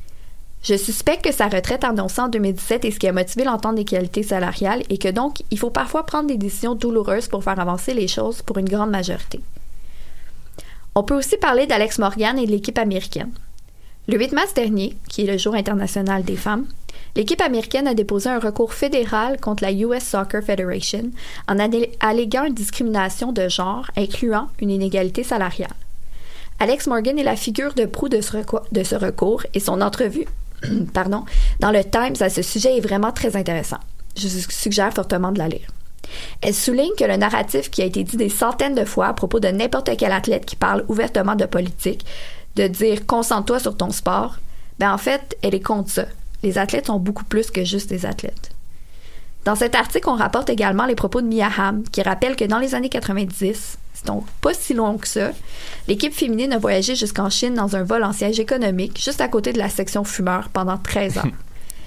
Je 0.63 0.75
suspecte 0.77 1.23
que 1.25 1.31
sa 1.33 1.47
retraite 1.47 1.83
annoncée 1.83 2.21
en 2.21 2.27
2017 2.27 2.85
est 2.85 2.91
ce 2.91 2.99
qui 2.99 3.07
a 3.07 3.13
motivé 3.13 3.43
l'entente 3.43 3.75
d'égalité 3.75 4.21
salariale 4.21 4.83
et 4.89 4.99
que 4.99 5.07
donc 5.07 5.41
il 5.49 5.57
faut 5.57 5.71
parfois 5.71 6.05
prendre 6.05 6.27
des 6.27 6.37
décisions 6.37 6.75
douloureuses 6.75 7.27
pour 7.27 7.43
faire 7.43 7.59
avancer 7.59 7.95
les 7.95 8.07
choses 8.07 8.43
pour 8.43 8.59
une 8.59 8.69
grande 8.69 8.91
majorité. 8.91 9.39
On 10.93 11.03
peut 11.03 11.17
aussi 11.17 11.37
parler 11.37 11.65
d'Alex 11.65 11.97
Morgan 11.97 12.37
et 12.37 12.45
de 12.45 12.51
l'équipe 12.51 12.77
américaine. 12.77 13.31
Le 14.07 14.17
8 14.19 14.33
mars 14.33 14.53
dernier, 14.53 14.95
qui 15.09 15.23
est 15.23 15.31
le 15.31 15.37
jour 15.37 15.55
international 15.55 16.23
des 16.23 16.35
femmes, 16.35 16.67
l'équipe 17.15 17.41
américaine 17.41 17.87
a 17.87 17.93
déposé 17.95 18.29
un 18.29 18.39
recours 18.39 18.73
fédéral 18.73 19.39
contre 19.39 19.63
la 19.63 19.71
US 19.71 20.03
Soccer 20.03 20.43
Federation 20.43 21.09
en 21.47 21.57
allé- 21.57 21.91
alléguant 22.01 22.43
une 22.45 22.53
discrimination 22.53 23.31
de 23.31 23.47
genre 23.49 23.89
incluant 23.97 24.47
une 24.59 24.69
inégalité 24.69 25.23
salariale. 25.23 25.73
Alex 26.59 26.85
Morgan 26.85 27.17
est 27.17 27.23
la 27.23 27.35
figure 27.35 27.73
de 27.73 27.85
proue 27.85 28.09
de 28.09 28.21
ce 28.21 28.95
recours 28.95 29.43
et 29.55 29.59
son 29.59 29.81
entrevue 29.81 30.27
pardon, 30.93 31.25
dans 31.59 31.71
le 31.71 31.83
Times 31.83 32.15
à 32.19 32.29
ce 32.29 32.41
sujet 32.41 32.77
est 32.77 32.81
vraiment 32.81 33.11
très 33.11 33.35
intéressant. 33.35 33.79
Je 34.15 34.27
suggère 34.27 34.93
fortement 34.93 35.31
de 35.31 35.39
la 35.39 35.47
lire. 35.47 35.67
Elle 36.41 36.53
souligne 36.53 36.93
que 36.97 37.05
le 37.05 37.15
narratif 37.15 37.69
qui 37.69 37.81
a 37.81 37.85
été 37.85 38.03
dit 38.03 38.17
des 38.17 38.29
centaines 38.29 38.75
de 38.75 38.85
fois 38.85 39.07
à 39.07 39.13
propos 39.13 39.39
de 39.39 39.47
n'importe 39.47 39.89
quel 39.97 40.11
athlète 40.11 40.45
qui 40.45 40.55
parle 40.55 40.83
ouvertement 40.87 41.35
de 41.35 41.45
politique, 41.45 42.05
de 42.55 42.67
dire 42.67 43.05
concentre-toi 43.05 43.59
sur 43.59 43.77
ton 43.77 43.91
sport, 43.91 44.37
ben 44.79 44.93
en 44.93 44.97
fait, 44.97 45.37
elle 45.41 45.55
est 45.55 45.61
contre 45.61 45.89
ça. 45.89 46.05
Les 46.43 46.57
athlètes 46.57 46.87
sont 46.87 46.99
beaucoup 46.99 47.23
plus 47.23 47.51
que 47.51 47.63
juste 47.63 47.89
des 47.89 48.05
athlètes. 48.05 48.51
Dans 49.45 49.55
cet 49.55 49.75
article, 49.75 50.09
on 50.09 50.15
rapporte 50.15 50.49
également 50.49 50.85
les 50.85 50.95
propos 50.95 51.21
de 51.21 51.27
Mia 51.27 51.49
qui 51.91 52.01
rappelle 52.01 52.35
que 52.35 52.45
dans 52.45 52.59
les 52.59 52.75
années 52.75 52.89
90, 52.89 53.37
c'est 53.43 53.79
donc 54.05 54.25
pas 54.41 54.53
si 54.53 54.73
long 54.73 54.97
que 54.97 55.07
ça, 55.07 55.31
l'équipe 55.87 56.13
féminine 56.13 56.53
a 56.53 56.57
voyagé 56.57 56.95
jusqu'en 56.95 57.29
Chine 57.29 57.53
dans 57.53 57.75
un 57.75 57.83
vol 57.83 58.03
en 58.03 58.13
siège 58.13 58.39
économique, 58.39 59.01
juste 59.01 59.21
à 59.21 59.27
côté 59.27 59.53
de 59.53 59.57
la 59.57 59.69
section 59.69 60.03
fumeur, 60.03 60.49
pendant 60.49 60.77
13 60.77 61.17
ans. 61.19 61.21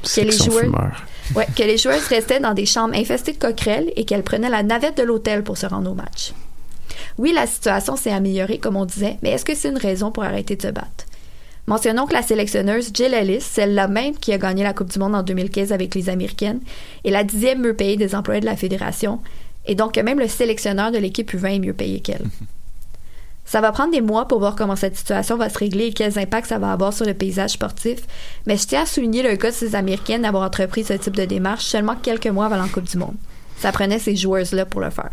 que, 0.02 0.20
les 0.20 0.32
joueurs, 0.32 0.92
ouais, 1.34 1.46
que 1.56 1.62
les 1.62 1.78
joueuses 1.78 2.06
restaient 2.06 2.40
dans 2.40 2.54
des 2.54 2.66
chambres 2.66 2.94
infestées 2.94 3.32
de 3.32 3.38
coquerelles 3.38 3.92
et 3.96 4.04
qu'elles 4.04 4.22
prenaient 4.22 4.50
la 4.50 4.62
navette 4.62 4.96
de 4.96 5.02
l'hôtel 5.02 5.42
pour 5.42 5.56
se 5.56 5.66
rendre 5.66 5.90
au 5.90 5.94
match. 5.94 6.32
Oui, 7.18 7.32
la 7.32 7.46
situation 7.46 7.96
s'est 7.96 8.12
améliorée, 8.12 8.58
comme 8.58 8.76
on 8.76 8.84
disait, 8.84 9.18
mais 9.22 9.30
est-ce 9.30 9.44
que 9.44 9.54
c'est 9.54 9.68
une 9.68 9.78
raison 9.78 10.10
pour 10.10 10.24
arrêter 10.24 10.56
de 10.56 10.62
se 10.62 10.68
battre? 10.68 11.06
Mentionnons 11.66 12.06
que 12.06 12.12
la 12.12 12.22
sélectionneuse 12.22 12.90
Jill 12.92 13.14
Ellis, 13.14 13.40
celle-là 13.40 13.88
même 13.88 14.14
qui 14.16 14.32
a 14.34 14.38
gagné 14.38 14.62
la 14.62 14.74
Coupe 14.74 14.92
du 14.92 14.98
Monde 14.98 15.14
en 15.14 15.22
2015 15.22 15.72
avec 15.72 15.94
les 15.94 16.10
Américaines, 16.10 16.60
est 17.04 17.10
la 17.10 17.24
dixième 17.24 17.62
mieux 17.62 17.74
payée 17.74 17.96
des 17.96 18.14
employés 18.14 18.42
de 18.42 18.46
la 18.46 18.56
fédération, 18.56 19.20
et 19.66 19.74
donc 19.74 19.94
que 19.94 20.00
même 20.00 20.18
le 20.18 20.28
sélectionneur 20.28 20.90
de 20.90 20.98
l'équipe 20.98 21.32
U20 21.32 21.56
est 21.56 21.58
mieux 21.58 21.72
payé 21.72 22.00
qu'elle. 22.00 22.24
Ça 23.46 23.60
va 23.60 23.72
prendre 23.72 23.92
des 23.92 24.00
mois 24.00 24.26
pour 24.26 24.38
voir 24.38 24.56
comment 24.56 24.74
cette 24.74 24.96
situation 24.96 25.36
va 25.36 25.50
se 25.50 25.58
régler 25.58 25.86
et 25.86 25.92
quels 25.92 26.18
impacts 26.18 26.48
ça 26.48 26.58
va 26.58 26.72
avoir 26.72 26.94
sur 26.94 27.04
le 27.04 27.12
paysage 27.12 27.50
sportif, 27.50 27.98
mais 28.46 28.56
je 28.56 28.66
tiens 28.66 28.82
à 28.82 28.86
souligner 28.86 29.22
le 29.22 29.36
cas 29.36 29.50
de 29.50 29.54
ces 29.54 29.74
Américaines 29.74 30.22
d'avoir 30.22 30.44
entrepris 30.44 30.82
ce 30.82 30.94
type 30.94 31.14
de 31.14 31.26
démarche 31.26 31.64
seulement 31.64 31.94
quelques 31.94 32.26
mois 32.26 32.46
avant 32.46 32.56
la 32.56 32.68
Coupe 32.68 32.88
du 32.88 32.96
Monde. 32.96 33.16
Ça 33.58 33.70
prenait 33.70 33.98
ces 33.98 34.16
joueuses-là 34.16 34.64
pour 34.64 34.80
le 34.80 34.88
faire. 34.88 35.10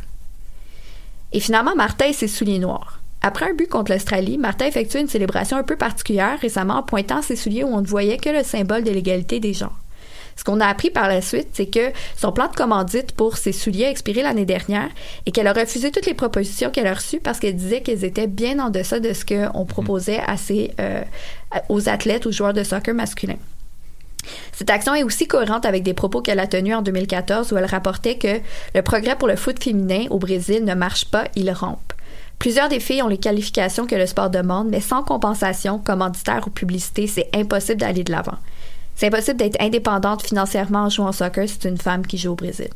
Et 1.33 1.41
finalement, 1.41 1.75
Martin 1.75 2.05
et 2.05 2.13
ses 2.13 2.29
souliers 2.29 2.59
noirs. 2.59 3.01
Après 3.21 3.51
un 3.51 3.53
but 3.53 3.69
contre 3.69 3.91
l'Australie, 3.91 4.37
Martin 4.37 4.65
effectue 4.65 4.99
une 4.99 5.07
célébration 5.07 5.57
un 5.57 5.63
peu 5.63 5.75
particulière 5.75 6.39
récemment 6.39 6.77
en 6.77 6.83
pointant 6.83 7.21
ses 7.21 7.35
souliers 7.35 7.63
où 7.63 7.67
on 7.67 7.81
ne 7.81 7.87
voyait 7.87 8.17
que 8.17 8.29
le 8.29 8.43
symbole 8.43 8.83
de 8.83 8.91
l'égalité 8.91 9.39
des 9.39 9.53
genres. 9.53 9.77
Ce 10.35 10.43
qu'on 10.43 10.59
a 10.59 10.65
appris 10.65 10.89
par 10.89 11.07
la 11.07 11.21
suite, 11.21 11.49
c'est 11.53 11.67
que 11.67 11.91
son 12.17 12.31
plan 12.31 12.47
de 12.47 12.55
commandite 12.55 13.11
pour 13.11 13.37
ses 13.37 13.51
souliers 13.51 13.85
a 13.85 13.89
expiré 13.89 14.23
l'année 14.23 14.45
dernière 14.45 14.89
et 15.25 15.31
qu'elle 15.31 15.47
a 15.47 15.53
refusé 15.53 15.91
toutes 15.91 16.05
les 16.05 16.13
propositions 16.13 16.69
qu'elle 16.69 16.87
a 16.87 16.93
reçues 16.93 17.19
parce 17.19 17.39
qu'elle 17.39 17.55
disait 17.55 17.81
qu'elles 17.81 18.05
étaient 18.05 18.27
bien 18.27 18.59
en 18.59 18.69
deçà 18.69 18.99
de 18.99 19.13
ce 19.13 19.25
qu'on 19.25 19.65
proposait 19.65 20.21
euh, 20.79 21.01
aux 21.69 21.89
athlètes, 21.89 22.25
aux 22.25 22.31
joueurs 22.31 22.53
de 22.53 22.63
soccer 22.63 22.93
masculins. 22.93 23.37
Cette 24.51 24.69
action 24.69 24.93
est 24.93 25.03
aussi 25.03 25.27
cohérente 25.27 25.65
avec 25.65 25.83
des 25.83 25.93
propos 25.93 26.21
qu'elle 26.21 26.39
a 26.39 26.47
tenus 26.47 26.75
en 26.75 26.81
2014 26.81 27.51
où 27.51 27.57
elle 27.57 27.65
rapportait 27.65 28.17
que 28.17 28.39
le 28.75 28.81
progrès 28.81 29.15
pour 29.15 29.27
le 29.27 29.35
foot 29.35 29.61
féminin 29.61 30.05
au 30.09 30.19
Brésil 30.19 30.63
ne 30.63 30.75
marche 30.75 31.05
pas, 31.05 31.25
il 31.35 31.49
rampe. 31.51 31.93
Plusieurs 32.37 32.69
des 32.69 32.79
filles 32.79 33.03
ont 33.03 33.07
les 33.07 33.19
qualifications 33.19 33.85
que 33.85 33.95
le 33.95 34.07
sport 34.07 34.31
demande, 34.31 34.69
mais 34.69 34.81
sans 34.81 35.03
compensation, 35.03 35.77
commanditaire 35.77 36.41
ou 36.47 36.49
publicité, 36.49 37.05
c'est 37.05 37.29
impossible 37.35 37.79
d'aller 37.79 38.03
de 38.03 38.11
l'avant. 38.11 38.37
C'est 38.95 39.07
impossible 39.07 39.37
d'être 39.37 39.61
indépendante 39.61 40.21
financièrement 40.21 40.83
en 40.83 40.89
jouant 40.89 41.09
au 41.09 41.13
soccer 41.13 41.47
si 41.47 41.57
c'est 41.59 41.69
une 41.69 41.77
femme 41.77 42.05
qui 42.05 42.17
joue 42.17 42.31
au 42.31 42.35
Brésil. 42.35 42.69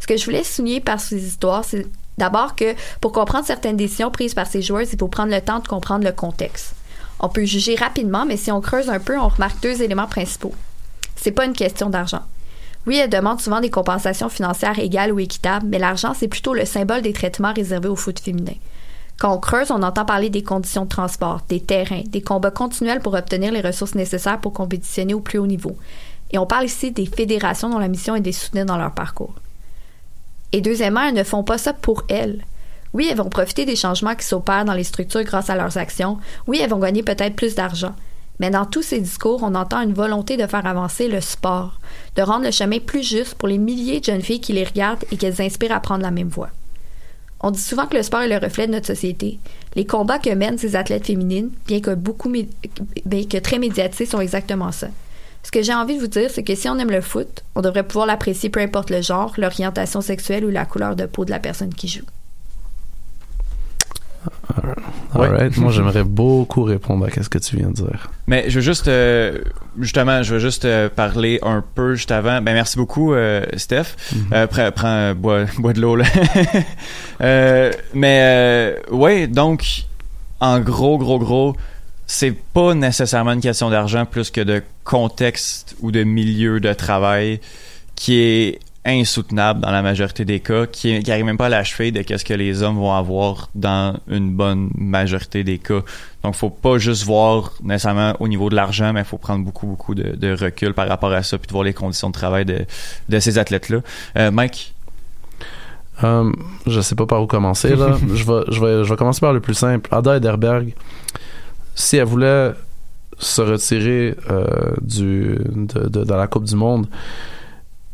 Ce 0.00 0.06
que 0.06 0.16
je 0.16 0.24
voulais 0.24 0.44
souligner 0.44 0.80
par 0.80 1.00
ces 1.00 1.24
histoires, 1.24 1.64
c'est 1.64 1.86
d'abord 2.18 2.56
que 2.56 2.74
pour 3.00 3.12
comprendre 3.12 3.46
certaines 3.46 3.76
décisions 3.76 4.10
prises 4.10 4.34
par 4.34 4.46
ces 4.46 4.62
joueuses, 4.62 4.92
il 4.92 4.98
faut 4.98 5.08
prendre 5.08 5.32
le 5.32 5.40
temps 5.40 5.60
de 5.60 5.68
comprendre 5.68 6.04
le 6.04 6.12
contexte. 6.12 6.74
On 7.20 7.28
peut 7.28 7.44
juger 7.44 7.74
rapidement, 7.74 8.24
mais 8.24 8.38
si 8.38 8.50
on 8.50 8.60
creuse 8.60 8.88
un 8.88 8.98
peu, 8.98 9.18
on 9.18 9.28
remarque 9.28 9.60
deux 9.62 9.82
éléments 9.82 10.06
principaux. 10.06 10.54
C'est 11.16 11.32
pas 11.32 11.44
une 11.44 11.52
question 11.52 11.90
d'argent. 11.90 12.22
Oui, 12.86 12.96
elles 12.96 13.10
demandent 13.10 13.42
souvent 13.42 13.60
des 13.60 13.68
compensations 13.68 14.30
financières 14.30 14.78
égales 14.78 15.12
ou 15.12 15.20
équitables, 15.20 15.66
mais 15.68 15.78
l'argent, 15.78 16.14
c'est 16.14 16.28
plutôt 16.28 16.54
le 16.54 16.64
symbole 16.64 17.02
des 17.02 17.12
traitements 17.12 17.52
réservés 17.52 17.88
au 17.88 17.96
foot 17.96 18.18
féminin. 18.18 18.54
Quand 19.20 19.34
on 19.34 19.38
creuse, 19.38 19.70
on 19.70 19.82
entend 19.82 20.06
parler 20.06 20.30
des 20.30 20.42
conditions 20.42 20.84
de 20.84 20.88
transport, 20.88 21.42
des 21.46 21.60
terrains, 21.60 22.00
des 22.06 22.22
combats 22.22 22.50
continuels 22.50 23.00
pour 23.00 23.12
obtenir 23.12 23.52
les 23.52 23.60
ressources 23.60 23.94
nécessaires 23.94 24.40
pour 24.40 24.54
compétitionner 24.54 25.12
au 25.12 25.20
plus 25.20 25.38
haut 25.38 25.46
niveau. 25.46 25.76
Et 26.30 26.38
on 26.38 26.46
parle 26.46 26.64
ici 26.64 26.90
des 26.90 27.04
fédérations 27.04 27.68
dont 27.68 27.78
la 27.78 27.88
mission 27.88 28.16
est 28.16 28.22
de 28.22 28.32
soutenir 28.32 28.64
dans 28.64 28.78
leur 28.78 28.94
parcours. 28.94 29.34
Et 30.52 30.62
deuxièmement, 30.62 31.02
elles 31.02 31.14
ne 31.14 31.22
font 31.22 31.44
pas 31.44 31.58
ça 31.58 31.74
pour 31.74 32.04
elles. 32.08 32.42
Oui, 32.94 33.08
elles 33.10 33.18
vont 33.18 33.28
profiter 33.28 33.66
des 33.66 33.76
changements 33.76 34.14
qui 34.14 34.24
s'opèrent 34.24 34.64
dans 34.64 34.72
les 34.72 34.84
structures 34.84 35.22
grâce 35.24 35.50
à 35.50 35.54
leurs 35.54 35.76
actions. 35.76 36.16
Oui, 36.46 36.58
elles 36.62 36.70
vont 36.70 36.78
gagner 36.78 37.02
peut-être 37.02 37.36
plus 37.36 37.54
d'argent. 37.54 37.94
Mais 38.38 38.48
dans 38.48 38.64
tous 38.64 38.82
ces 38.82 39.00
discours, 39.02 39.42
on 39.42 39.54
entend 39.54 39.82
une 39.82 39.92
volonté 39.92 40.38
de 40.38 40.46
faire 40.46 40.64
avancer 40.64 41.08
le 41.08 41.20
sport, 41.20 41.78
de 42.16 42.22
rendre 42.22 42.46
le 42.46 42.52
chemin 42.52 42.78
plus 42.78 43.06
juste 43.06 43.34
pour 43.34 43.48
les 43.48 43.58
milliers 43.58 44.00
de 44.00 44.06
jeunes 44.06 44.22
filles 44.22 44.40
qui 44.40 44.54
les 44.54 44.64
regardent 44.64 45.04
et 45.12 45.18
qu'elles 45.18 45.42
inspirent 45.42 45.72
à 45.72 45.80
prendre 45.80 46.04
la 46.04 46.10
même 46.10 46.30
voie. 46.30 46.48
On 47.42 47.50
dit 47.50 47.60
souvent 47.60 47.86
que 47.86 47.96
le 47.96 48.02
sport 48.02 48.20
est 48.20 48.28
le 48.28 48.44
reflet 48.44 48.66
de 48.66 48.72
notre 48.72 48.86
société. 48.86 49.38
Les 49.74 49.86
combats 49.86 50.18
que 50.18 50.30
mènent 50.30 50.58
ces 50.58 50.76
athlètes 50.76 51.06
féminines, 51.06 51.50
bien 51.66 51.80
que 51.80 53.38
très 53.38 53.58
médiatisés, 53.58 54.06
sont 54.06 54.20
exactement 54.20 54.72
ça. 54.72 54.88
Ce 55.42 55.50
que 55.50 55.62
j'ai 55.62 55.72
envie 55.72 55.96
de 55.96 56.00
vous 56.00 56.06
dire, 56.06 56.30
c'est 56.30 56.42
que 56.42 56.54
si 56.54 56.68
on 56.68 56.78
aime 56.78 56.90
le 56.90 57.00
foot, 57.00 57.42
on 57.54 57.62
devrait 57.62 57.86
pouvoir 57.86 58.06
l'apprécier 58.06 58.50
peu 58.50 58.60
importe 58.60 58.90
le 58.90 59.00
genre, 59.00 59.32
l'orientation 59.38 60.02
sexuelle 60.02 60.44
ou 60.44 60.50
la 60.50 60.66
couleur 60.66 60.96
de 60.96 61.06
peau 61.06 61.24
de 61.24 61.30
la 61.30 61.38
personne 61.38 61.72
qui 61.72 61.88
joue. 61.88 62.04
Alright. 65.14 65.56
Moi, 65.56 65.72
j'aimerais 65.72 66.04
beaucoup 66.04 66.62
répondre 66.62 67.06
à 67.06 67.22
ce 67.22 67.28
que 67.28 67.38
tu 67.38 67.56
viens 67.56 67.68
de 67.68 67.74
dire. 67.74 68.10
Mais 68.26 68.48
je 68.48 68.56
veux 68.56 68.60
juste, 68.60 68.88
euh, 68.88 69.38
justement, 69.78 70.22
je 70.22 70.34
veux 70.34 70.40
juste 70.40 70.64
euh, 70.64 70.88
parler 70.88 71.38
un 71.42 71.64
peu 71.74 71.94
juste 71.94 72.10
avant. 72.10 72.40
Ben 72.40 72.52
merci 72.52 72.76
beaucoup, 72.76 73.12
euh, 73.12 73.44
Steph. 73.56 73.96
Euh, 74.32 74.46
prends, 74.46 74.70
prends, 74.72 75.14
bois, 75.14 75.44
bois 75.58 75.72
de 75.72 75.80
l'eau 75.80 75.96
là. 75.96 76.04
Mais 77.94 78.76
ouais, 78.90 79.26
donc 79.26 79.84
en 80.40 80.60
gros, 80.60 80.98
gros, 80.98 81.18
gros, 81.18 81.56
c'est 82.06 82.32
pas 82.32 82.74
nécessairement 82.74 83.32
une 83.32 83.40
question 83.40 83.70
d'argent 83.70 84.04
plus 84.06 84.30
que 84.30 84.40
de 84.40 84.62
contexte 84.84 85.76
ou 85.80 85.92
de 85.92 86.02
milieu 86.02 86.60
de 86.60 86.72
travail 86.72 87.40
qui 87.94 88.18
est 88.18 88.58
insoutenable 88.84 89.60
dans 89.60 89.70
la 89.70 89.82
majorité 89.82 90.24
des 90.24 90.40
cas, 90.40 90.66
qui, 90.66 91.02
qui 91.02 91.12
arrive 91.12 91.26
même 91.26 91.36
pas 91.36 91.46
à 91.46 91.48
l'achever 91.50 91.92
de 91.92 92.00
qu'est-ce 92.02 92.24
que 92.24 92.32
les 92.32 92.62
hommes 92.62 92.76
vont 92.78 92.94
avoir 92.94 93.50
dans 93.54 93.98
une 94.08 94.30
bonne 94.30 94.70
majorité 94.74 95.44
des 95.44 95.58
cas. 95.58 95.80
Donc, 96.24 96.34
faut 96.34 96.50
pas 96.50 96.78
juste 96.78 97.04
voir 97.04 97.52
nécessairement 97.62 98.14
au 98.20 98.28
niveau 98.28 98.48
de 98.48 98.56
l'argent, 98.56 98.92
mais 98.92 99.00
il 99.00 99.06
faut 99.06 99.18
prendre 99.18 99.44
beaucoup, 99.44 99.66
beaucoup 99.66 99.94
de, 99.94 100.16
de 100.16 100.32
recul 100.32 100.72
par 100.72 100.88
rapport 100.88 101.12
à 101.12 101.22
ça, 101.22 101.36
puis 101.36 101.46
de 101.46 101.52
voir 101.52 101.64
les 101.64 101.74
conditions 101.74 102.08
de 102.08 102.14
travail 102.14 102.46
de, 102.46 102.64
de 103.08 103.20
ces 103.20 103.36
athlètes-là. 103.36 103.80
Euh, 104.16 104.30
Mike? 104.30 104.74
Euh, 106.02 106.32
je 106.66 106.80
sais 106.80 106.94
pas 106.94 107.04
par 107.04 107.22
où 107.22 107.26
commencer 107.26 107.76
là. 107.76 107.98
je 108.14 108.24
vais, 108.24 108.42
je 108.48 108.60
vais, 108.60 108.84
je 108.84 108.88
vais 108.88 108.96
commencer 108.96 109.20
par 109.20 109.34
le 109.34 109.40
plus 109.40 109.54
simple. 109.54 109.94
Ada 109.94 110.16
Ederberg, 110.16 110.74
si 111.74 111.98
elle 111.98 112.04
voulait 112.04 112.52
se 113.18 113.42
retirer 113.42 114.16
euh, 114.30 114.74
du 114.80 115.38
de, 115.44 115.88
de, 115.88 116.04
de 116.04 116.14
la 116.14 116.26
Coupe 116.26 116.44
du 116.44 116.56
Monde, 116.56 116.86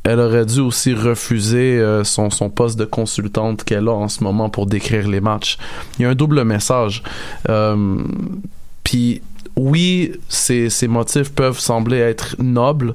elle 0.07 0.21
aurait 0.21 0.47
dû 0.47 0.61
aussi 0.61 0.95
refuser 0.95 1.81
euh, 1.81 2.05
son, 2.05 2.31
son 2.31 2.49
poste 2.49 2.79
de 2.79 2.85
consultante 2.85 3.65
qu'elle 3.65 3.89
a 3.89 3.93
en 3.93 4.09
ce 4.09 4.23
moment 4.23 4.49
pour 4.49 4.67
décrire 4.67 5.09
les 5.09 5.21
matchs. 5.21 5.59
Il 5.99 6.03
y 6.03 6.05
a 6.05 6.11
un 6.11 6.15
double 6.15 6.45
message. 6.45 7.03
Euh, 7.49 7.99
Puis 8.85 9.21
oui, 9.59 10.13
ces, 10.29 10.69
motifs 10.87 11.33
peuvent 11.33 11.59
sembler 11.59 11.97
être 11.97 12.37
nobles. 12.39 12.95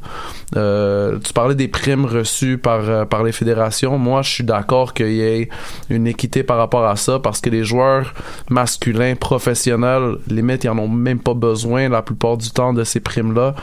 Euh, 0.55 1.17
tu 1.17 1.33
parlais 1.33 1.55
des 1.55 1.67
primes 1.67 2.05
reçues 2.05 2.59
par, 2.59 2.87
euh, 2.87 3.03
par 3.03 3.23
les 3.23 3.31
fédérations. 3.31 3.97
Moi, 3.97 4.21
je 4.21 4.29
suis 4.29 4.43
d'accord 4.43 4.93
qu'il 4.93 5.11
y 5.11 5.21
ait 5.21 5.49
une 5.89 6.05
équité 6.05 6.43
par 6.43 6.57
rapport 6.57 6.85
à 6.85 6.95
ça 6.97 7.17
parce 7.17 7.41
que 7.41 7.49
les 7.49 7.63
joueurs 7.63 8.13
masculins 8.49 9.15
professionnels, 9.15 10.17
limite, 10.27 10.63
ils 10.63 10.69
en 10.69 10.77
ont 10.77 10.87
même 10.87 11.19
pas 11.19 11.33
besoin 11.33 11.89
la 11.89 12.03
plupart 12.03 12.37
du 12.37 12.51
temps 12.51 12.73
de 12.73 12.83
ces 12.83 12.99
primes-là. 12.99 13.55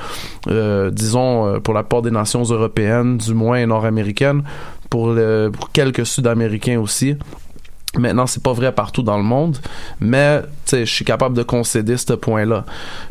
Euh, 0.48 0.90
disons, 0.90 1.46
euh, 1.46 1.60
pour 1.60 1.74
la 1.74 1.84
plupart 1.84 2.02
des 2.02 2.10
nations 2.10 2.42
européennes, 2.42 3.18
du 3.18 3.32
moins 3.32 3.64
nord-américaines, 3.64 4.42
pour, 4.90 5.14
pour 5.52 5.70
quelques 5.72 6.06
Sud-Américains 6.06 6.80
aussi. 6.80 7.14
Maintenant, 7.96 8.26
c'est 8.26 8.42
pas 8.42 8.52
vrai 8.52 8.72
partout 8.72 9.02
dans 9.02 9.16
le 9.16 9.24
monde, 9.24 9.58
mais 9.98 10.42
je 10.70 10.84
suis 10.84 11.04
capable 11.04 11.36
de 11.36 11.42
concéder 11.42 11.96
ce 11.96 12.12
point-là. 12.12 12.64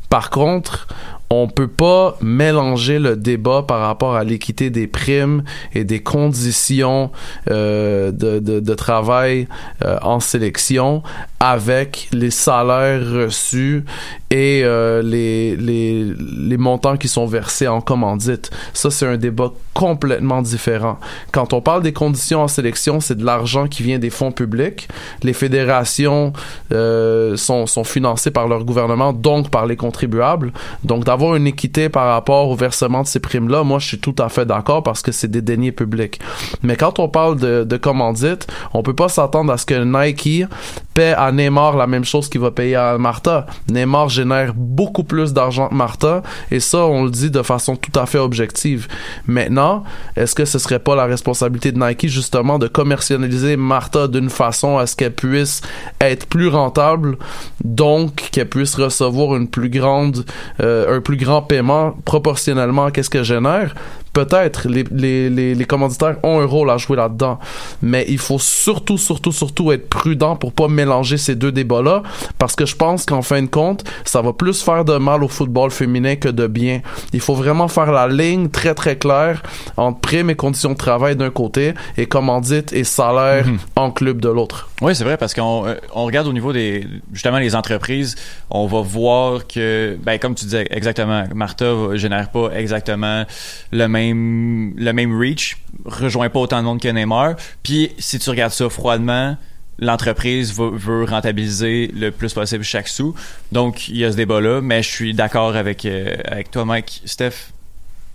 Par 0.10 0.30
contre, 0.30 0.88
on 1.30 1.48
peut 1.48 1.68
pas 1.68 2.18
mélanger 2.22 3.00
le 3.00 3.16
débat 3.18 3.64
par 3.68 3.82
rapport 3.82 4.16
à 4.16 4.24
l'équité 4.24 4.70
des 4.70 4.88
primes 4.88 5.44
et 5.74 5.84
des 5.84 6.00
conditions 6.00 7.12
euh, 7.50 8.12
de, 8.12 8.40
de, 8.40 8.60
de 8.60 8.74
travail 8.76 9.48
euh, 9.84 9.98
en 10.02 10.20
sélection 10.20 11.04
avec 11.40 12.08
les 12.14 12.32
salaires 12.32 13.02
reçus 13.12 13.84
et 14.30 14.62
euh, 14.64 15.02
les, 15.02 15.56
les, 15.56 16.06
les 16.06 16.58
montants 16.58 16.98
qui 16.98 17.08
sont 17.08 17.26
versés 17.26 17.68
en 17.68 17.82
commandite. 17.82 18.50
Ça, 18.74 18.90
c'est 18.90 19.06
un 19.06 19.18
débat 19.18 19.52
complètement 19.74 20.42
différent. 20.42 20.98
Quand 21.32 21.54
on 21.54 21.62
parle 21.62 21.84
des 21.84 21.94
conditions 21.94 22.42
en 22.42 22.48
sélection, 22.48 23.00
c'est 23.00 23.16
de 23.16 23.24
l'argent 23.26 23.68
qui 23.68 23.84
vient 23.84 24.00
des 24.00 24.10
fonds 24.10 24.32
publics. 24.32 24.88
Les 25.24 25.34
fédérations 25.34 26.34
euh, 26.72 27.38
sont, 27.38 27.68
sont 27.68 27.84
financées 27.84 28.32
par 28.32 28.48
leur 28.48 28.64
gouvernement, 28.64 29.14
donc 29.14 29.50
par 29.50 29.66
les 29.66 29.76
contribuables. 29.76 30.52
Donc, 30.84 31.04
d'avoir 31.18 31.36
une 31.36 31.48
équité 31.48 31.90
par 31.90 32.06
rapport 32.06 32.48
au 32.48 32.56
versement 32.56 33.02
de 33.02 33.08
ces 33.08 33.20
primes-là, 33.20 33.64
moi, 33.64 33.80
je 33.80 33.88
suis 33.88 33.98
tout 33.98 34.14
à 34.20 34.30
fait 34.30 34.46
d'accord 34.46 34.84
parce 34.84 35.02
que 35.02 35.12
c'est 35.12 35.28
des 35.28 35.42
deniers 35.42 35.72
publics. 35.72 36.20
Mais 36.62 36.76
quand 36.76 37.00
on 37.00 37.10
parle 37.10 37.38
de, 37.38 37.64
de 37.64 37.78
commandite, 37.78 38.46
on 38.76 38.84
peut 38.84 38.94
pas 38.94 39.10
s'attendre 39.10 39.52
à 39.52 39.58
ce 39.58 39.66
que 39.66 39.84
Nike 39.84 40.46
paie 40.94 41.14
à 41.14 41.32
Neymar 41.32 41.76
la 41.76 41.88
même 41.88 42.06
chose 42.06 42.30
qu'il 42.30 42.42
va 42.42 42.52
payer 42.52 42.76
à 42.76 43.00
Martha. 43.00 43.48
Neymar 43.68 44.10
génère 44.10 44.54
beaucoup 44.56 45.04
plus 45.04 45.34
d'argent 45.34 45.70
que 45.70 45.74
Martha 45.74 46.22
et 46.52 46.60
ça, 46.60 46.86
on 46.86 47.06
le 47.06 47.10
dit 47.10 47.32
de 47.32 47.42
façon 47.42 47.76
tout 47.76 48.00
à 48.00 48.06
fait 48.06 48.20
objective. 48.20 48.88
Maintenant, 49.26 49.84
est-ce 50.16 50.36
que 50.36 50.46
ce 50.46 50.60
serait 50.60 50.80
pas 50.80 50.96
la 50.96 51.06
responsabilité 51.06 51.72
de 51.72 51.80
Nike 51.80 52.10
justement 52.10 52.60
de 52.60 52.68
commercialiser 52.68 53.58
Martha 53.58 54.08
d'une 54.08 54.30
façon 54.30 54.78
à 54.78 54.86
ce 54.86 54.96
qu'elle 54.96 55.16
puisse 55.16 55.62
être 56.00 56.28
plus 56.28 56.48
rentable, 56.48 57.18
donc 57.64 58.30
qu'elle 58.32 58.50
puisse 58.50 58.76
recevoir 58.76 59.36
une 59.36 59.48
plus 59.48 59.70
grande, 59.70 60.26
euh, 60.60 60.96
plus 61.08 61.16
grand 61.16 61.42
paiement 61.42 61.94
proportionnellement 62.04 62.84
à 62.88 62.92
qu'est-ce 62.92 63.10
qu'elle 63.10 63.24
génère 63.24 63.74
peut-être 64.18 64.68
les, 64.68 64.84
les, 64.90 65.30
les, 65.30 65.54
les, 65.54 65.66
commanditaires 65.66 66.16
ont 66.24 66.40
un 66.40 66.46
rôle 66.46 66.72
à 66.72 66.78
jouer 66.78 66.98
là-dedans, 66.98 67.38
mais 67.84 68.04
il 68.08 68.18
faut 68.18 68.40
surtout, 68.40 68.98
surtout, 68.98 69.32
surtout 69.32 69.72
être 69.72 69.88
prudent 69.90 70.36
pour 70.36 70.54
pas 70.54 70.68
mélanger 70.68 71.18
ces 71.18 71.36
deux 71.36 71.52
débats-là, 71.52 72.02
parce 72.40 72.56
que 72.56 72.66
je 72.66 72.76
pense 72.76 73.06
qu'en 73.06 73.22
fin 73.22 73.44
de 73.44 73.48
compte, 73.48 73.84
ça 74.06 74.24
va 74.24 74.34
plus 74.34 74.64
faire 74.64 74.86
de 74.86 74.98
mal 74.98 75.24
au 75.24 75.28
football 75.28 75.70
féminin 75.70 76.16
que 76.16 76.30
de 76.30 76.48
bien. 76.48 76.82
Il 77.14 77.20
faut 77.20 77.36
vraiment 77.36 77.68
faire 77.68 77.92
la 77.92 78.08
ligne 78.08 78.50
très 78.50 78.74
très 78.74 78.96
claire 78.96 79.44
entre 79.78 80.00
primes 80.00 80.32
et 80.32 80.36
conditions 80.36 80.72
de 80.72 80.78
travail 80.78 81.16
d'un 81.16 81.30
côté 81.30 81.74
et 81.98 82.08
commandite 82.08 82.74
et 82.74 82.84
salaire 82.84 83.46
Mhm. 83.46 83.60
en 83.76 83.92
club 83.92 84.20
de 84.22 84.30
l'autre. 84.30 84.70
Oui, 84.82 84.96
c'est 84.96 85.04
vrai 85.04 85.18
parce 85.18 85.34
qu'on 85.34 85.66
euh, 85.68 85.76
on 85.94 86.06
regarde 86.06 86.28
au 86.28 86.34
niveau 86.34 86.54
des 86.54 86.88
justement 87.14 87.40
les 87.40 87.56
entreprises, 87.56 88.16
on 88.50 88.68
va 88.68 88.82
voir 88.82 89.48
que 89.48 89.98
ben 90.04 90.18
comme 90.20 90.36
tu 90.36 90.46
disais 90.46 90.68
exactement, 90.70 91.24
Martha 91.34 91.66
génère 91.96 92.30
pas 92.30 92.50
exactement 92.56 93.26
le 93.72 93.88
même 93.88 94.07
le 94.14 94.92
même 94.92 95.18
reach, 95.18 95.58
rejoint 95.86 96.30
pas 96.30 96.40
autant 96.40 96.60
de 96.60 96.66
monde 96.66 96.82
que 96.82 96.88
Neymar. 96.88 97.36
Puis 97.64 97.92
si 97.98 98.20
tu 98.20 98.30
regardes 98.30 98.54
ça 98.54 98.70
froidement, 98.70 99.38
l'entreprise 99.80 100.54
veut 100.56 101.04
rentabiliser 101.04 101.88
le 101.94 102.12
plus 102.12 102.34
possible 102.34 102.64
chaque 102.64 102.88
sou. 102.88 103.16
Donc 103.52 103.90
il 103.90 103.98
y 103.98 104.06
a 104.06 104.12
ce 104.12 104.18
débat 104.18 104.42
là, 104.42 104.62
mais 104.62 104.84
je 104.84 104.90
suis 104.90 105.14
d'accord 105.14 105.56
avec 105.56 105.86
euh, 105.86 106.16
avec 106.26 106.52
toi 106.52 106.66
Mike, 106.66 107.02
Steph? 107.06 107.52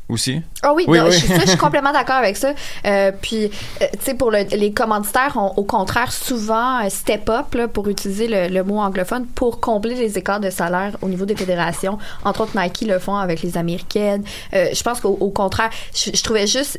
Aussi? 0.08 0.42
Ah 0.62 0.72
oui, 0.74 0.84
Oui, 0.88 0.98
non, 0.98 1.04
oui. 1.06 1.12
Je, 1.12 1.18
suis- 1.18 1.28
ça, 1.28 1.40
je 1.40 1.48
suis 1.48 1.56
complètement 1.58 1.92
d'accord 1.92 2.16
avec 2.16 2.36
ça. 2.36 2.52
Euh, 2.86 3.12
puis, 3.20 3.44
euh, 3.46 3.86
tu 3.92 3.98
sais, 4.04 4.14
pour 4.14 4.30
le- 4.30 4.44
les 4.56 4.72
commanditaires 4.72 5.36
ont 5.36 5.52
au 5.56 5.64
contraire 5.64 6.12
souvent 6.12 6.84
euh, 6.84 6.88
step 6.90 7.28
up, 7.30 7.54
là, 7.54 7.68
pour 7.68 7.88
utiliser 7.88 8.28
le, 8.28 8.48
le 8.48 8.62
mot 8.64 8.78
anglophone, 8.78 9.26
pour 9.26 9.60
combler 9.60 9.94
les 9.94 10.18
écarts 10.18 10.40
de 10.40 10.50
salaire 10.50 10.96
au 11.02 11.08
niveau 11.08 11.24
des 11.24 11.36
fédérations. 11.36 11.98
Entre 12.24 12.42
autres, 12.42 12.58
Nike 12.60 12.82
le 12.82 12.98
font 12.98 13.16
avec 13.16 13.42
les 13.42 13.56
Américaines. 13.56 14.24
Je 14.52 14.82
pense 14.82 15.00
qu'au 15.00 15.16
au 15.20 15.30
contraire, 15.30 15.70
je, 15.94 16.10
je 16.14 16.22
trouvais 16.22 16.46
juste... 16.46 16.78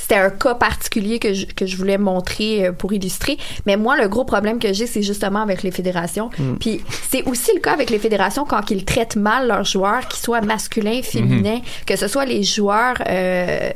c'était 0.00 0.16
un 0.16 0.30
cas 0.30 0.54
particulier 0.54 1.18
que 1.18 1.34
je, 1.34 1.46
que 1.46 1.66
je 1.66 1.76
voulais 1.76 1.98
montrer 1.98 2.66
euh, 2.66 2.72
pour 2.72 2.92
illustrer. 2.92 3.36
Mais 3.66 3.76
moi, 3.76 3.96
le 3.96 4.08
gros 4.08 4.24
problème 4.24 4.58
que 4.58 4.72
j'ai, 4.72 4.86
c'est 4.86 5.02
justement 5.02 5.40
avec 5.42 5.62
les 5.62 5.70
fédérations. 5.70 6.30
Mm. 6.38 6.54
Puis 6.56 6.80
c'est 7.10 7.22
aussi 7.24 7.52
le 7.54 7.60
cas 7.60 7.72
avec 7.72 7.90
les 7.90 7.98
fédérations 7.98 8.44
quand 8.44 8.70
ils 8.70 8.84
traitent 8.84 9.16
mal 9.16 9.46
leurs 9.48 9.64
joueurs, 9.64 10.08
qu'ils 10.08 10.20
soient 10.22 10.40
masculins, 10.40 11.02
féminins, 11.02 11.60
que 11.86 11.96
ce 11.96 12.08
soit 12.08 12.24
les 12.24 12.42
joueurs 12.42 12.96
euh, 13.08 13.70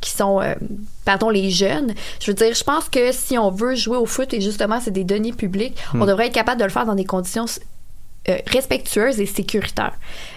qui 0.00 0.10
sont... 0.10 0.40
euh, 0.42 0.54
pardon, 1.04 1.30
les 1.30 1.50
jeunes. 1.50 1.94
Je 2.20 2.30
veux 2.30 2.34
dire, 2.34 2.52
je 2.54 2.64
pense 2.64 2.88
que 2.90 3.12
si 3.12 3.38
on 3.38 3.50
veut 3.50 3.74
jouer 3.74 3.96
au 3.96 4.04
foot, 4.04 4.34
et 4.34 4.42
justement, 4.42 4.78
c'est 4.78 4.90
des 4.90 5.04
deniers 5.04 5.32
publics, 5.32 5.74
on 5.94 5.98
Mm. 5.98 6.06
devrait 6.06 6.26
être 6.26 6.34
capable 6.34 6.58
de 6.60 6.64
le 6.64 6.70
faire 6.70 6.84
dans 6.84 6.94
des 6.94 7.06
conditions 7.06 7.46
euh, 8.28 8.36
respectueuse 8.46 9.20
et 9.20 9.26
sécuritaire. 9.26 9.92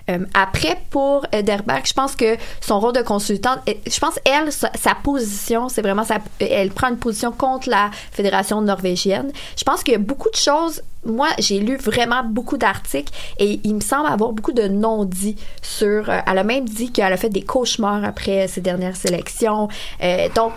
Euh, 0.09 0.19
après, 0.33 0.77
pour 0.89 1.25
Ederberg, 1.31 1.85
je 1.85 1.93
pense 1.93 2.15
que 2.15 2.37
son 2.59 2.79
rôle 2.79 2.93
de 2.93 3.01
consultante, 3.01 3.59
euh, 3.67 3.73
je 3.85 3.99
pense 3.99 4.19
elle, 4.25 4.51
sa, 4.51 4.95
position, 4.95 5.69
c'est 5.69 5.81
vraiment 5.81 6.03
sa, 6.03 6.17
elle 6.39 6.71
prend 6.71 6.89
une 6.89 6.97
position 6.97 7.31
contre 7.31 7.69
la 7.69 7.91
fédération 8.11 8.61
norvégienne. 8.61 9.31
Je 9.57 9.63
pense 9.63 9.83
qu'il 9.83 9.93
y 9.93 9.95
a 9.95 9.99
beaucoup 9.99 10.29
de 10.29 10.35
choses. 10.35 10.81
Moi, 11.05 11.27
j'ai 11.39 11.59
lu 11.59 11.77
vraiment 11.77 12.23
beaucoup 12.23 12.57
d'articles 12.57 13.11
et 13.39 13.59
il 13.63 13.75
me 13.75 13.81
semble 13.81 14.07
avoir 14.07 14.31
beaucoup 14.33 14.53
de 14.53 14.67
non-dits 14.67 15.37
sur. 15.61 16.09
euh, 16.09 16.19
elle 16.25 16.37
a 16.37 16.43
même 16.43 16.67
dit 16.67 16.91
qu'elle 16.91 17.13
a 17.13 17.17
fait 17.17 17.29
des 17.29 17.43
cauchemars 17.43 18.03
après 18.03 18.47
ses 18.47 18.61
dernières 18.61 18.95
sélections. 18.95 19.67
Euh, 20.03 20.29
donc, 20.35 20.55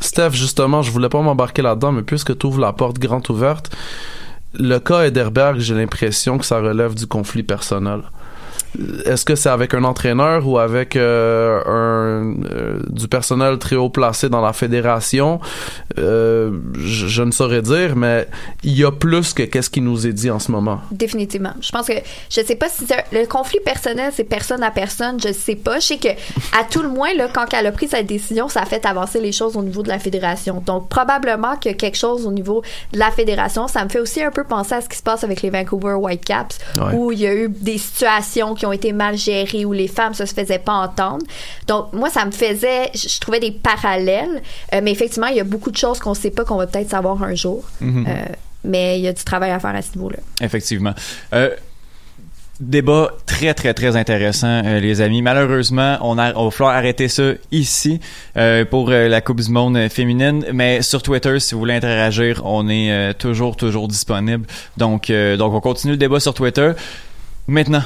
Steph, 0.00 0.32
justement, 0.32 0.82
je 0.82 0.90
voulais 0.90 1.08
pas 1.08 1.20
m'embarquer 1.22 1.62
là-dedans, 1.62 1.92
mais 1.92 2.02
puisque 2.02 2.36
tu 2.36 2.46
ouvres 2.46 2.60
la 2.60 2.72
porte 2.72 2.98
grande 2.98 3.28
ouverte, 3.30 3.70
le 4.58 4.78
cas 4.78 5.04
Ederberg, 5.04 5.58
j'ai 5.58 5.74
l'impression 5.74 6.38
que 6.38 6.44
ça 6.44 6.60
relève 6.60 6.94
du 6.94 7.06
conflit 7.06 7.42
personnel. 7.42 8.02
Est-ce 9.04 9.24
que 9.24 9.34
c'est 9.34 9.48
avec 9.48 9.74
un 9.74 9.84
entraîneur 9.84 10.46
ou 10.46 10.58
avec 10.58 10.96
euh, 10.96 11.60
un 11.66 12.34
euh, 12.50 12.80
du 12.88 13.08
personnel 13.08 13.58
très 13.58 13.76
haut 13.76 13.88
placé 13.90 14.28
dans 14.28 14.40
la 14.40 14.52
fédération? 14.52 15.40
Euh, 15.98 16.50
je, 16.78 17.06
je 17.06 17.22
ne 17.22 17.30
saurais 17.30 17.62
dire, 17.62 17.96
mais 17.96 18.28
il 18.62 18.76
y 18.76 18.84
a 18.84 18.90
plus 18.92 19.32
que 19.32 19.42
qu'est-ce 19.44 19.70
qui 19.70 19.80
nous 19.80 20.06
est 20.06 20.12
dit 20.12 20.30
en 20.30 20.38
ce 20.38 20.50
moment. 20.52 20.80
Définitivement. 20.90 21.54
Je 21.60 21.70
pense 21.70 21.86
que 21.86 21.92
je 22.30 22.40
sais 22.42 22.56
pas 22.56 22.68
si 22.68 22.84
le 23.12 23.26
conflit 23.26 23.60
personnel 23.64 24.12
c'est 24.14 24.24
personne 24.24 24.62
à 24.62 24.70
personne, 24.70 25.18
je 25.20 25.32
sais 25.32 25.56
pas. 25.56 25.80
Je 25.80 25.86
sais 25.86 25.98
que 25.98 26.08
à 26.08 26.64
tout 26.70 26.82
le 26.82 26.88
moins 26.88 27.14
là 27.14 27.28
quand 27.32 27.46
elle 27.52 27.66
a 27.66 27.72
pris 27.72 27.88
sa 27.88 28.02
décision, 28.02 28.48
ça 28.48 28.62
a 28.62 28.66
fait 28.66 28.84
avancer 28.86 29.20
les 29.20 29.32
choses 29.32 29.56
au 29.56 29.62
niveau 29.62 29.82
de 29.82 29.88
la 29.88 29.98
fédération. 29.98 30.62
Donc 30.64 30.88
probablement 30.88 31.56
que 31.56 31.70
quelque 31.72 31.96
chose 31.96 32.26
au 32.26 32.32
niveau 32.32 32.62
de 32.92 32.98
la 32.98 33.10
fédération, 33.10 33.68
ça 33.68 33.84
me 33.84 33.88
fait 33.88 34.00
aussi 34.00 34.22
un 34.22 34.30
peu 34.30 34.44
penser 34.44 34.74
à 34.74 34.80
ce 34.80 34.88
qui 34.88 34.96
se 34.96 35.02
passe 35.02 35.24
avec 35.24 35.42
les 35.42 35.50
Vancouver 35.50 35.94
Whitecaps 35.94 36.58
Ouais. 36.76 36.92
où 36.94 37.12
il 37.12 37.20
y 37.20 37.26
a 37.26 37.34
eu 37.34 37.48
des 37.48 37.78
situations 37.78 38.54
qui 38.54 38.65
ont 38.66 38.72
été 38.72 38.92
mal 38.92 39.16
gérées 39.16 39.64
où 39.64 39.72
les 39.72 39.88
femmes 39.88 40.14
se 40.14 40.24
faisaient 40.24 40.58
pas 40.58 40.74
entendre. 40.74 41.24
Donc 41.66 41.92
moi 41.92 42.10
ça 42.10 42.24
me 42.24 42.32
faisait 42.32 42.90
je 42.94 43.08
je 43.16 43.20
trouvais 43.20 43.40
des 43.40 43.50
parallèles, 43.52 44.42
Euh, 44.74 44.80
mais 44.82 44.92
effectivement, 44.92 45.28
il 45.28 45.36
y 45.36 45.40
a 45.40 45.44
beaucoup 45.44 45.70
de 45.70 45.76
choses 45.76 45.98
qu'on 45.98 46.14
sait 46.14 46.30
pas 46.30 46.44
qu'on 46.44 46.56
va 46.56 46.66
peut-être 46.66 46.90
savoir 46.90 47.22
un 47.22 47.34
jour. 47.34 47.64
Mhm. 47.80 48.06
Euh, 48.06 48.12
mais 48.64 48.98
il 48.98 49.02
y 49.02 49.08
a 49.08 49.12
du 49.12 49.24
travail 49.24 49.50
à 49.50 49.58
faire 49.58 49.74
à 49.74 49.82
ce 49.82 49.96
niveau-là. 49.96 50.18
Effectivement. 50.40 50.94
Euh, 51.32 51.50
débat 52.60 53.10
très 53.26 53.52
très 53.52 53.74
très 53.74 53.96
intéressant 53.96 54.62
euh, 54.64 54.80
les 54.80 55.02
amis 55.02 55.20
malheureusement 55.20 55.98
on 56.00 56.16
a 56.18 56.32
on 56.36 56.46
va 56.46 56.50
falloir 56.50 56.74
arrêter 56.74 57.08
ça 57.08 57.32
ici 57.52 58.00
euh, 58.38 58.64
pour 58.64 58.88
euh, 58.88 59.08
la 59.08 59.20
coupe 59.20 59.42
du 59.42 59.50
monde 59.50 59.78
féminine 59.90 60.42
mais 60.54 60.80
sur 60.80 61.02
Twitter 61.02 61.38
si 61.38 61.54
vous 61.54 61.60
voulez 61.60 61.74
interagir 61.74 62.40
on 62.46 62.66
est 62.70 63.12
toujours 63.18 63.56
toujours 63.56 63.88
disponible 63.88 64.46
donc 64.78 65.12
donc 65.12 65.52
on 65.52 65.60
continue 65.60 65.92
le 65.92 65.98
débat 65.98 66.18
sur 66.18 66.32
Twitter 66.32 66.72
maintenant 67.46 67.82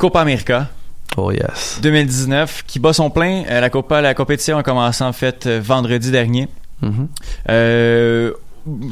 Copa 0.00 0.20
América 0.22 0.68
Oh 1.16 1.30
yes 1.30 1.78
2019 1.82 2.64
qui 2.66 2.78
bat 2.78 2.92
son 2.94 3.10
plein 3.10 3.44
Euh, 3.50 3.60
la 3.60 3.68
Copa 3.70 4.00
la 4.00 4.14
compétition 4.14 4.56
a 4.58 4.62
commencé 4.62 5.04
en 5.04 5.12
fait 5.12 5.46
euh, 5.46 5.60
vendredi 5.62 6.10
dernier 6.10 6.48
Mhm. 6.82 7.08
euh, 7.50 8.32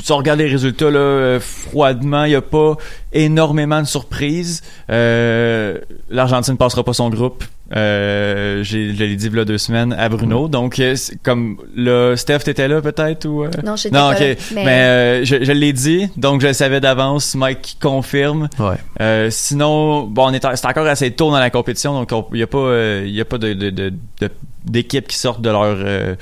si 0.03 0.13
on 0.13 0.17
regarde 0.19 0.39
les 0.41 0.47
résultats 0.49 0.91
là, 0.91 0.99
euh, 0.99 1.41
froidement, 1.41 2.25
il 2.25 2.31
n'y 2.31 2.35
a 2.35 2.43
pas 2.43 2.77
énormément 3.13 3.81
de 3.81 3.87
surprises. 3.87 4.63
Euh, 4.91 5.79
L'Argentine 6.11 6.57
passera 6.57 6.83
pas 6.85 6.93
son 6.95 7.09
groupe. 7.11 7.45
Euh, 7.77 8.63
j'ai- 8.63 8.95
je 8.95 8.99
l'ai 9.05 9.15
dit 9.17 9.27
il 9.27 9.37
y 9.37 9.41
a 9.41 9.45
deux 9.45 9.59
semaines 9.59 9.93
à 9.93 10.09
Bruno. 10.09 10.49
Donc, 10.49 10.79
euh, 10.79 10.95
comme 11.23 11.59
là, 11.77 12.17
Steph, 12.17 12.39
t'étais 12.41 12.67
là 12.69 12.81
peut-être 12.81 13.27
ou 13.27 13.45
euh? 13.45 13.51
Non, 13.65 13.77
j'étais 13.77 13.95
non, 13.97 14.09
pas 14.11 14.15
ok. 14.15 14.21
là, 14.21 14.35
Mais, 14.55 14.65
mais- 14.65 14.81
euh, 14.83 15.25
je, 15.25 15.45
je 15.45 15.53
l'ai 15.53 15.73
dit, 15.73 16.09
donc 16.17 16.41
je 16.41 16.47
le 16.47 16.53
savais 16.55 16.81
d'avance. 16.81 17.35
Mike 17.35 17.77
confirme. 17.81 18.49
Ouais. 18.59 18.77
Euh, 19.01 19.29
sinon, 19.31 20.05
bon, 20.05 20.29
on 20.29 20.33
est, 20.33 20.43
c'est 20.57 20.67
encore 20.67 20.87
assez 20.87 21.11
tôt 21.11 21.31
dans 21.31 21.39
la 21.39 21.51
compétition, 21.51 21.93
donc 21.93 22.11
on- 22.13 22.27
il 22.33 22.37
n'y 22.39 22.43
a 22.43 22.47
pas, 22.47 22.59
euh, 22.59 23.05
il 23.07 23.13
y 23.15 23.21
a 23.21 23.25
pas 23.27 23.39
de, 23.39 23.53
de, 23.53 23.71
de, 23.71 23.93
de- 24.21 24.31
d'équipes 24.65 25.07
qui 25.09 25.17
sortent 25.19 25.41
de 25.43 25.51
leur 25.51 25.63
euh, 25.65 26.15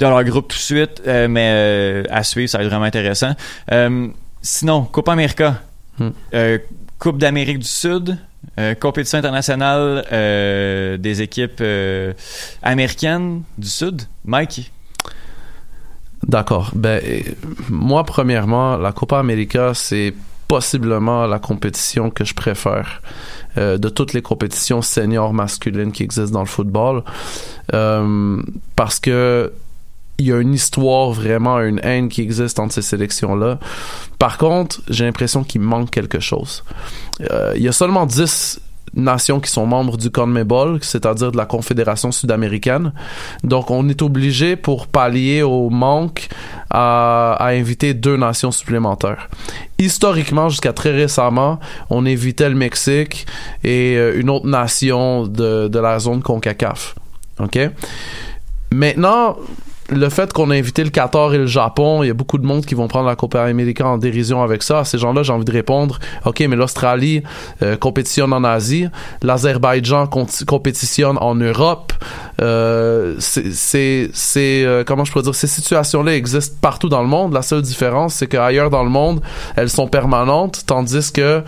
de 0.00 0.06
leur 0.06 0.22
groupe 0.24 0.48
tout 0.48 0.56
de 0.56 0.62
suite, 0.62 1.02
euh, 1.06 1.28
mais 1.28 1.50
euh, 1.52 2.02
à 2.10 2.22
suivre, 2.22 2.48
ça 2.50 2.58
va 2.58 2.64
être 2.64 2.70
vraiment 2.70 2.84
intéressant. 2.86 3.32
Euh, 3.72 4.08
sinon, 4.42 4.82
Copa 4.84 5.12
América, 5.12 5.60
Hmm. 5.98 6.08
euh, 6.34 6.58
Coupe 6.98 7.18
d'Amérique 7.18 7.58
du 7.60 7.68
Sud, 7.68 8.16
euh, 8.58 8.74
compétition 8.74 9.18
internationale 9.18 10.04
euh, 10.12 10.96
des 10.96 11.22
équipes 11.22 11.60
euh, 11.60 12.12
américaines 12.62 13.42
du 13.58 13.68
Sud. 13.68 14.02
Mike, 14.24 14.70
D'accord. 16.26 16.70
Ben, 16.74 17.02
moi, 17.68 18.02
premièrement, 18.04 18.78
la 18.78 18.92
Copa 18.92 19.18
América, 19.18 19.72
c'est 19.74 20.14
possiblement 20.48 21.26
la 21.26 21.38
compétition 21.38 22.08
que 22.08 22.24
je 22.24 22.32
préfère 22.32 23.02
de 23.56 23.88
toutes 23.88 24.14
les 24.14 24.22
compétitions 24.22 24.80
seniors 24.80 25.34
masculines 25.34 25.92
qui 25.92 26.02
existent 26.02 26.32
dans 26.32 26.40
le 26.40 26.46
football. 26.46 27.02
Parce 27.68 29.00
que 29.00 29.52
il 30.18 30.26
y 30.26 30.32
a 30.32 30.40
une 30.40 30.54
histoire, 30.54 31.10
vraiment 31.10 31.60
une 31.60 31.80
haine 31.82 32.08
qui 32.08 32.22
existe 32.22 32.58
entre 32.58 32.74
ces 32.74 32.82
sélections-là. 32.82 33.58
Par 34.18 34.38
contre, 34.38 34.80
j'ai 34.88 35.04
l'impression 35.04 35.42
qu'il 35.44 35.60
manque 35.60 35.90
quelque 35.90 36.20
chose. 36.20 36.64
Euh, 37.30 37.52
il 37.56 37.62
y 37.62 37.68
a 37.68 37.72
seulement 37.72 38.06
10 38.06 38.60
nations 38.96 39.40
qui 39.40 39.50
sont 39.50 39.66
membres 39.66 39.96
du 39.96 40.10
CONMEBOL, 40.10 40.78
c'est-à-dire 40.82 41.32
de 41.32 41.36
la 41.36 41.46
Confédération 41.46 42.12
sud-américaine. 42.12 42.92
Donc, 43.42 43.70
on 43.70 43.88
est 43.88 44.02
obligé, 44.02 44.56
pour 44.56 44.86
pallier 44.86 45.42
au 45.42 45.68
manque, 45.70 46.28
à, 46.70 47.36
inviter 47.40 47.94
deux 47.94 48.16
nations 48.16 48.52
supplémentaires. 48.52 49.28
Historiquement, 49.78 50.48
jusqu'à 50.48 50.72
très 50.72 50.92
récemment, 50.92 51.58
on 51.90 52.06
invitait 52.06 52.48
le 52.48 52.54
Mexique 52.54 53.26
et 53.64 53.96
euh, 53.96 54.18
une 54.18 54.30
autre 54.30 54.46
nation 54.46 55.26
de, 55.26 55.68
de 55.68 55.78
la 55.78 55.98
zone 55.98 56.22
CONCACAF. 56.22 56.94
OK? 57.40 57.58
Maintenant, 58.72 59.36
le 59.94 60.08
fait 60.08 60.32
qu'on 60.32 60.50
a 60.50 60.54
invité 60.54 60.84
le 60.84 60.90
Qatar 60.90 61.34
et 61.34 61.38
le 61.38 61.46
Japon, 61.46 62.02
il 62.02 62.08
y 62.08 62.10
a 62.10 62.14
beaucoup 62.14 62.38
de 62.38 62.46
monde 62.46 62.64
qui 62.64 62.74
vont 62.74 62.88
prendre 62.88 63.06
la 63.06 63.16
Copa 63.16 63.42
América 63.42 63.86
en 63.86 63.98
dérision 63.98 64.42
avec 64.42 64.62
ça. 64.62 64.80
À 64.80 64.84
ces 64.84 64.98
gens-là, 64.98 65.22
j'ai 65.22 65.32
envie 65.32 65.44
de 65.44 65.52
répondre, 65.52 65.98
OK, 66.24 66.40
mais 66.40 66.56
l'Australie 66.56 67.22
euh, 67.62 67.76
compétitionne 67.76 68.32
en 68.32 68.44
Asie, 68.44 68.88
l'Azerbaïdjan 69.22 70.08
compétitionne 70.46 71.18
en 71.18 71.34
Europe. 71.34 71.92
Euh, 72.40 73.16
c'est, 73.18 74.10
euh, 74.36 74.84
comment 74.84 75.04
je 75.04 75.12
pourrais 75.12 75.24
dire, 75.24 75.34
ces 75.34 75.46
situations-là 75.46 76.14
existent 76.14 76.56
partout 76.60 76.88
dans 76.88 77.02
le 77.02 77.08
monde. 77.08 77.32
La 77.32 77.42
seule 77.42 77.62
différence, 77.62 78.14
c'est 78.14 78.26
qu'ailleurs 78.26 78.70
dans 78.70 78.84
le 78.84 78.90
monde, 78.90 79.20
elles 79.56 79.70
sont 79.70 79.86
permanentes, 79.86 80.64
tandis 80.66 81.12
que 81.12 81.42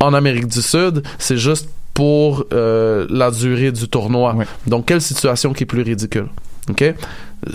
en 0.00 0.14
Amérique 0.14 0.48
du 0.48 0.62
Sud, 0.62 1.02
c'est 1.18 1.36
juste 1.36 1.68
pour 1.94 2.44
euh, 2.52 3.06
la 3.10 3.30
durée 3.30 3.72
du 3.72 3.88
tournoi. 3.88 4.34
Donc, 4.66 4.86
quelle 4.86 5.02
situation 5.02 5.52
qui 5.52 5.64
est 5.64 5.66
plus 5.66 5.82
ridicule? 5.82 6.28
OK? 6.70 6.94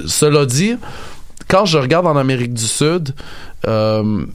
Cela 0.06 0.46
dit, 0.46 0.76
quand 1.48 1.66
je 1.66 1.78
regarde 1.78 2.08
en 2.08 2.18
Amérique 2.18 2.54
du 2.54 2.66
Sud, 2.66 3.14
euh, 3.68 4.26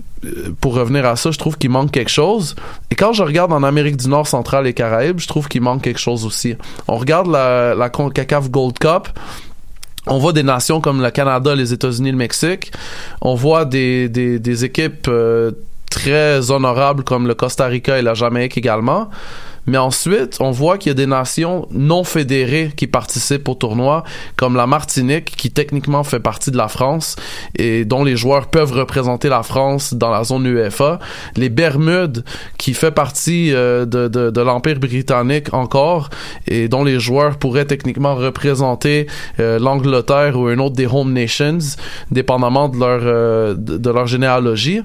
pour 0.60 0.74
revenir 0.74 1.04
à 1.06 1.16
ça, 1.16 1.30
je 1.30 1.38
trouve 1.38 1.58
qu'il 1.58 1.70
manque 1.70 1.90
quelque 1.90 2.10
chose. 2.10 2.54
Et 2.90 2.94
quand 2.94 3.12
je 3.12 3.22
regarde 3.22 3.52
en 3.52 3.62
Amérique 3.62 3.96
du 3.96 4.08
Nord, 4.08 4.26
centrale 4.26 4.66
et 4.66 4.72
Caraïbes, 4.72 5.18
je 5.18 5.26
trouve 5.26 5.48
qu'il 5.48 5.62
manque 5.62 5.82
quelque 5.82 6.00
chose 6.00 6.24
aussi. 6.24 6.54
On 6.88 6.96
regarde 6.96 7.26
la, 7.26 7.74
la 7.74 7.90
CONCACAF 7.90 8.50
Gold 8.50 8.78
Cup. 8.78 9.08
On 10.06 10.18
voit 10.18 10.32
des 10.32 10.42
nations 10.42 10.80
comme 10.80 11.00
le 11.00 11.10
Canada, 11.10 11.54
les 11.54 11.72
États-Unis, 11.72 12.10
le 12.10 12.16
Mexique. 12.16 12.72
On 13.20 13.34
voit 13.34 13.64
des, 13.64 14.64
équipes 14.64 15.06
euh, 15.08 15.52
très 15.90 16.50
honorables 16.50 17.04
comme 17.04 17.28
le 17.28 17.34
Costa 17.34 17.66
Rica 17.66 17.98
et 17.98 18.02
la 18.02 18.14
Jamaïque 18.14 18.58
également. 18.58 19.10
Mais 19.66 19.78
ensuite, 19.78 20.38
on 20.40 20.50
voit 20.50 20.76
qu'il 20.76 20.90
y 20.90 20.92
a 20.92 20.94
des 20.94 21.06
nations 21.06 21.68
non 21.70 22.02
fédérées 22.02 22.72
qui 22.76 22.86
participent 22.86 23.48
au 23.48 23.54
tournoi, 23.54 24.02
comme 24.36 24.56
la 24.56 24.66
Martinique, 24.66 25.36
qui 25.36 25.50
techniquement 25.50 26.02
fait 26.02 26.18
partie 26.18 26.50
de 26.50 26.56
la 26.56 26.68
France 26.68 27.16
et 27.56 27.84
dont 27.84 28.02
les 28.02 28.16
joueurs 28.16 28.48
peuvent 28.48 28.72
représenter 28.72 29.28
la 29.28 29.42
France 29.42 29.94
dans 29.94 30.10
la 30.10 30.24
zone 30.24 30.46
UEFA. 30.46 30.98
Les 31.36 31.48
Bermudes, 31.48 32.24
qui 32.58 32.74
fait 32.74 32.90
partie 32.90 33.54
euh, 33.54 33.84
de, 33.86 34.08
de, 34.08 34.40
l'Empire 34.40 34.80
britannique 34.80 35.54
encore 35.54 36.10
et 36.48 36.68
dont 36.68 36.82
les 36.82 36.98
joueurs 36.98 37.38
pourraient 37.38 37.66
techniquement 37.66 38.16
représenter 38.16 39.06
euh, 39.38 39.58
l'Angleterre 39.58 40.36
ou 40.38 40.50
une 40.50 40.60
autre 40.60 40.74
des 40.74 40.86
Home 40.86 41.12
Nations, 41.12 41.58
dépendamment 42.10 42.68
de 42.68 42.78
leur, 42.78 43.00
euh, 43.04 43.54
de 43.56 43.90
leur 43.90 44.06
généalogie 44.06 44.82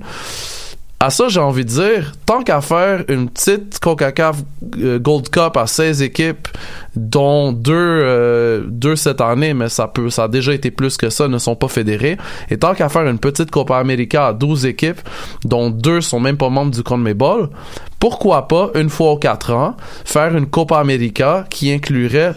à 0.99 1.11
ça, 1.11 1.27
j'ai 1.27 1.39
envie 1.39 1.63
de 1.63 1.69
dire, 1.69 2.13
tant 2.25 2.41
qu'à 2.41 2.59
faire 2.59 3.03
une 3.07 3.29
petite 3.29 3.77
CONCACAF 3.79 4.37
euh, 4.79 4.97
Gold 4.97 5.29
Cup 5.29 5.55
à 5.55 5.67
16 5.67 6.01
équipes, 6.01 6.47
dont 6.95 7.51
deux, 7.51 7.73
euh, 7.75 8.63
deux 8.67 8.95
cette 8.95 9.21
année, 9.21 9.53
mais 9.53 9.69
ça 9.69 9.87
peut, 9.87 10.09
ça 10.09 10.23
a 10.23 10.27
déjà 10.27 10.55
été 10.55 10.71
plus 10.71 10.97
que 10.97 11.11
ça, 11.11 11.27
ne 11.27 11.37
sont 11.37 11.55
pas 11.55 11.67
fédérés. 11.67 12.17
Et 12.49 12.57
tant 12.57 12.73
qu'à 12.73 12.89
faire 12.89 13.05
une 13.05 13.19
petite 13.19 13.51
Copa 13.51 13.77
América 13.77 14.27
à 14.27 14.33
12 14.33 14.65
équipes, 14.65 15.01
dont 15.45 15.69
deux 15.69 16.01
sont 16.01 16.19
même 16.19 16.37
pas 16.37 16.49
membres 16.49 16.71
du 16.71 16.81
CONMEBOL, 16.81 17.49
pourquoi 17.99 18.47
pas, 18.47 18.71
une 18.73 18.89
fois 18.89 19.11
aux 19.11 19.19
quatre 19.19 19.53
ans, 19.53 19.77
faire 20.03 20.35
une 20.35 20.47
Copa 20.47 20.79
América 20.79 21.45
qui 21.51 21.71
inclurait 21.71 22.33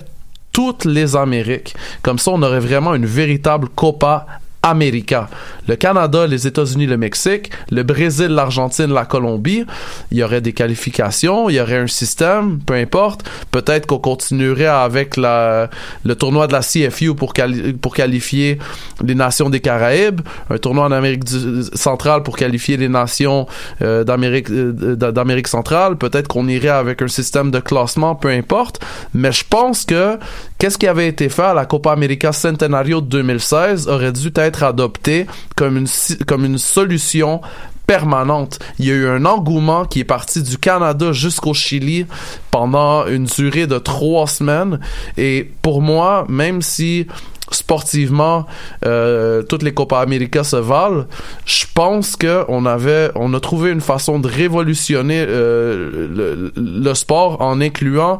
toutes 0.53 0.85
les 0.85 1.17
Amériques? 1.17 1.75
Comme 2.03 2.19
ça, 2.19 2.33
on 2.33 2.43
aurait 2.43 2.61
vraiment 2.61 2.95
une 2.95 3.07
véritable 3.07 3.69
Copa 3.71 4.27
América. 4.63 5.29
Le 5.71 5.77
Canada, 5.77 6.27
les 6.27 6.49
États-Unis, 6.49 6.87
le 6.87 6.97
Mexique, 6.97 7.53
le 7.71 7.85
Brésil, 7.85 8.27
l'Argentine, 8.27 8.93
la 8.93 9.05
Colombie. 9.05 9.65
Il 10.11 10.19
y 10.19 10.25
aurait 10.25 10.41
des 10.41 10.53
qualifications, 10.53 11.49
il 11.49 11.55
y 11.55 11.61
aurait 11.61 11.79
un 11.79 11.87
système, 11.87 12.59
peu 12.59 12.75
importe. 12.75 13.23
Peut-être 13.53 13.87
qu'on 13.87 14.01
continuerait 14.01 14.67
avec 14.67 15.17
le 15.17 15.69
tournoi 16.19 16.49
de 16.49 16.55
la 16.55 16.63
CFU 16.63 17.15
pour, 17.15 17.35
pour 17.81 17.95
qualifier 17.95 18.59
les 19.01 19.15
nations 19.15 19.49
des 19.49 19.61
Caraïbes, 19.61 20.23
un 20.51 20.59
tournoi 20.59 20.87
en 20.87 20.91
Amérique 20.91 21.29
centrale 21.75 22.25
pour 22.25 22.37
qualifier 22.37 22.77
les 22.77 22.89
nations 22.89 23.47
euh, 23.81 24.03
d'Amérique 24.03 24.51
euh, 24.51 24.97
d'Amérique 24.97 25.47
centrale. 25.47 25.97
Peut-être 25.99 26.27
qu'on 26.27 26.49
irait 26.49 26.69
avec 26.69 27.01
un 27.01 27.07
système 27.07 27.53
de 27.53 27.61
classement, 27.61 28.17
peu 28.17 28.29
importe. 28.31 28.81
Mais 29.15 29.31
je 29.31 29.45
pense 29.49 29.85
que 29.85 30.19
qu'est-ce 30.59 30.79
qui 30.79 30.89
avait 30.89 31.07
été 31.07 31.29
fait 31.29 31.43
à 31.43 31.55
la 31.55 31.65
Copa 31.65 31.93
América 31.93 32.33
Centenario 32.33 33.01
de 33.01 33.07
2016 33.07 33.87
aurait 33.87 34.11
dû 34.11 34.33
être 34.35 34.65
adopté 34.65 35.29
comme 35.61 35.77
une, 35.77 35.87
comme 36.27 36.47
une 36.47 36.57
solution 36.57 37.43
permanente. 37.87 38.61
Il 38.79 38.87
y 38.87 38.91
a 38.91 38.95
eu 38.95 39.07
un 39.07 39.27
engouement 39.27 39.85
qui 39.85 40.01
est 40.01 40.05
parti 40.05 40.43
du 40.43 40.57
Canada 40.57 41.13
jusqu'au 41.13 41.53
Chili 41.53 42.07
pendant 42.51 43.07
une 43.07 43.27
durée 43.27 43.67
de 43.67 43.77
trois 43.79 44.27
semaines. 44.27 44.81
Et 45.19 45.51
pour 45.61 45.83
moi, 45.83 46.25
même 46.31 46.63
si 46.63 47.07
sportivement 47.51 48.47
euh, 48.87 49.43
toutes 49.43 49.63
les 49.63 49.75
Copa 49.75 49.99
América 49.99 50.45
se 50.45 50.57
valent, 50.57 51.05
je 51.45 51.67
pense 51.75 52.17
que 52.17 52.47
on 52.49 52.65
avait, 52.65 53.11
on 53.17 53.35
a 53.35 53.41
trouvé 53.41 53.71
une 53.71 53.83
façon 53.83 54.19
de 54.19 54.29
révolutionner 54.29 55.23
euh, 55.29 56.09
le, 56.11 56.53
le, 56.57 56.95
sport 56.95 57.43
en 57.43 57.61
incluant 57.61 58.19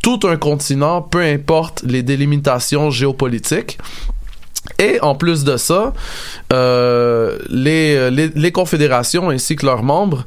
tout 0.00 0.20
un 0.28 0.36
continent, 0.36 1.02
peu 1.02 1.22
importe 1.22 1.82
les 1.82 2.04
délimitations 2.04 2.90
géopolitiques. 2.90 3.78
Et 4.78 5.00
en 5.00 5.14
plus 5.14 5.44
de 5.44 5.56
ça, 5.56 5.92
euh, 6.52 7.38
les, 7.48 8.10
les, 8.10 8.52
confédérations 8.52 9.30
ainsi 9.30 9.56
que 9.56 9.66
leurs 9.66 9.82
membres 9.82 10.24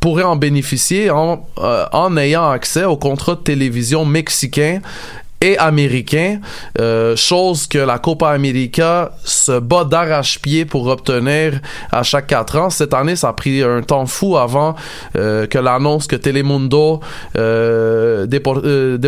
pourraient 0.00 0.24
en 0.24 0.36
bénéficier 0.36 1.10
en, 1.10 1.46
euh, 1.58 2.16
ayant 2.16 2.48
accès 2.50 2.84
aux 2.84 2.96
contrats 2.96 3.34
de 3.34 3.40
télévision 3.40 4.04
mexicains 4.04 4.80
et 5.40 5.56
américain, 5.58 6.40
euh, 6.80 7.14
chose 7.16 7.66
que 7.66 7.78
la 7.78 7.98
Copa 7.98 8.30
América 8.30 9.12
se 9.24 9.58
bat 9.60 9.84
d'arrache-pied 9.84 10.64
pour 10.64 10.86
obtenir 10.88 11.60
à 11.92 12.02
chaque 12.02 12.26
quatre 12.28 12.58
ans. 12.58 12.70
Cette 12.70 12.94
année, 12.94 13.16
ça 13.16 13.28
a 13.28 13.32
pris 13.32 13.62
un 13.62 13.82
temps 13.82 14.06
fou 14.06 14.36
avant 14.36 14.74
euh, 15.16 15.46
que 15.46 15.58
l'annonce 15.58 16.06
que 16.06 16.16
Telemundo 16.16 17.00
euh, 17.36 18.26
euh 18.64 18.98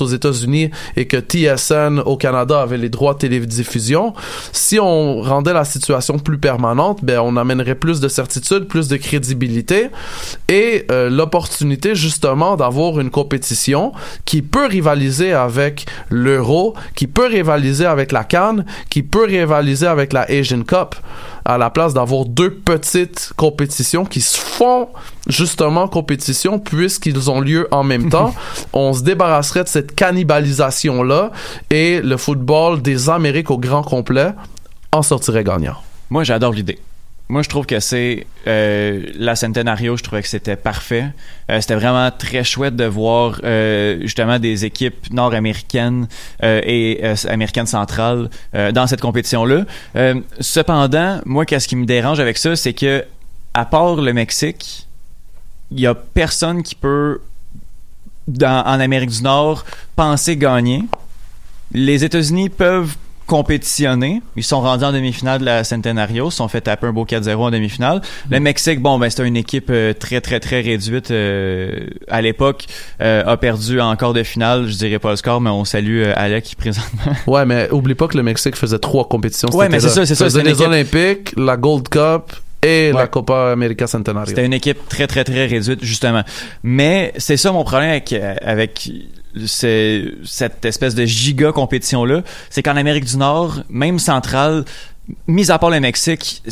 aux 0.00 0.06
États-Unis 0.06 0.70
et 0.96 1.06
que 1.06 1.16
TSN 1.16 2.00
au 2.04 2.16
Canada 2.16 2.60
avait 2.60 2.78
les 2.78 2.88
droits 2.88 3.14
de 3.14 3.18
télédiffusion. 3.18 4.14
Si 4.52 4.78
on 4.78 5.20
rendait 5.20 5.52
la 5.52 5.64
situation 5.64 6.18
plus 6.18 6.38
permanente, 6.38 7.00
ben 7.02 7.20
on 7.20 7.36
amènerait 7.36 7.74
plus 7.74 8.00
de 8.00 8.08
certitude, 8.08 8.66
plus 8.66 8.88
de 8.88 8.96
crédibilité 8.96 9.88
et 10.48 10.86
euh, 10.90 11.10
l'opportunité 11.10 11.94
justement 11.94 12.56
d'avoir 12.56 13.00
une 13.00 13.10
compétition 13.10 13.92
qui 14.24 14.42
peut 14.42 14.66
rivaliser 14.66 15.32
avec 15.32 15.69
l'Euro, 16.08 16.74
qui 16.94 17.06
peut 17.06 17.26
rivaliser 17.26 17.86
avec 17.86 18.12
la 18.12 18.24
Cannes, 18.24 18.64
qui 18.88 19.02
peut 19.02 19.24
rivaliser 19.24 19.86
avec 19.86 20.12
la 20.12 20.22
Asian 20.22 20.62
Cup, 20.62 20.94
à 21.44 21.58
la 21.58 21.70
place 21.70 21.94
d'avoir 21.94 22.24
deux 22.24 22.50
petites 22.50 23.32
compétitions 23.36 24.04
qui 24.04 24.20
se 24.20 24.38
font 24.38 24.88
justement 25.26 25.88
compétition 25.88 26.58
puisqu'ils 26.58 27.30
ont 27.30 27.40
lieu 27.40 27.68
en 27.70 27.84
même 27.84 28.08
temps. 28.10 28.34
On 28.72 28.92
se 28.92 29.02
débarrasserait 29.02 29.64
de 29.64 29.68
cette 29.68 29.94
cannibalisation-là 29.94 31.30
et 31.70 32.00
le 32.00 32.16
football 32.16 32.82
des 32.82 33.08
Amériques 33.08 33.50
au 33.50 33.58
grand 33.58 33.82
complet 33.82 34.32
en 34.92 35.02
sortirait 35.02 35.44
gagnant. 35.44 35.76
Moi, 36.10 36.24
j'adore 36.24 36.52
l'idée. 36.52 36.78
Moi, 37.30 37.42
je 37.42 37.48
trouve 37.48 37.64
que 37.64 37.78
c'est 37.78 38.26
euh, 38.48 39.06
la 39.14 39.36
Centenario. 39.36 39.96
Je 39.96 40.02
trouvais 40.02 40.20
que 40.20 40.26
c'était 40.26 40.56
parfait. 40.56 41.06
Euh, 41.48 41.60
c'était 41.60 41.76
vraiment 41.76 42.10
très 42.10 42.42
chouette 42.42 42.74
de 42.74 42.84
voir 42.84 43.40
euh, 43.44 44.00
justement 44.00 44.40
des 44.40 44.64
équipes 44.64 45.12
nord-américaines 45.12 46.08
et 46.42 47.00
américaines 47.28 47.66
centrales 47.66 48.30
dans 48.52 48.86
cette 48.88 49.00
compétition-là. 49.00 49.64
cependant, 50.40 51.20
moi, 51.24 51.44
qu'est-ce 51.44 51.68
qui 51.68 51.76
me 51.76 51.86
dérange 51.86 52.18
avec 52.18 52.36
ça, 52.36 52.56
c'est 52.56 52.72
que 52.72 53.04
à 53.54 53.64
part 53.64 53.96
le 53.96 54.12
Mexique, 54.12 54.88
il 55.70 55.80
y 55.80 55.86
a 55.86 55.94
personne 55.94 56.64
qui 56.64 56.74
peut 56.74 57.20
en 58.42 58.80
Amérique 58.80 59.10
du 59.10 59.22
Nord 59.22 59.64
penser 59.94 60.36
gagner. 60.36 60.82
Les 61.72 62.02
États-Unis 62.04 62.48
peuvent 62.48 62.96
compétitionner. 63.30 64.22
Ils 64.34 64.42
sont 64.42 64.60
rendus 64.60 64.84
en 64.84 64.92
demi-finale 64.92 65.38
de 65.38 65.44
la 65.44 65.62
Centenario, 65.62 66.28
Ils 66.30 66.32
sont 66.32 66.48
fait 66.48 66.62
taper 66.62 66.88
un 66.88 66.92
beau 66.92 67.04
4-0 67.04 67.34
en 67.36 67.50
demi-finale. 67.52 68.00
Le 68.28 68.40
Mexique, 68.40 68.80
bon, 68.80 68.98
ben 68.98 69.08
c'était 69.08 69.26
une 69.26 69.36
équipe 69.36 69.70
euh, 69.70 69.92
très 69.92 70.20
très 70.20 70.40
très 70.40 70.60
réduite 70.60 71.12
euh, 71.12 71.86
à 72.08 72.20
l'époque, 72.22 72.64
euh, 73.00 73.22
a 73.24 73.36
perdu 73.36 73.80
encore 73.80 74.14
de 74.14 74.24
finale. 74.24 74.66
Je 74.68 74.76
dirais 74.76 74.98
pas 74.98 75.10
le 75.10 75.16
score, 75.16 75.40
mais 75.40 75.50
on 75.50 75.64
salue 75.64 76.02
Alec 76.16 76.56
présentement. 76.58 77.12
Ouais, 77.28 77.46
mais 77.46 77.68
oublie 77.70 77.94
pas 77.94 78.08
que 78.08 78.16
le 78.16 78.24
Mexique 78.24 78.56
faisait 78.56 78.78
trois 78.80 79.06
compétitions. 79.08 79.48
Ouais, 79.50 79.68
mais 79.68 79.78
c'est 79.78 79.88
ça, 79.90 80.04
c'est 80.04 80.16
ça. 80.16 80.42
les 80.42 80.60
Olympiques, 80.60 81.32
la 81.36 81.56
Gold 81.56 81.88
Cup 81.88 82.32
et 82.62 82.90
la 82.92 83.02
Ouais. 83.02 83.08
Copa 83.08 83.52
América 83.52 83.86
Centenario. 83.86 84.26
C'était 84.28 84.44
une 84.44 84.52
équipe 84.52 84.88
très, 84.88 85.06
très, 85.06 85.22
très 85.24 85.46
réduite, 85.46 85.84
justement. 85.84 86.22
Mais 86.64 87.12
c'est 87.16 87.36
ça 87.36 87.52
mon 87.52 87.62
problème 87.64 87.90
avec, 87.90 88.12
avec 88.42 88.80
c'est- 88.84 89.19
cette 89.46 90.64
espèce 90.64 90.94
de 90.94 91.04
giga 91.04 91.52
compétition-là. 91.52 92.22
C'est 92.50 92.62
qu'en 92.62 92.76
Amérique 92.76 93.04
du 93.04 93.16
Nord, 93.16 93.60
même 93.68 93.98
centrale, 93.98 94.64
mis 95.26 95.50
à 95.50 95.58
part 95.58 95.70
le 95.70 95.80
Mexique, 95.80 96.42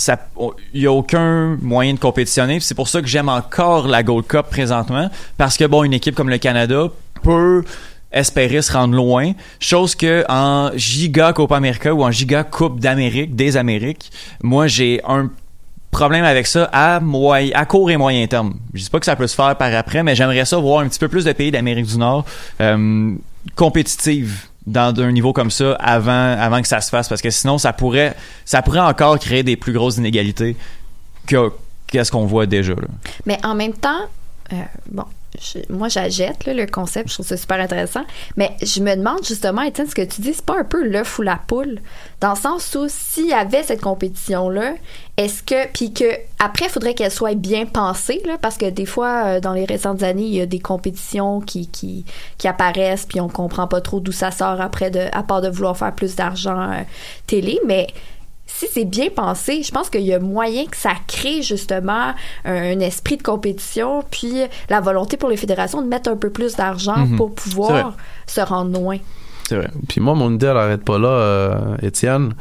il 0.75 0.81
y 0.81 0.87
a 0.87 0.93
aucun 0.93 1.57
moyen 1.63 1.95
de 1.95 1.99
compétitionner. 1.99 2.61
C'est 2.61 2.75
pour 2.75 2.89
ça 2.89 3.01
que 3.01 3.07
j'aime 3.09 3.29
encore 3.29 3.89
la 3.89 4.03
Gold 4.03 4.27
Cup 4.27 4.47
présentement. 4.51 5.11
Parce 5.37 5.57
que, 5.57 5.65
bon, 5.65 5.85
une 5.85 5.95
équipe 5.95 6.15
comme 6.15 6.31
le 6.31 6.39
Canada 6.39 6.89
peut 7.23 7.65
espérer 8.11 8.63
se 8.63 8.73
rendre 8.73 8.95
loin, 8.95 9.33
chose 9.61 9.95
que 9.95 10.25
en 10.31 10.71
giga 10.77 11.33
Copa 11.33 11.57
América 11.57 11.93
ou 11.93 12.03
en 12.03 12.11
giga 12.11 12.43
Coupe 12.43 12.81
d'Amérique, 12.81 13.37
des 13.37 13.57
Amériques, 13.57 14.11
moi 14.43 14.67
j'ai 14.67 15.03
un 15.07 15.31
problème 15.91 16.25
avec 16.25 16.47
ça 16.47 16.69
à 16.73 17.01
à 17.55 17.67
court 17.67 17.91
et 17.91 17.97
moyen 17.97 18.27
terme. 18.27 18.55
Je 18.75 18.83
dis 18.83 18.91
pas 18.91 19.01
que 19.01 19.07
ça 19.07 19.17
peut 19.17 19.27
se 19.27 19.35
faire 19.35 19.57
par 19.57 19.75
après, 19.75 20.03
mais 20.03 20.15
j'aimerais 20.15 20.45
ça 20.45 20.59
voir 20.59 20.81
un 20.81 20.89
petit 20.89 20.99
peu 20.99 21.09
plus 21.09 21.25
de 21.25 21.33
pays 21.33 21.51
d'Amérique 21.51 21.87
du 21.87 21.99
Nord 21.99 22.25
euh, 22.61 23.15
dans 24.69 24.95
un 25.01 25.13
niveau 25.13 25.33
comme 25.33 25.51
ça 25.51 25.73
avant 25.75 26.37
avant 26.39 26.61
que 26.61 26.69
ça 26.69 26.81
se 26.81 26.91
fasse 26.91 27.09
parce 27.09 27.23
que 27.23 27.31
sinon 27.31 27.57
ça 27.57 27.73
pourrait 27.73 28.15
ça 28.45 28.61
pourrait 28.61 28.81
encore 28.81 29.19
créer 29.19 29.43
des 29.43 29.57
plus 29.57 29.73
grosses 29.73 29.97
inégalités 29.97 30.57
que 31.27 31.51
qu'est-ce 31.87 32.13
qu'on 32.13 32.27
voit 32.27 32.47
déjà. 32.47 32.75
Mais 33.27 33.39
en 33.45 33.55
même 33.55 33.73
temps, 33.73 34.03
euh, 34.53 34.57
bon, 34.91 35.05
je- 35.41 35.73
moi, 35.73 35.89
j'achète 35.89 36.47
le 36.47 36.67
concept, 36.67 37.09
je 37.09 37.15
trouve 37.15 37.27
ça 37.27 37.37
super 37.37 37.61
intéressant. 37.61 38.05
Mais 38.37 38.53
je 38.63 38.81
me 38.81 38.95
demande 38.97 39.25
justement, 39.27 39.63
Étienne, 39.63 39.89
ce 39.89 39.95
que 39.95 40.03
tu 40.03 40.21
dis, 40.21 40.35
c'est 40.35 40.45
pas 40.45 40.59
un 40.61 40.65
peu 40.65 40.83
l'œuf 40.87 41.19
ou 41.19 41.23
la 41.23 41.41
poule? 41.47 41.81
Dans 42.21 42.31
le 42.31 42.37
sens 42.37 42.75
où 42.75 42.87
s'il 42.89 43.27
y 43.27 43.33
avait 43.33 43.63
cette 43.63 43.81
compétition-là, 43.81 44.75
est-ce 45.17 45.43
que. 45.43 45.69
Puis 45.73 45.93
que 45.93 46.05
après, 46.39 46.67
il 46.67 46.71
faudrait 46.71 46.95
qu'elle 46.95 47.11
soit 47.11 47.35
bien 47.35 47.67
pensée, 47.67 48.21
là, 48.27 48.39
parce 48.41 48.57
que 48.57 48.69
des 48.71 48.87
fois, 48.87 49.25
euh, 49.27 49.41
dans 49.41 49.53
les 49.53 49.65
récentes 49.65 50.03
années, 50.03 50.25
il 50.25 50.35
y 50.35 50.41
a 50.41 50.47
des 50.47 50.59
compétitions 50.61 51.41
qui, 51.41 51.69
qui, 51.69 52.05
qui 52.39 52.49
apparaissent, 52.49 53.07
puis 53.07 53.21
on 53.21 53.29
comprend 53.29 53.67
pas 53.67 53.81
trop 53.81 54.01
d'où 54.01 54.13
ça 54.13 54.31
sort 54.31 54.61
après, 54.61 54.91
de, 54.91 55.07
à 55.13 55.23
part 55.23 55.41
de 55.43 55.49
vouloir 55.49 55.77
faire 55.77 55.95
plus 55.95 56.17
d'argent 56.17 56.73
euh, 56.73 56.83
télé. 57.27 57.61
Mais 57.67 57.87
si 58.51 58.67
c'est 58.73 58.85
bien 58.87 59.09
pensé, 59.15 59.63
je 59.63 59.71
pense 59.71 59.91
qu'il 59.91 60.01
y 60.01 60.13
a 60.13 60.19
moyen 60.19 60.65
que 60.67 60.77
ça 60.77 60.91
crée 61.07 61.43
justement 61.43 62.13
un, 62.45 62.55
un 62.55 62.81
esprit 62.81 63.17
de 63.19 63.23
compétition, 63.23 64.03
puis 64.11 64.35
la 64.69 64.81
volonté 64.81 65.17
pour 65.17 65.29
les 65.29 65.37
fédérations 65.37 65.81
de 65.83 65.87
mettre 65.87 66.11
un 66.11 66.17
peu 66.17 66.31
plus 66.31 66.57
d'argent 66.57 66.97
Mhm. 66.97 67.17
pour 67.17 67.35
pouvoir 67.35 67.95
se 68.27 68.41
rendre 68.41 68.73
loin. 68.79 68.97
C'est 69.49 69.57
vrai. 69.57 69.71
Puis 69.89 70.01
moi, 70.01 70.15
mon 70.15 70.33
idée, 70.35 70.47
elle 70.47 70.57
arrête 70.57 70.85
pas 70.85 70.99
là, 70.99 71.09
euh, 71.09 71.77
Étienne. 71.83 72.35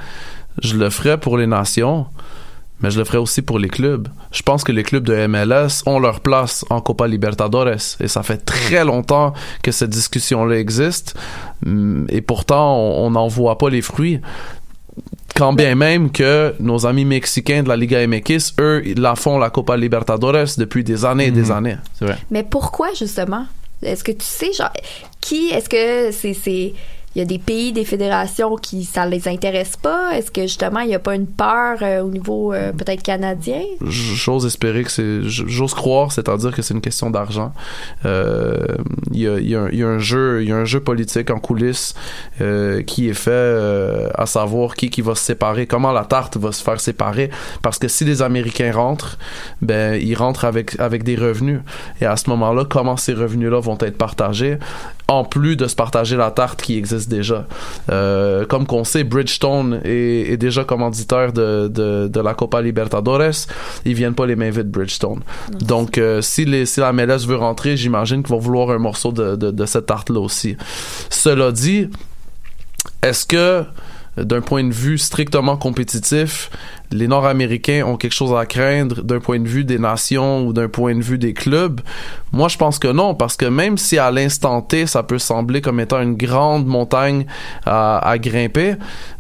Je 0.64 0.76
le 0.76 0.90
ferais 0.90 1.20
pour 1.20 1.38
les 1.38 1.46
nations, 1.48 2.08
mais 2.82 2.90
je 2.92 2.98
le 3.00 3.06
ferais 3.06 3.18
aussi 3.20 3.42
pour 3.42 3.60
les 3.60 3.70
clubs. 3.70 4.08
Je 4.32 4.42
pense 4.44 4.64
que 4.64 4.72
les 4.72 4.84
clubs 4.84 5.04
de 5.06 5.14
MLS 5.28 5.84
ont 5.86 6.00
leur 6.00 6.20
place 6.20 6.66
en 6.70 6.82
Copa 6.82 7.08
Libertadores. 7.08 7.96
Et 8.00 8.08
ça 8.08 8.24
fait 8.24 8.38
très 8.38 8.84
longtemps 8.84 9.34
que 9.64 9.72
cette 9.72 9.90
discussion-là 9.92 10.58
existe. 10.58 11.16
Hum, 11.66 12.06
Et 12.10 12.22
pourtant, 12.22 12.76
on 12.78 13.12
n'en 13.12 13.28
voit 13.28 13.58
pas 13.58 13.70
les 13.70 13.82
fruits. 13.82 14.20
Quand 15.36 15.54
bien 15.54 15.76
même 15.76 16.12
que 16.12 16.56
nos 16.60 16.86
amis 16.86 17.06
mexicains 17.06 17.62
de 17.62 17.70
la 17.70 17.76
Liga 17.76 18.06
MX, 18.08 18.54
eux, 18.60 18.82
ils 18.86 19.00
la 19.00 19.16
font 19.16 19.38
la 19.38 19.50
Copa 19.50 19.78
Libertadores 19.78 20.56
depuis 20.58 20.84
des 20.84 21.06
années 21.06 21.28
et 21.28 21.32
des 21.32 21.52
années. 21.52 21.78
C'est 21.94 22.06
vrai. 22.06 22.18
Mais 22.32 22.44
pourquoi 22.44 22.88
justement? 22.98 23.46
Est-ce 23.84 24.04
que 24.04 24.12
tu 24.12 24.26
sais, 24.26 24.52
genre, 24.54 24.72
qui, 25.22 25.50
est-ce 25.50 25.70
que 25.70 26.12
c'est, 26.12 26.34
c'est, 26.34 26.74
il 27.18 27.22
y 27.22 27.24
a 27.24 27.26
des 27.26 27.40
pays, 27.40 27.74
des 27.74 27.84
fédérations 27.84 28.56
qui 28.58 28.84
ça 28.84 29.08
les 29.08 29.28
intéresse 29.28 29.76
pas? 29.76 30.12
Est-ce 30.16 30.30
que 30.30 30.44
justement 30.44 30.82
il 30.82 30.90
n'y 30.90 30.94
a 30.94 31.00
pas 31.00 31.16
une 31.16 31.26
peur 31.26 31.80
euh, 31.82 32.02
au 32.04 32.10
niveau 32.10 32.54
euh, 32.54 32.72
peut-être 32.74 33.02
canadien? 33.02 33.62
J'ose 33.84 34.46
espérer 34.46 34.84
que 34.84 34.92
c'est, 34.92 35.24
j'ose 35.24 35.74
croire, 35.74 36.12
c'est-à-dire 36.12 36.52
que 36.56 36.62
c'est 36.62 36.76
une 36.76 36.82
question 36.82 37.10
d'argent. 37.10 37.54
Euh, 38.06 38.56
Il 39.12 39.22
y, 39.22 39.56
a, 39.56 39.62
un- 39.88 39.98
jeu, 39.98 40.44
il 40.44 40.50
y 40.50 40.52
a 40.52 40.58
un 40.58 40.66
jeu 40.66 40.80
politique 40.80 41.32
en 41.32 41.40
coulisses 41.40 41.96
qui 42.86 43.10
est 43.10 43.16
fait 43.16 44.12
à 44.14 44.26
savoir 44.28 44.76
qui 44.76 44.92
qui 44.92 45.02
va 45.02 45.16
se 45.16 45.24
séparer, 45.24 45.66
comment 45.66 45.92
la 45.92 46.06
tarte 46.06 46.38
va 46.38 46.52
se 46.52 46.64
faire 46.64 46.80
séparer, 46.80 47.32
parce 47.64 47.80
que 47.80 47.88
si 47.88 48.06
les 48.06 48.22
Américains 48.22 48.72
rentrent, 48.72 49.18
ben 49.64 50.00
ils 50.00 50.14
rentrent 50.16 50.46
avec 50.46 50.80
avec 50.80 51.04
des 51.04 51.16
revenus, 51.16 51.62
et 52.00 52.06
à 52.06 52.16
ce 52.16 52.30
moment-là, 52.30 52.64
comment 52.70 52.96
ces 52.96 53.14
revenus-là 53.14 53.60
vont 53.60 53.78
être 53.82 53.98
partagés, 53.98 54.58
en 55.08 55.24
plus 55.24 55.56
de 55.56 55.68
se 55.68 55.76
partager 55.76 56.18
la 56.18 56.32
tarte 56.32 56.62
qui 56.62 56.78
existe 56.78 57.10
déjà. 57.10 57.46
Euh, 57.90 58.46
comme 58.46 58.66
qu'on 58.66 58.84
sait, 58.84 59.04
Bridgestone 59.04 59.82
est, 59.86 60.32
est 60.32 60.38
déjà 60.38 60.64
commanditaire 60.64 61.32
de, 61.32 61.68
de, 61.68 62.08
de 62.08 62.20
la 62.20 62.34
Copa 62.34 62.62
Libertadores. 62.62 63.48
Ils 63.86 63.94
viennent 63.94 64.16
pas 64.16 64.26
les 64.26 64.36
mains 64.36 64.50
vides, 64.50 64.70
Bridgestone. 64.70 65.22
Donc, 65.62 65.98
euh, 65.98 66.22
si, 66.22 66.44
les, 66.46 66.66
si 66.66 66.82
la 66.82 66.92
MLS 66.92 67.26
veut 67.26 67.38
rentrer, 67.38 67.78
j'imagine 67.78 68.22
qu'ils 68.22 68.32
vont 68.32 68.40
vouloir 68.40 68.72
un 68.72 68.80
morceau 68.80 69.12
de, 69.12 69.36
de, 69.36 69.52
de 69.52 69.66
cette 69.66 69.86
tarte-là 69.86 70.20
aussi. 70.20 70.58
Cela 71.10 71.52
dit, 71.52 71.90
est-ce 73.02 73.26
que 73.26 73.64
d'un 74.18 74.42
point 74.42 74.64
de 74.64 74.74
vue 74.74 74.98
strictement 74.98 75.58
compétitif, 75.58 76.50
les 76.92 77.08
Nord-Américains 77.08 77.84
ont 77.86 77.98
quelque 77.98 78.14
chose 78.14 78.38
à 78.38 78.46
craindre 78.46 79.02
d'un 79.02 79.20
point 79.20 79.40
de 79.40 79.48
vue 79.48 79.64
des 79.64 79.80
nations 79.80 80.46
ou 80.46 80.54
d'un 80.54 80.70
point 80.70 80.96
de 80.96 81.02
vue 81.04 81.18
des 81.18 81.34
clubs? 81.34 81.82
Moi, 82.34 82.48
je 82.50 82.58
pense 82.58 82.78
que 82.80 82.88
non, 82.88 83.16
parce 83.16 83.38
que 83.38 83.46
même 83.46 83.78
si 83.78 83.98
à 83.98 84.12
l'instant 84.12 84.62
T, 84.62 84.86
ça 84.86 85.02
peut 85.04 85.18
sembler 85.20 85.62
comme 85.62 85.80
étant 85.80 86.02
une 86.02 86.16
grande 86.16 86.66
montagne 86.68 87.26
à, 87.66 88.16
grimper, 88.20 88.76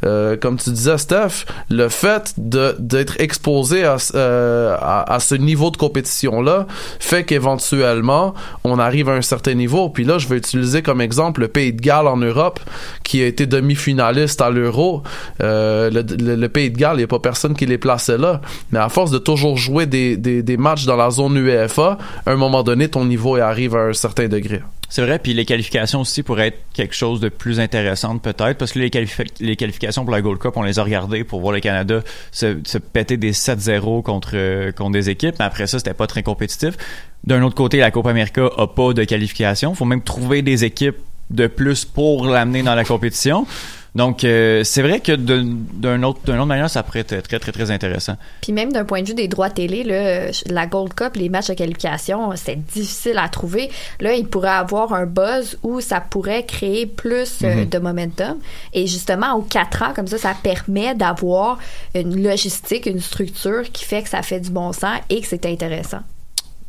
euh, 0.05 0.35
comme 0.37 0.57
tu 0.57 0.69
disais, 0.71 0.97
Steph, 0.97 1.45
le 1.69 1.87
fait 1.89 2.33
d'être 2.37 3.19
exposé 3.19 3.83
à, 3.85 3.97
ce- 3.97 4.13
euh, 4.15 4.75
à, 4.79 5.19
ce 5.19 5.35
niveau 5.35 5.71
de 5.71 5.77
compétition-là 5.77 6.67
fait 6.99 7.23
qu'éventuellement, 7.23 8.33
on 8.63 8.77
arrive 8.79 9.09
à 9.09 9.13
un 9.13 9.21
certain 9.21 9.53
niveau. 9.53 9.89
Puis 9.89 10.03
là, 10.03 10.17
je 10.17 10.27
vais 10.27 10.37
utiliser 10.37 10.81
comme 10.81 11.01
exemple 11.01 11.41
le 11.41 11.47
Pays 11.47 11.73
de 11.73 11.81
Galles 11.81 12.07
en 12.07 12.17
Europe, 12.17 12.59
qui 13.03 13.21
a 13.21 13.25
été 13.25 13.45
demi-finaliste 13.45 14.41
à 14.41 14.49
l'Euro. 14.49 15.03
Euh, 15.41 15.89
le, 15.89 16.01
le- 16.01 16.35
le 16.35 16.49
Pays 16.49 16.69
de 16.71 16.77
Galles, 16.77 16.95
il 16.95 16.99
n'y 16.99 17.03
a 17.03 17.07
pas 17.07 17.19
personne 17.19 17.55
qui 17.57 17.65
les 17.65 17.77
plaçait 17.77 18.17
là. 18.17 18.41
Mais 18.71 18.79
à 18.79 18.87
force 18.87 19.11
de 19.11 19.17
toujours 19.17 19.57
jouer 19.57 19.85
des, 19.85 20.57
matchs 20.57 20.85
dans 20.85 20.95
la 20.95 21.09
zone 21.09 21.35
UEFA, 21.37 21.97
à 22.25 22.31
un 22.31 22.35
moment 22.37 22.63
donné, 22.63 22.87
ton 22.87 23.03
niveau 23.03 23.35
arrive 23.35 23.75
à 23.75 23.87
un 23.87 23.93
certain 23.93 24.27
degré. 24.27 24.61
C'est 24.89 25.01
vrai, 25.01 25.19
puis 25.19 25.33
les 25.33 25.43
qualifications 25.43 25.99
aussi 25.99 26.23
pourraient 26.23 26.47
être 26.47 26.61
quelque 26.73 26.95
chose 26.95 27.19
de 27.19 27.27
plus 27.27 27.59
intéressant 27.59 28.17
peut-être, 28.19 28.57
parce 28.57 28.71
que 28.71 28.79
les, 28.79 28.89
qualifi- 28.89 29.27
les 29.41 29.57
qualifications 29.57 30.05
pour 30.05 30.13
la 30.13 30.21
Gold 30.21 30.39
Cup, 30.39 30.53
on 30.55 30.63
les 30.63 30.79
a 30.79 30.83
regardées 30.83 31.25
pour 31.25 31.41
voir 31.41 31.51
le 31.51 31.59
Canada 31.59 32.01
se, 32.31 32.77
péter 32.77 33.17
des 33.17 33.33
7-0 33.33 34.01
contre, 34.01 34.31
euh, 34.35 34.71
contre 34.71 34.91
des 34.91 35.09
équipes, 35.09 35.35
mais 35.39 35.45
après 35.45 35.67
ça, 35.67 35.79
c'était 35.79 35.93
pas 35.93 36.07
très 36.07 36.23
compétitif. 36.23 36.75
D'un 37.25 37.43
autre 37.43 37.55
côté, 37.55 37.79
la 37.79 37.91
Coupe 37.91 38.07
América 38.07 38.49
a 38.57 38.67
pas 38.67 38.93
de 38.93 39.03
qualification. 39.03 39.75
faut 39.75 39.83
même 39.83 40.01
trouver 40.01 40.41
des 40.41 40.63
équipes 40.63 40.95
de 41.29 41.47
plus 41.47 41.83
pour 41.83 42.25
l'amener 42.25 42.63
dans 42.63 42.75
la 42.75 42.85
compétition. 42.85 43.45
Donc, 43.97 44.23
euh, 44.23 44.63
c'est 44.63 44.83
vrai 44.83 44.99
que 44.99 45.11
d'un 45.13 45.43
d'un 45.43 46.03
autre, 46.03 46.19
d'une 46.23 46.35
autre 46.35 46.45
manière, 46.45 46.69
ça 46.69 46.83
pourrait 46.83 46.99
être 46.99 47.19
très, 47.23 47.39
très, 47.39 47.51
très 47.51 47.71
intéressant. 47.71 48.15
Puis 48.41 48.51
même 48.53 48.71
d'un 48.71 48.85
point 48.85 49.01
de 49.01 49.07
vue 49.07 49.15
des 49.15 49.27
droits 49.27 49.49
télé, 49.49 49.83
là, 49.83 50.29
la 50.45 50.67
Gold 50.67 50.93
Cup, 50.93 51.15
les 51.15 51.29
matchs 51.29 51.47
de 51.47 51.55
qualification, 51.55 52.31
c'est 52.35 52.63
difficile 52.63 53.17
à 53.17 53.27
trouver. 53.27 53.71
Là, 53.99 54.13
il 54.13 54.27
pourrait 54.27 54.49
avoir 54.49 54.93
un 54.93 55.07
buzz 55.07 55.57
où 55.63 55.81
ça 55.81 55.99
pourrait 55.99 56.45
créer 56.45 56.85
plus 56.85 57.39
euh, 57.43 57.55
Mhm. 57.55 57.69
de 57.69 57.77
momentum. 57.79 58.37
Et 58.73 58.85
justement, 58.85 59.33
aux 59.33 59.41
quatre 59.41 59.81
ans, 59.81 59.93
comme 59.95 60.07
ça, 60.07 60.19
ça 60.19 60.35
permet 60.43 60.93
d'avoir 60.93 61.57
une 61.95 62.21
logistique, 62.21 62.85
une 62.85 63.01
structure 63.01 63.63
qui 63.73 63.83
fait 63.83 64.03
que 64.03 64.09
ça 64.09 64.21
fait 64.21 64.39
du 64.39 64.51
bon 64.51 64.73
sens 64.73 64.99
et 65.09 65.21
que 65.21 65.27
c'est 65.27 65.45
intéressant. 65.47 66.01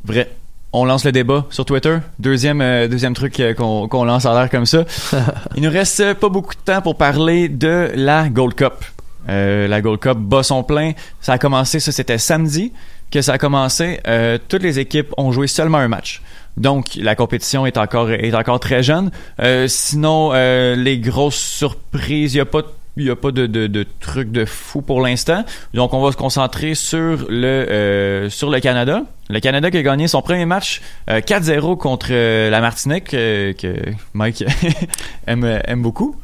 Vrai. 0.03 0.31
On 0.73 0.85
lance 0.85 1.07
le 1.07 1.12
débat 1.12 1.47
sur 1.49 1.64
Twitter. 1.64 1.99
Deuxième, 2.19 2.61
euh, 2.61 2.89
deuxième 2.89 3.14
truc 3.14 3.41
euh, 3.41 3.55
qu'on 3.55 3.89
qu'on 3.89 4.05
lance 4.05 4.27
en 4.27 4.39
l'air 4.39 4.51
comme 4.51 4.66
ça. 4.66 4.85
Il 5.57 5.62
nous 5.62 5.71
reste 5.71 6.01
euh, 6.01 6.14
pas 6.14 6.29
beaucoup 6.29 6.55
de 6.55 6.61
temps 6.61 6.83
pour 6.83 6.97
parler 6.97 7.49
de 7.49 7.91
la 7.95 8.29
Gold 8.29 8.55
Cup. 8.55 8.75
Euh, 9.31 9.66
la 9.66 9.81
Gold 9.81 9.99
Cup 9.99 10.19
bat 10.19 10.43
son 10.43 10.62
plein. 10.62 10.93
Ça 11.23 11.33
a 11.33 11.39
commencé, 11.39 11.81
ça 11.81 11.91
c'était 11.91 12.19
samedi 12.19 12.73
que 13.11 13.23
ça 13.23 13.35
a 13.35 13.39
commencé. 13.39 14.01
Toutes 14.49 14.62
les 14.62 14.79
équipes 14.79 15.14
ont 15.16 15.33
joué 15.33 15.47
seulement 15.47 15.79
un 15.79 15.89
match. 15.89 16.21
Donc 16.59 16.97
la 16.97 17.14
compétition 17.14 17.64
est 17.64 17.79
encore 17.79 18.11
est 18.11 18.35
encore 18.35 18.61
très 18.61 18.83
jeune. 18.83 19.11
Sinon 19.66 20.33
les 20.33 20.99
grosses 20.99 21.41
surprises, 21.41 22.35
il 22.35 22.37
y 22.37 22.41
a 22.41 22.45
pas 22.45 22.61
il 22.99 23.07
y 23.07 23.11
a 23.11 23.17
pas 23.17 23.31
de, 23.31 23.47
de, 23.47 23.67
de 23.67 23.87
trucs 24.01 24.31
de 24.31 24.45
fou 24.45 24.83
pour 24.83 25.01
l'instant. 25.01 25.45
Donc 25.75 25.95
on 25.95 26.03
va 26.03 26.13
se 26.13 26.17
concentrer 26.17 26.75
sur 26.75 27.27
le 27.29 27.45
euh, 27.47 28.31
sur 28.31 28.51
le 28.51 28.61
Canada. 28.61 29.03
Le 29.31 29.41
Canada 29.41 29.71
qui 29.71 29.77
a 29.79 29.83
gagné 29.83 30.09
son 30.09 30.23
premier 30.23 30.47
match 30.47 30.81
euh, 31.11 31.21
4-0 31.21 31.77
contre 31.77 32.09
euh, 32.11 32.51
la 32.51 32.61
Martinique 32.61 33.13
euh, 33.15 33.53
que 33.53 33.69
Mike 34.15 34.45
aime 35.27 35.61
aime 35.65 35.83
beaucoup. 35.83 36.17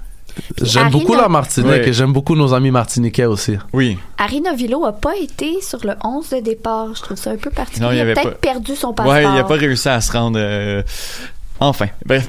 J'aime 0.61 0.85
Harry 0.87 0.93
beaucoup 0.93 1.14
n'a- 1.14 1.22
la 1.22 1.29
Martinique 1.29 1.70
Ouais. 1.70 1.89
et 1.89 1.93
j'aime 1.93 2.12
beaucoup 2.12 2.35
nos 2.35 2.55
amis 2.55 2.72
martiniquais 2.72 3.25
aussi. 3.27 3.57
Oui. 3.72 3.97
Arina 4.18 4.53
Villo 4.53 4.85
a 4.85 4.93
pas 4.93 5.14
été 5.16 5.61
sur 5.61 5.79
le 5.87 5.93
11 6.03 6.29
de 6.31 6.41
départ. 6.41 6.89
Je 6.97 7.03
trouve 7.03 7.16
ça 7.16 7.31
un 7.31 7.37
peu 7.37 7.51
particulier. 7.51 7.87
Non, 7.87 7.93
il 7.93 8.01
a 8.01 8.05
peut-être 8.05 8.22
pas- 8.22 8.31
perdu 8.53 8.75
son 8.75 8.93
passeport. 8.93 9.14
Ouais, 9.14 9.22
il 9.22 9.39
a 9.39 9.45
pas 9.45 9.55
réussi 9.55 9.89
à 9.89 10.01
se 10.01 10.11
rendre 10.11 10.39
euh, 10.41 10.83
Enfin, 11.66 11.86
bref. 12.06 12.28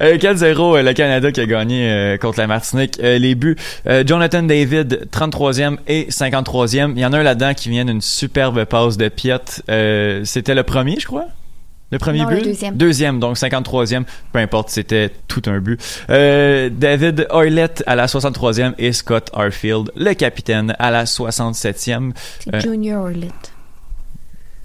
Euh, 0.00 0.16
4-0, 0.18 0.78
euh, 0.78 0.82
le 0.82 0.92
Canada 0.92 1.32
qui 1.32 1.40
a 1.40 1.46
gagné 1.46 1.90
euh, 1.90 2.16
contre 2.16 2.38
la 2.38 2.46
Martinique. 2.46 2.98
Euh, 3.02 3.18
les 3.18 3.34
buts, 3.34 3.56
euh, 3.88 4.04
Jonathan 4.06 4.42
David, 4.42 5.08
33e 5.12 5.78
et 5.88 6.06
53e. 6.10 6.92
Il 6.94 7.00
y 7.00 7.04
en 7.06 7.12
a 7.12 7.18
un 7.18 7.22
là-dedans 7.22 7.54
qui 7.54 7.68
vient 7.70 7.84
d'une 7.84 8.00
superbe 8.00 8.64
passe 8.64 8.96
de 8.96 9.08
Piet. 9.08 9.38
Euh, 9.68 10.22
C'était 10.24 10.54
le 10.54 10.62
premier, 10.62 10.98
je 11.00 11.06
crois? 11.06 11.26
Le 11.90 11.98
premier 11.98 12.20
Non, 12.20 12.30
le 12.30 12.36
but? 12.36 12.44
deuxième. 12.44 12.76
Deuxième, 12.76 13.20
donc 13.20 13.36
53e. 13.36 14.04
Peu 14.32 14.38
importe, 14.38 14.70
c'était 14.70 15.10
tout 15.28 15.42
un 15.46 15.58
but. 15.58 15.78
Euh, 16.08 16.70
David 16.72 17.26
Oilette 17.34 17.82
à 17.86 17.96
la 17.96 18.06
63e 18.06 18.72
et 18.78 18.92
Scott 18.94 19.28
Arfield, 19.34 19.90
le 19.94 20.14
capitaine, 20.14 20.74
à 20.78 20.90
la 20.90 21.04
67e. 21.04 22.12
C'est 22.40 22.54
Euh, 22.54 22.60
Junior 22.60 23.02
Orlet. 23.04 23.28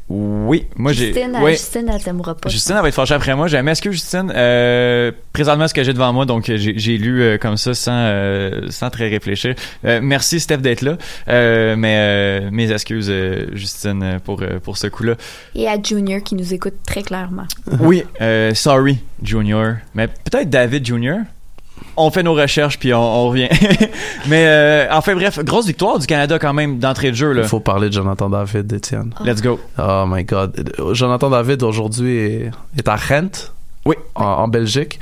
Oui, 0.09 0.65
moi 0.77 0.93
j'ai... 0.93 1.07
Justine, 1.07 1.33
elle- 1.35 1.43
ouais. 1.43 1.51
Justine, 1.51 1.91
elle 1.93 2.01
t'aimera 2.01 2.33
pas. 2.35 2.47
Justine, 2.47 2.75
elle 2.77 2.81
va 2.81 2.87
être 2.87 2.93
fâchée 2.95 3.13
après 3.13 3.35
moi. 3.35 3.47
J'ai 3.47 3.61
que 3.61 3.91
Justine. 3.91 4.31
Euh, 4.33 5.11
présentement, 5.33 5.67
ce 5.67 5.73
que 5.73 5.83
j'ai 5.83 5.91
devant 5.91 6.13
moi, 6.13 6.25
donc 6.25 6.49
j'ai 6.55 6.97
lu 6.97 7.21
euh, 7.21 7.37
comme 7.37 7.57
ça 7.57 7.73
sans, 7.73 7.91
euh, 7.93 8.67
sans 8.69 8.89
très 8.89 9.09
réfléchir. 9.09 9.53
Euh, 9.83 9.99
merci, 10.01 10.39
Steph, 10.39 10.57
d'être 10.59 10.81
là. 10.81 10.97
Euh, 11.27 11.75
mais 11.75 11.95
euh, 11.97 12.49
mes 12.51 12.71
excuses, 12.71 13.09
euh, 13.09 13.47
Justine, 13.53 14.01
euh, 14.01 14.19
pour, 14.19 14.41
euh, 14.41 14.59
pour 14.59 14.77
ce 14.77 14.87
coup-là. 14.87 15.15
Et 15.55 15.67
à 15.67 15.75
Junior 15.81 16.23
qui 16.23 16.35
nous 16.35 16.53
écoute 16.53 16.75
très 16.85 17.03
clairement. 17.03 17.45
Oui, 17.81 18.03
euh, 18.21 18.53
sorry, 18.53 18.99
Junior. 19.21 19.73
Mais 19.93 20.07
peut-être 20.07 20.49
David 20.49 20.85
Junior. 20.85 21.19
On 21.95 22.11
fait 22.11 22.23
nos 22.23 22.33
recherches 22.35 22.77
puis 22.79 22.93
on, 22.93 22.99
on 23.01 23.29
revient. 23.29 23.49
mais 24.27 24.45
euh, 24.47 24.87
enfin 24.91 25.15
bref, 25.15 25.39
grosse 25.43 25.65
victoire 25.65 25.97
du 25.99 26.05
Canada 26.07 26.37
quand 26.39 26.53
même 26.53 26.77
d'entrée 26.79 27.11
de 27.11 27.15
jeu. 27.15 27.31
Là. 27.33 27.41
Il 27.43 27.47
faut 27.47 27.59
parler 27.59 27.89
de 27.89 27.93
Jonathan 27.93 28.29
David, 28.29 28.71
Étienne. 28.71 29.13
Let's 29.23 29.41
go. 29.41 29.59
Oh 29.79 30.05
my 30.07 30.23
God. 30.23 30.71
Jonathan 30.93 31.29
David 31.29 31.63
aujourd'hui 31.63 32.17
est, 32.17 32.51
est 32.77 32.87
à 32.87 32.95
Rent, 32.95 33.51
Oui. 33.85 33.95
en, 34.15 34.23
en 34.25 34.47
Belgique. 34.47 34.99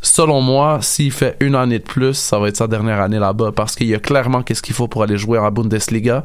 Selon 0.00 0.40
moi, 0.40 0.78
s'il 0.80 1.10
fait 1.10 1.36
une 1.40 1.56
année 1.56 1.80
de 1.80 1.84
plus, 1.84 2.14
ça 2.14 2.38
va 2.38 2.48
être 2.48 2.56
sa 2.56 2.68
dernière 2.68 3.00
année 3.00 3.18
là-bas 3.18 3.50
parce 3.54 3.74
qu'il 3.74 3.88
y 3.88 3.94
a 3.94 3.98
clairement 3.98 4.42
qu'est-ce 4.42 4.62
qu'il 4.62 4.74
faut 4.74 4.86
pour 4.86 5.02
aller 5.02 5.18
jouer 5.18 5.38
en 5.38 5.50
Bundesliga. 5.50 6.22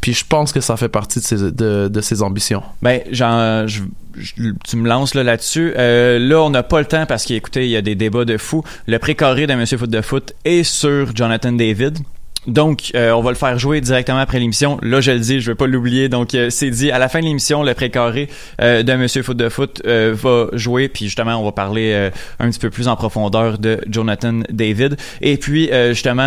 Puis 0.00 0.14
je 0.14 0.24
pense 0.24 0.52
que 0.52 0.60
ça 0.60 0.76
fait 0.76 0.88
partie 0.88 1.20
de 1.20 2.00
ses, 2.00 2.22
ambitions. 2.22 2.62
Ben, 2.82 3.00
tu 3.10 4.76
me 4.76 4.88
lances 4.88 5.14
là 5.14 5.24
là-dessus. 5.24 5.74
Euh, 5.76 6.18
là, 6.20 6.40
on 6.42 6.50
n'a 6.50 6.62
pas 6.62 6.78
le 6.78 6.86
temps 6.86 7.04
parce 7.06 7.24
qu'écoutez, 7.24 7.64
il 7.64 7.70
y 7.70 7.76
a 7.76 7.82
des 7.82 7.96
débats 7.96 8.24
de 8.24 8.36
fou. 8.36 8.62
Le 8.86 8.98
précaré 8.98 9.46
de 9.46 9.54
Monsieur 9.54 9.78
Foot 9.78 9.90
de 9.90 10.00
Foot 10.00 10.34
est 10.44 10.62
sur 10.62 11.14
Jonathan 11.14 11.52
David. 11.52 11.98
Donc, 12.46 12.92
euh, 12.94 13.10
on 13.12 13.22
va 13.22 13.30
le 13.30 13.36
faire 13.36 13.58
jouer 13.58 13.80
directement 13.80 14.18
après 14.18 14.38
l'émission. 14.38 14.78
Là, 14.82 15.00
je 15.00 15.10
le 15.10 15.18
dis, 15.18 15.40
je 15.40 15.50
vais 15.50 15.54
pas 15.56 15.66
l'oublier. 15.66 16.08
Donc, 16.08 16.34
euh, 16.34 16.50
c'est 16.50 16.70
dit. 16.70 16.90
À 16.90 16.98
la 16.98 17.08
fin 17.08 17.20
de 17.20 17.24
l'émission, 17.24 17.62
le 17.62 17.74
précaré 17.74 18.28
euh, 18.60 18.82
de 18.82 18.94
Monsieur 18.94 19.22
Foot 19.22 19.36
de 19.36 19.48
Foot 19.48 19.82
euh, 19.84 20.14
va 20.14 20.46
jouer. 20.56 20.88
Puis 20.88 21.06
justement, 21.06 21.36
on 21.36 21.44
va 21.44 21.52
parler 21.52 22.10
un 22.38 22.50
petit 22.50 22.58
peu 22.58 22.70
plus 22.70 22.88
en 22.88 22.96
profondeur 22.96 23.58
de 23.58 23.80
Jonathan 23.88 24.40
David. 24.50 24.96
Et 25.20 25.36
puis, 25.36 25.70
justement, 25.88 26.22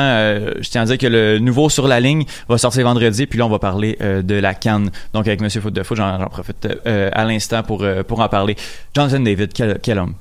je 0.59 0.70
tiens 0.70 0.82
à 0.82 0.86
dire 0.86 0.97
que 0.97 1.07
le 1.07 1.39
nouveau 1.39 1.70
sur 1.70 1.88
la 1.88 1.99
ligne 1.99 2.26
va 2.47 2.57
sortir 2.57 2.84
vendredi. 2.84 3.26
Puis 3.26 3.39
là, 3.39 3.45
on 3.45 3.49
va 3.49 3.59
parler 3.59 3.97
de 3.99 4.36
la 4.36 4.53
canne. 4.53 4.91
Donc, 5.13 5.28
avec 5.28 5.41
Monsieur 5.41 5.61
Foot 5.61 5.74
de 5.74 5.84
Foot, 5.84 5.97
j'en 5.97 6.17
profite 6.30 6.67
à 6.86 7.26
l'instant 7.26 7.63
pour 7.63 7.86
pour 8.07 8.20
en 8.20 8.30
parler. 8.30 8.55
Jonathan 8.95 9.20
David, 9.20 9.53
quel, 9.53 9.80
quel 9.82 9.99
homme? 9.99 10.13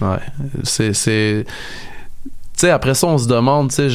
Ouais, 0.00 0.18
c'est 0.64 0.92
c'est 0.92 1.44
sais 2.56 2.70
après 2.70 2.94
ça 2.94 3.06
on 3.06 3.18
se 3.18 3.28
demande 3.28 3.68
tu 3.70 3.76
sais 3.76 3.88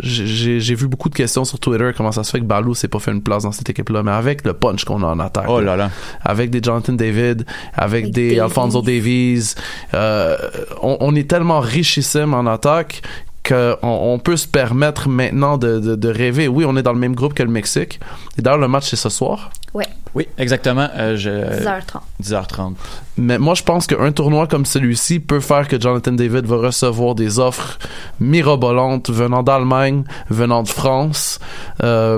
j'ai 0.00 0.60
j'ai 0.60 0.74
vu 0.74 0.88
beaucoup 0.88 1.08
de 1.08 1.14
questions 1.14 1.44
sur 1.44 1.58
Twitter 1.58 1.90
comment 1.96 2.12
ça 2.12 2.24
se 2.24 2.30
fait 2.30 2.40
que 2.40 2.44
Balou 2.44 2.74
s'est 2.74 2.88
pas 2.88 2.98
fait 2.98 3.12
une 3.12 3.22
place 3.22 3.44
dans 3.44 3.52
cette 3.52 3.68
équipe 3.70 3.88
là 3.90 4.02
mais 4.02 4.10
avec 4.12 4.44
le 4.44 4.52
punch 4.52 4.84
qu'on 4.84 5.02
a 5.02 5.06
en 5.06 5.18
attaque 5.20 5.46
Oh 5.48 5.60
là 5.60 5.76
là. 5.76 5.90
avec 6.24 6.50
des 6.50 6.60
Jonathan 6.62 6.92
David 6.94 7.46
avec 7.74 8.04
Avec 8.06 8.10
des 8.12 8.28
Davies. 8.28 8.40
Alfonso 8.40 8.82
Davies 8.82 9.54
euh, 9.94 10.36
on, 10.82 10.96
on 11.00 11.14
est 11.14 11.28
tellement 11.28 11.60
richissime 11.60 12.34
en 12.34 12.46
attaque 12.46 13.02
qu'on 13.46 13.76
on 13.82 14.18
peut 14.18 14.36
se 14.36 14.48
permettre 14.48 15.08
maintenant 15.08 15.56
de, 15.56 15.78
de, 15.78 15.94
de 15.94 16.08
rêver. 16.08 16.48
Oui, 16.48 16.64
on 16.66 16.76
est 16.76 16.82
dans 16.82 16.92
le 16.92 16.98
même 16.98 17.14
groupe 17.14 17.32
que 17.32 17.44
le 17.44 17.48
Mexique. 17.48 18.00
Et 18.36 18.42
d'ailleurs, 18.42 18.58
le 18.58 18.66
match, 18.66 18.88
c'est 18.90 18.96
ce 18.96 19.08
soir. 19.08 19.50
Ouais, 19.72 19.86
Oui, 20.16 20.26
exactement. 20.38 20.88
Euh, 20.96 21.14
je, 21.16 21.28
10h30. 21.30 22.00
10h30. 22.22 22.72
Mais 23.18 23.38
moi, 23.38 23.52
je 23.54 23.62
pense 23.62 23.86
qu'un 23.86 24.12
tournoi 24.12 24.46
comme 24.46 24.64
celui-ci 24.64 25.20
peut 25.20 25.40
faire 25.40 25.68
que 25.68 25.78
Jonathan 25.78 26.12
David 26.12 26.46
va 26.46 26.56
recevoir 26.56 27.14
des 27.14 27.38
offres 27.38 27.78
mirobolantes 28.18 29.10
venant 29.10 29.42
d'Allemagne, 29.42 30.04
venant 30.30 30.62
de 30.62 30.68
France, 30.68 31.38
euh, 31.82 32.16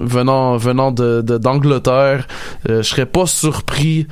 venant 0.00 0.56
venant 0.56 0.90
de 0.90 1.20
de- 1.20 1.36
d'Angleterre. 1.38 2.26
Euh, 2.68 2.82
je 2.82 2.88
serais 2.88 3.06
pas 3.06 3.26
surpris 3.26 4.06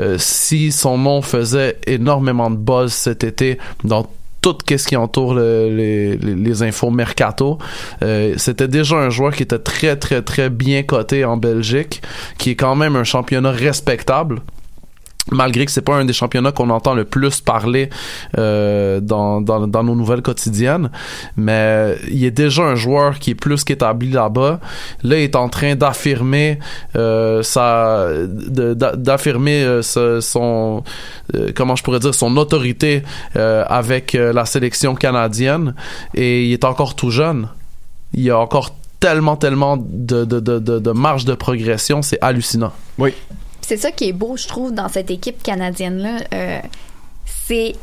euh, 0.00 0.16
si 0.18 0.72
son 0.72 0.96
nom 0.96 1.20
faisait 1.20 1.76
énormément 1.86 2.50
de 2.50 2.56
buzz 2.56 2.90
cet 2.92 3.22
été 3.22 3.58
dans 3.84 4.06
tout 4.42 4.58
ce 4.68 4.86
qui 4.86 4.96
entoure 4.96 5.34
le- 5.34 6.18
les, 6.20 6.62
infos 6.62 6.90
mercato. 6.90 7.58
Euh, 8.02 8.34
C'était 8.36 8.68
déjà 8.68 8.96
un 8.96 9.08
joueur 9.10 9.32
qui 9.34 9.44
était 9.44 9.58
très 9.58 9.96
très 9.96 10.20
très 10.20 10.50
bien 10.50 10.82
coté 10.82 11.24
en 11.24 11.36
Belgique, 11.38 12.02
qui 12.38 12.50
est 12.50 12.56
quand 12.56 12.74
même 12.74 12.96
un 12.96 13.04
championnat 13.04 13.52
respectable 13.52 14.42
malgré 15.30 15.64
que 15.64 15.70
c'est 15.70 15.82
pas 15.82 15.94
un 15.94 16.04
des 16.04 16.12
championnats 16.12 16.52
qu'on 16.52 16.70
entend 16.70 16.94
le 16.94 17.04
plus 17.04 17.40
parler 17.40 17.90
euh, 18.38 19.00
dans, 19.00 19.40
dans, 19.40 19.84
nos 19.84 19.94
nouvelles 19.94 20.22
quotidiennes 20.22 20.90
mais 21.36 21.96
il 22.10 22.24
est 22.24 22.32
déjà 22.32 22.62
un 22.62 22.74
joueur 22.74 23.18
qui 23.18 23.30
est 23.30 23.34
plus 23.34 23.64
qu'établi 23.64 24.10
là-bas. 24.10 24.58
Là 25.02 25.18
il 25.18 25.22
est 25.22 25.36
en 25.36 25.48
train 25.48 25.76
d'affirmer 25.76 26.58
euh, 26.96 27.42
d'affirmer 28.96 29.62
euh, 29.62 29.82
son 29.82 30.82
euh, 31.34 31.52
comment 31.54 31.76
je 31.76 31.82
pourrais 31.82 32.00
dire 32.00 32.14
son 32.14 32.36
autorité 32.36 33.02
avec 33.34 34.12
la 34.12 34.44
sélection 34.44 34.94
canadienne. 34.94 35.74
Et 36.14 36.46
il 36.46 36.52
est 36.52 36.64
encore 36.64 36.94
tout 36.94 37.10
jeune. 37.10 37.48
Il 38.14 38.22
y 38.22 38.30
a 38.30 38.38
encore 38.38 38.74
tellement 39.00 39.36
tellement 39.36 39.76
de, 39.76 40.24
de, 40.24 40.40
de, 40.40 40.58
de 40.58 40.90
marge 40.90 41.24
de 41.24 41.34
progression. 41.34 42.02
C'est 42.02 42.18
hallucinant. 42.20 42.72
Oui. 42.98 43.14
C'est 43.72 43.78
ça 43.78 43.90
qui 43.90 44.10
est 44.10 44.12
beau, 44.12 44.36
je 44.36 44.46
trouve, 44.46 44.74
dans 44.74 44.90
cette 44.90 45.10
équipe 45.10 45.42
canadienne-là. 45.42 46.18
Euh, 46.34 46.60
c'est. 47.24 47.74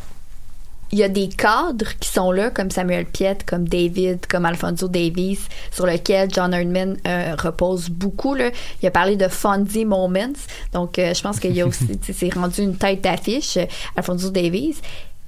Il 0.92 1.00
y 1.00 1.04
a 1.04 1.10
des 1.10 1.30
cadres 1.30 1.98
qui 2.00 2.10
sont 2.10 2.32
là, 2.32 2.52
comme 2.52 2.70
Samuel 2.70 3.06
Piette, 3.06 3.44
comme 3.44 3.68
David, 3.68 4.28
comme 4.28 4.46
Alfonso 4.46 4.88
Davies, 4.88 5.40
sur 5.72 5.88
lequel 5.88 6.30
John 6.32 6.54
Herdman 6.54 6.96
euh, 7.08 7.36
repose 7.36 7.90
beaucoup. 7.90 8.36
Là. 8.36 8.52
Il 8.84 8.88
a 8.88 8.92
parlé 8.92 9.16
de 9.16 9.28
Fonzie 9.28 9.84
Moments. 9.84 10.38
Donc, 10.74 11.00
euh, 11.00 11.16
je 11.16 11.24
pense 11.24 11.40
qu'il 11.40 11.56
y 11.56 11.62
a 11.62 11.66
aussi. 11.66 12.00
c'est 12.14 12.32
rendu 12.36 12.62
une 12.62 12.76
tête 12.76 13.02
d'affiche, 13.02 13.58
Alfonso 13.96 14.30
Davies. 14.30 14.76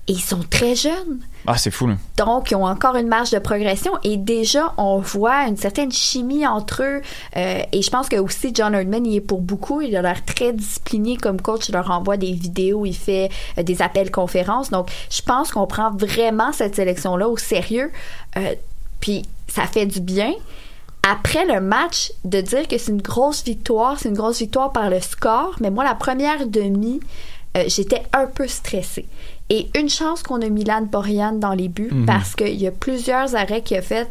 Et 0.08 0.14
ils 0.14 0.22
sont 0.22 0.40
très 0.50 0.76
jeunes. 0.76 1.20
Ah, 1.46 1.58
c'est 1.58 1.70
fou, 1.70 1.86
là. 1.86 1.96
Donc, 2.18 2.50
ils 2.50 2.56
ont 2.56 2.66
encore 2.66 2.96
une 2.96 3.08
marge 3.08 3.30
de 3.30 3.38
progression 3.38 3.92
et 4.04 4.18
déjà, 4.18 4.74
on 4.78 4.98
voit 5.00 5.48
une 5.48 5.58
certaine 5.58 5.92
chimie 5.92 6.46
entre 6.46 6.82
eux. 6.84 7.02
Euh, 7.38 7.62
et 7.72 7.82
je 7.84 7.90
pense 7.92 8.10
que 8.10 8.16
aussi 8.16 8.52
John 8.54 8.74
Herdman, 8.74 9.06
il 9.06 9.18
est 9.18 9.22
pour 9.22 9.42
beaucoup. 9.42 9.82
Il 9.82 9.96
a 9.96 10.02
l'air 10.02 10.26
très 10.26 10.54
discipliné 10.54 11.18
comme 11.18 11.40
coach. 11.40 11.70
Il 11.70 11.74
leur 11.74 11.90
envoie 11.92 12.18
des 12.18 12.32
vidéos, 12.32 12.86
il 12.86 12.96
fait 12.96 13.30
euh, 13.60 13.64
des 13.64 13.84
appels 13.84 14.10
conférences. 14.10 14.72
Donc, 14.72 14.90
je 15.12 15.22
pense 15.22 15.52
qu'on 15.52 15.68
prend 15.68 15.92
vraiment 15.92 16.52
cette 16.52 16.76
sélection-là 16.76 17.30
au 17.30 17.38
sérieux. 17.38 17.92
Euh, 18.38 18.56
puis, 19.00 19.24
ça 19.48 19.68
fait 19.68 19.86
du 19.86 20.02
bien. 20.02 20.34
Après 21.08 21.46
le 21.46 21.62
match, 21.62 22.12
de 22.26 22.42
dire 22.42 22.68
que 22.68 22.78
c'est 22.78 22.92
une 22.92 23.02
grosse 23.02 23.44
victoire, 23.44 24.00
c'est 24.00 24.10
une 24.10 24.18
grosse 24.18 24.40
victoire 24.40 24.72
par 24.72 24.90
le 24.90 25.00
score. 25.00 25.56
Mais 25.60 25.70
moi, 25.70 25.84
la 25.84 25.96
première 25.96 26.48
demi, 26.48 27.00
j'étais 27.68 28.04
un 28.14 28.28
peu 28.28 28.48
stressée. 28.48 29.08
Et 29.54 29.68
une 29.78 29.90
chance 29.90 30.24
qu'on 30.24 30.42
a 30.42 30.48
Milan 30.50 30.88
Borian 30.90 31.34
dans 31.34 31.54
les 31.54 31.68
buts 31.68 31.90
Mhm. 31.92 32.06
parce 32.06 32.36
qu'il 32.36 32.56
y 32.56 32.66
a 32.68 32.72
plusieurs 32.72 33.36
arrêts 33.36 33.62
qu'il 33.62 33.76
a 33.78 33.82
fait. 33.82 34.08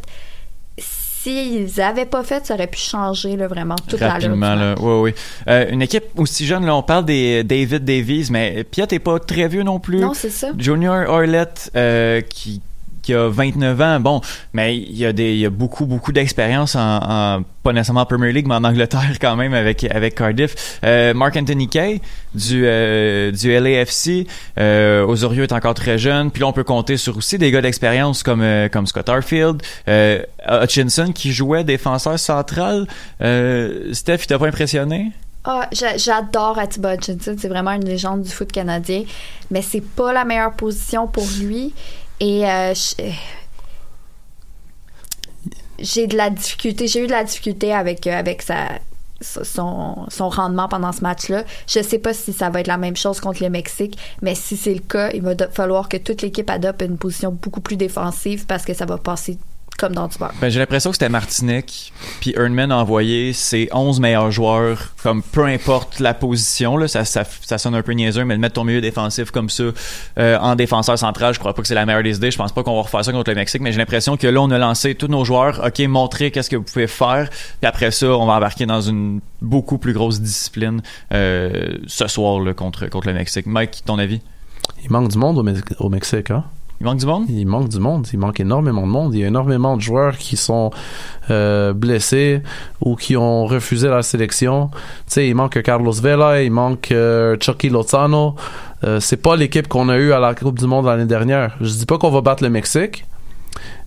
S'ils 0.79 1.69
n'avaient 1.77 2.07
pas 2.07 2.23
fait, 2.23 2.47
ça 2.47 2.55
aurait 2.55 2.67
pu 2.67 2.79
changer 2.79 3.37
là, 3.37 3.47
vraiment 3.47 3.77
tout 3.77 3.97
à 3.97 4.01
l'heure. 4.01 4.11
Rapidement, 4.13 4.55
là. 4.55 4.75
Oui, 4.81 5.01
oui. 5.11 5.15
Euh, 5.49 5.67
une 5.71 5.83
équipe 5.83 6.05
aussi 6.17 6.47
jeune, 6.47 6.65
là, 6.65 6.75
on 6.75 6.83
parle 6.83 7.05
des 7.05 7.45
David 7.45 7.85
Davies, 7.85 8.29
mais 8.31 8.65
Piet 8.65 8.87
est 8.91 8.99
pas 8.99 9.19
très 9.19 9.47
vieux 9.49 9.63
non 9.63 9.81
plus. 9.81 9.99
Non, 9.99 10.15
c'est 10.15 10.31
ça. 10.31 10.49
Junior 10.57 11.09
Orlett, 11.11 11.71
euh, 11.77 12.23
qui, 12.23 12.63
qui 13.03 13.15
a 13.15 13.29
29 13.29 13.81
ans, 13.81 14.01
bon, 14.01 14.21
mais 14.53 14.77
il 14.77 14.97
y 14.97 15.07
a, 15.07 15.13
des, 15.13 15.33
il 15.33 15.39
y 15.41 15.47
a 15.47 15.51
beaucoup, 15.51 15.87
beaucoup 15.87 16.13
d'expérience 16.13 16.75
en, 16.77 17.43
pas 17.63 17.73
nécessairement 17.73 18.01
en 18.03 18.07
Premier 18.07 18.33
League, 18.33 18.47
mais 18.49 18.55
en 18.55 18.65
Angleterre 18.65 19.17
quand 19.21 19.37
même 19.37 19.55
avec, 19.55 19.85
avec 19.85 20.15
Cardiff. 20.15 20.79
Euh, 20.85 21.13
Mark 21.15 21.37
Anthony 21.37 21.69
Kay 21.69 22.01
du, 22.35 22.63
euh, 22.67 23.31
du 23.33 23.51
LAFC, 23.53 24.27
euh, 24.59 25.05
Osorio 25.07 25.43
est 25.45 25.53
encore 25.53 25.75
très 25.75 25.99
jeune, 25.99 26.31
puis 26.31 26.41
là 26.41 26.47
on 26.49 26.53
peut 26.53 26.65
compter 26.65 26.97
sur 26.97 27.17
aussi 27.17 27.39
des 27.39 27.51
gars 27.51 27.61
d'expérience 27.63 28.23
comme, 28.23 28.43
euh, 28.43 28.69
comme 28.69 28.87
Scott 28.87 29.09
Arfield, 29.09 29.63
Hutchinson 30.49 31.13
qui 31.13 31.33
jouait 31.33 31.65
défenseur 31.65 32.19
central. 32.19 32.87
Steph, 33.21 34.19
il 34.23 34.27
t'a 34.27 34.39
pas 34.39 34.49
impressionné? 34.49 35.13
Ah, 35.45 35.69
j'a- 35.73 35.97
j'adore 35.97 36.59
Atiba 36.59 36.95
Hutchinson, 36.97 37.35
c'est 37.39 37.49
vraiment 37.49 37.73
une 37.73 37.85
légende 37.87 38.23
du 38.23 38.29
foot 38.31 38.53
canadien, 38.53 39.05
mais 39.51 39.63
c'est 39.63 39.81
pas 39.81 40.13
la 40.13 40.27
meilleure 40.27 40.53
position 40.53 41.07
pour 41.07 41.27
lui. 41.41 41.73
Et 42.21 42.47
euh, 42.47 42.75
je- 42.75 43.13
j'ai 45.79 46.07
de 46.07 46.17
la 46.17 46.31
difficulté, 46.31 46.87
j'ai 46.89 47.03
eu 47.05 47.07
de 47.07 47.13
la 47.13 47.25
difficulté 47.25 47.73
avec 47.73 48.07
euh, 48.07 48.13
avec 48.19 48.43
sa 48.43 48.69
son, 49.23 50.07
son 50.09 50.29
rendement 50.31 50.67
pendant 50.69 50.93
ce 50.93 51.03
match-là. 51.03 51.45
Je 51.69 51.83
sais 51.83 51.99
pas 51.99 52.15
si 52.15 52.33
ça 52.33 52.49
va 52.49 52.61
être 52.61 52.67
la 52.67 52.79
même 52.79 52.97
chose 52.97 53.21
contre 53.21 53.43
le 53.43 53.51
Mexique, 53.51 53.99
mais 54.23 54.35
si 54.35 54.57
c'est 54.57 54.73
le 54.73 54.81
cas, 54.81 55.11
il 55.13 55.21
va 55.21 55.35
falloir 55.53 55.91
que 55.91 55.99
toute 55.99 56.23
l'équipe 56.23 56.49
adopte 56.49 56.81
une 56.83 56.97
position 56.97 57.31
beaucoup 57.33 57.61
plus 57.61 57.77
défensive 57.77 58.47
parce 58.47 58.65
que 58.65 58.73
ça 58.73 58.87
va 58.87 58.97
passer 58.97 59.37
comme 59.81 59.95
dans 59.95 60.07
du 60.07 60.19
beurre. 60.19 60.33
Ben, 60.41 60.51
j'ai 60.51 60.59
l'impression 60.59 60.91
que 60.91 60.97
c'était 60.97 61.09
Martinique, 61.09 61.93
puis 62.21 62.35
Erdman 62.37 62.71
a 62.71 62.77
envoyé 62.77 63.33
ses 63.33 63.69
11 63.73 63.99
meilleurs 63.99 64.31
joueurs, 64.31 64.93
comme 65.03 65.23
peu 65.23 65.47
importe 65.47 66.01
la 66.01 66.13
position, 66.13 66.77
là, 66.77 66.87
ça, 66.87 67.07
ça, 67.07 67.25
ça 67.25 67.57
sonne 67.57 67.75
un 67.75 67.83
peu 67.83 67.93
niaiseux, 67.93 68.25
mais 68.25 68.35
de 68.35 68.41
mettre 68.41 68.57
ton 68.57 68.65
milieu 68.65 68.83
défensif 68.83 69.31
comme 69.31 69.49
ça 69.49 69.65
euh, 70.19 70.39
en 70.39 70.55
défenseur 70.55 70.99
central, 70.99 71.33
je 71.33 71.39
crois 71.39 71.55
pas 71.55 71.63
que 71.63 71.69
c'est 71.69 71.75
la 71.75 71.87
meilleure 71.87 72.03
des 72.03 72.17
idées. 72.17 72.31
Je 72.31 72.37
pense 72.37 72.53
pas 72.53 72.63
qu'on 72.63 72.77
va 72.77 72.83
refaire 72.83 73.05
ça 73.05 73.13
contre 73.13 73.31
le 73.31 73.37
Mexique, 73.37 73.63
mais 73.63 73.73
j'ai 73.73 73.79
l'impression 73.79 74.17
que 74.19 74.27
là, 74.27 74.41
on 74.43 74.51
a 74.51 74.59
lancé 74.59 74.95
tous 74.95 75.09
nos 75.09 75.25
joueurs, 75.25 75.63
OK, 75.65 75.79
montrez 75.89 76.31
qu'est-ce 76.31 76.51
que 76.51 76.57
vous 76.57 76.63
pouvez 76.63 76.87
faire, 76.87 77.31
puis 77.31 77.67
après 77.67 77.91
ça, 77.91 78.07
on 78.09 78.27
va 78.27 78.35
embarquer 78.35 78.67
dans 78.67 78.83
une 78.83 79.21
beaucoup 79.41 79.79
plus 79.79 79.95
grosse 79.95 80.21
discipline 80.21 80.83
euh, 81.15 81.79
ce 81.87 82.07
soir 82.07 82.41
là, 82.41 82.53
contre, 82.53 82.87
contre 82.89 83.07
le 83.07 83.15
Mexique. 83.15 83.47
Mike, 83.47 83.83
ton 83.87 83.99
avis? 83.99 84.21
Il 84.85 84.91
manque 84.91 85.09
du 85.09 85.19
monde 85.19 85.39
au, 85.39 85.85
au 85.85 85.89
Mexique, 85.89 86.31
hein? 86.31 86.45
Il 86.81 86.87
manque 86.87 86.99
du 86.99 87.05
monde? 87.05 87.27
Il 87.29 87.47
manque 87.47 87.69
du 87.69 87.79
monde. 87.79 88.09
Il 88.11 88.19
manque 88.19 88.41
énormément 88.41 88.87
de 88.87 88.87
monde. 88.87 89.15
Il 89.15 89.21
y 89.21 89.25
a 89.25 89.27
énormément 89.27 89.77
de 89.77 89.83
joueurs 89.83 90.17
qui 90.17 90.39
sont 90.39 90.71
euh, 91.31 91.75
blessés 91.75 92.41
ou 92.81 92.97
qui 92.97 93.19
ont 93.19 93.45
refusé 93.45 93.89
la 93.89 94.03
sélection. 94.03 94.71
Tu 94.73 94.79
sais, 95.09 95.29
il 95.29 95.35
manque 95.35 95.61
Carlos 95.61 95.93
Vela, 95.93 96.43
il 96.43 96.51
manque 96.51 96.91
euh, 96.91 97.37
Chucky 97.39 97.69
Lozano. 97.69 98.35
Euh, 98.85 98.99
c'est 98.99 99.19
pas 99.19 99.37
l'équipe 99.37 99.69
qu'on 99.69 99.91
a 99.91 99.99
eue 99.99 100.13
à 100.13 100.21
la 100.21 100.35
Coupe 100.35 100.59
du 100.59 100.67
Monde 100.67 100.87
l'année 100.87 101.05
dernière. 101.05 101.55
Je 101.61 101.71
dis 101.71 101.85
pas 101.85 101.99
qu'on 101.99 102.11
va 102.11 102.23
battre 102.23 102.43
le 102.43 102.49
Mexique, 102.49 103.05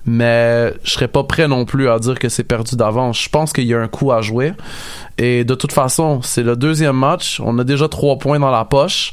mais 0.05 0.73
je 0.83 0.91
serais 0.91 1.07
pas 1.07 1.23
prêt 1.23 1.47
non 1.47 1.65
plus 1.65 1.89
à 1.89 1.99
dire 1.99 2.19
que 2.19 2.29
c'est 2.29 2.43
perdu 2.43 2.75
d'avance. 2.75 3.21
Je 3.21 3.29
pense 3.29 3.53
qu'il 3.53 3.65
y 3.65 3.73
a 3.73 3.79
un 3.79 3.87
coup 3.87 4.11
à 4.11 4.21
jouer. 4.21 4.53
Et 5.17 5.43
de 5.43 5.53
toute 5.55 5.71
façon, 5.73 6.21
c'est 6.23 6.41
le 6.43 6.55
deuxième 6.55 6.95
match. 6.97 7.39
On 7.43 7.57
a 7.59 7.63
déjà 7.63 7.87
trois 7.87 8.17
points 8.17 8.39
dans 8.39 8.49
la 8.51 8.65
poche. 8.65 9.11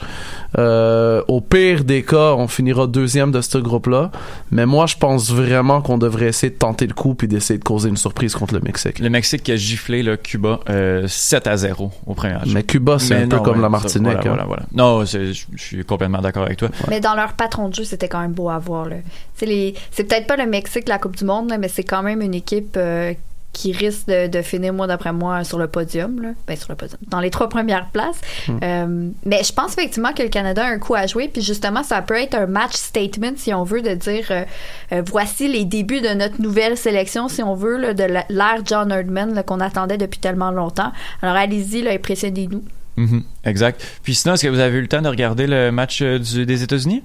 Euh, 0.59 1.23
au 1.29 1.41
pire 1.41 1.85
des 1.85 2.03
cas, 2.03 2.33
on 2.35 2.49
finira 2.49 2.87
deuxième 2.87 3.31
de 3.31 3.41
ce 3.41 3.59
groupe-là. 3.59 4.11
Mais 4.51 4.67
moi, 4.67 4.87
je 4.87 4.97
pense 4.97 5.31
vraiment 5.31 5.81
qu'on 5.83 5.99
devrait 5.99 6.27
essayer 6.27 6.51
de 6.51 6.59
tenter 6.59 6.87
le 6.87 6.95
coup 6.95 7.15
puis 7.15 7.29
d'essayer 7.29 7.59
de 7.59 7.65
causer 7.65 7.89
une 7.89 7.97
surprise 7.99 8.35
contre 8.35 8.55
le 8.55 8.61
Mexique. 8.61 8.99
Le 8.99 9.11
Mexique 9.11 9.43
qui 9.45 9.53
a 9.53 9.57
giflé 9.57 10.03
là, 10.03 10.17
Cuba 10.17 10.61
euh, 10.71 11.07
7 11.07 11.47
à 11.47 11.57
0 11.57 11.93
au 12.07 12.15
premier 12.15 12.33
match. 12.35 12.49
Mais 12.53 12.63
Cuba, 12.63 12.99
c'est 12.99 13.15
un 13.15 13.29
peu 13.29 13.39
comme 13.39 13.57
la 13.61 13.65
ça, 13.65 13.69
Martinique. 13.69 14.03
voilà, 14.05 14.21
hein. 14.21 14.23
voilà, 14.29 14.45
voilà. 14.45 14.63
Non, 14.73 15.05
je 15.05 15.33
suis 15.57 15.85
complètement 15.85 16.21
d'accord 16.21 16.45
avec 16.45 16.57
toi. 16.57 16.69
Mais 16.89 17.01
dans 17.01 17.15
leur 17.15 17.35
patron 17.35 17.69
de 17.69 17.75
jeu, 17.75 17.85
c'était 17.85 18.09
quand 18.09 18.21
même 18.21 18.33
beau 18.33 18.49
à 18.49 18.59
voir. 18.59 18.87
là. 18.89 18.97
C'est 19.35 19.47
les- 19.47 19.75
c'est 19.91 20.05
peut-être 20.05 20.27
pas 20.27 20.37
le 20.37 20.47
Mexique, 20.47 20.80
la 20.89 20.99
Coupe 20.99 21.17
du 21.17 21.25
Monde, 21.25 21.51
là, 21.51 21.59
mais 21.59 21.69
c'est 21.69 21.85
quand 21.85 22.03
même 22.03 22.21
une 22.23 22.35
équipe 22.35 22.75
euh, 22.77 23.13
qui 23.53 23.73
risque 23.73 24.07
de, 24.07 24.29
de 24.29 24.43
finir, 24.43 24.73
moi, 24.73 24.87
d'après 24.87 25.13
moi, 25.13 25.43
sur 25.43 25.59
le 25.59 25.67
podium. 25.67 26.23
Là. 26.23 26.29
Ben, 26.47 26.57
sur 26.57 26.69
le 26.71 26.77
podium. 26.77 26.99
Dans 27.09 27.19
les 27.19 27.31
trois 27.31 27.49
premières 27.49 27.87
places. 27.87 28.21
Hmm. 28.47 28.59
Euh, 28.63 29.09
mais 29.27 29.43
je 29.43 29.53
pense 29.53 29.73
effectivement 29.73 30.13
que 30.13 30.23
le 30.23 30.29
Canada 30.29 30.65
a 30.65 30.69
un 30.69 30.79
coup 30.79 30.95
à 30.95 31.07
jouer. 31.09 31.27
Puis 31.27 31.43
justement, 31.43 31.83
ça 31.83 32.01
peut 32.01 32.15
être 32.15 32.35
un 32.37 32.47
match 32.47 32.75
statement, 32.75 33.33
si 33.37 33.53
on 33.53 33.65
veut, 33.65 33.83
de 33.83 33.95
dire 33.95 34.27
euh, 34.31 35.03
voici 35.07 35.49
les 35.49 35.65
débuts 35.65 36.01
de 36.01 36.15
notre 36.15 36.41
nouvelle 36.41 36.77
sélection, 36.77 37.29
si 37.29 37.43
on 37.43 37.55
veut, 37.55 37.77
là, 37.77 37.93
de 37.93 38.05
l'ère 38.05 38.61
John 38.65 38.93
Erdman 38.93 39.35
là, 39.35 39.43
qu'on 39.43 39.59
attendait 39.61 39.99
depuis 39.99 40.21
tellement 40.21 40.53
longtemps. 40.53 40.93
Alors 41.21 41.35
allez-y, 41.35 41.87
impressionnez-nous. 41.89 42.63
Mhm, 42.97 43.25
exact. 43.45 43.85
Puis 44.05 44.15
sinon, 44.15 44.35
est-ce 44.35 44.45
que 44.45 44.49
vous 44.49 44.59
avez 44.61 44.79
eu 44.79 44.83
le 44.83 44.89
temps 44.89 45.03
de 45.03 45.09
regarder 45.09 45.47
le 45.49 45.73
match 45.73 46.03
du- 46.03 46.47
des 46.47 46.63
États-Unis? 46.63 47.03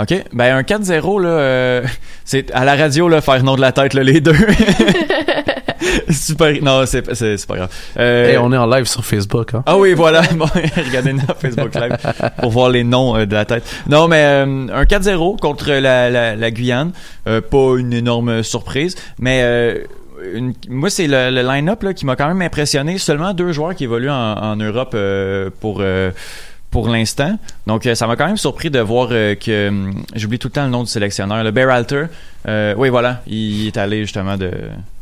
OK? 0.00 0.14
Ben, 0.32 0.56
un 0.56 0.62
4-0, 0.62 1.20
là, 1.22 1.28
euh, 1.28 1.82
c'est 2.24 2.50
à 2.52 2.64
la 2.64 2.76
radio, 2.76 3.08
là, 3.08 3.20
faire 3.20 3.42
nom 3.42 3.56
de 3.56 3.60
la 3.60 3.72
tête, 3.72 3.94
là, 3.94 4.02
les 4.02 4.20
deux. 4.20 4.32
Super. 6.10 6.54
Non, 6.62 6.84
c'est 6.86 7.14
c'est- 7.14 7.36
c'est 7.36 7.46
pas 7.46 7.56
grave. 7.56 7.70
Euh, 7.98 8.28
Hey, 8.30 8.38
on 8.38 8.52
est 8.52 8.56
en 8.56 8.66
live 8.66 8.84
sur 8.86 9.04
Facebook. 9.04 9.54
Hein. 9.54 9.62
Ah 9.66 9.76
oui, 9.78 9.94
voilà. 9.94 10.22
Bon, 10.36 10.46
regardez 10.86 11.12
notre 11.12 11.36
Facebook 11.36 11.74
Live 11.74 11.96
pour 12.40 12.50
voir 12.50 12.70
les 12.70 12.84
noms 12.84 13.16
euh, 13.16 13.26
de 13.26 13.34
la 13.34 13.44
tête. 13.44 13.64
Non, 13.88 14.08
mais 14.08 14.22
euh, 14.24 14.66
un 14.72 14.84
4-0 14.84 15.38
contre 15.38 15.70
la, 15.72 16.10
la, 16.10 16.36
la 16.36 16.50
Guyane. 16.50 16.92
Euh, 17.26 17.40
pas 17.40 17.76
une 17.78 17.92
énorme 17.92 18.42
surprise, 18.42 18.96
mais 19.18 19.40
euh, 19.42 19.78
une- 20.34 20.52
moi, 20.68 20.90
c'est 20.90 21.06
le, 21.06 21.30
le 21.30 21.42
line-up 21.42 21.82
là, 21.82 21.94
qui 21.94 22.06
m'a 22.06 22.16
quand 22.16 22.28
même 22.28 22.42
impressionné. 22.42 22.98
Seulement 22.98 23.32
deux 23.34 23.52
joueurs 23.52 23.74
qui 23.74 23.84
évoluent 23.84 24.10
en, 24.10 24.34
en 24.34 24.56
Europe 24.56 24.92
euh, 24.94 25.50
pour... 25.60 25.78
euh, 25.80 26.10
pour 26.70 26.88
l'instant. 26.88 27.38
Donc, 27.66 27.86
euh, 27.86 27.94
ça 27.94 28.06
m'a 28.06 28.16
quand 28.16 28.26
même 28.26 28.36
surpris 28.36 28.70
de 28.70 28.80
voir 28.80 29.08
euh, 29.12 29.34
que... 29.34 29.68
hum, 29.68 30.02
J'oublie 30.14 30.38
tout 30.38 30.48
le 30.48 30.52
temps 30.52 30.64
le 30.64 30.70
nom 30.70 30.82
du 30.84 30.90
sélectionneur. 30.90 31.42
Le 31.42 31.50
Berhalter. 31.50 32.04
Euh, 32.46 32.74
oui, 32.76 32.88
voilà. 32.88 33.22
Il 33.26 33.66
est 33.66 33.76
allé 33.76 34.02
justement 34.02 34.36
de... 34.36 34.50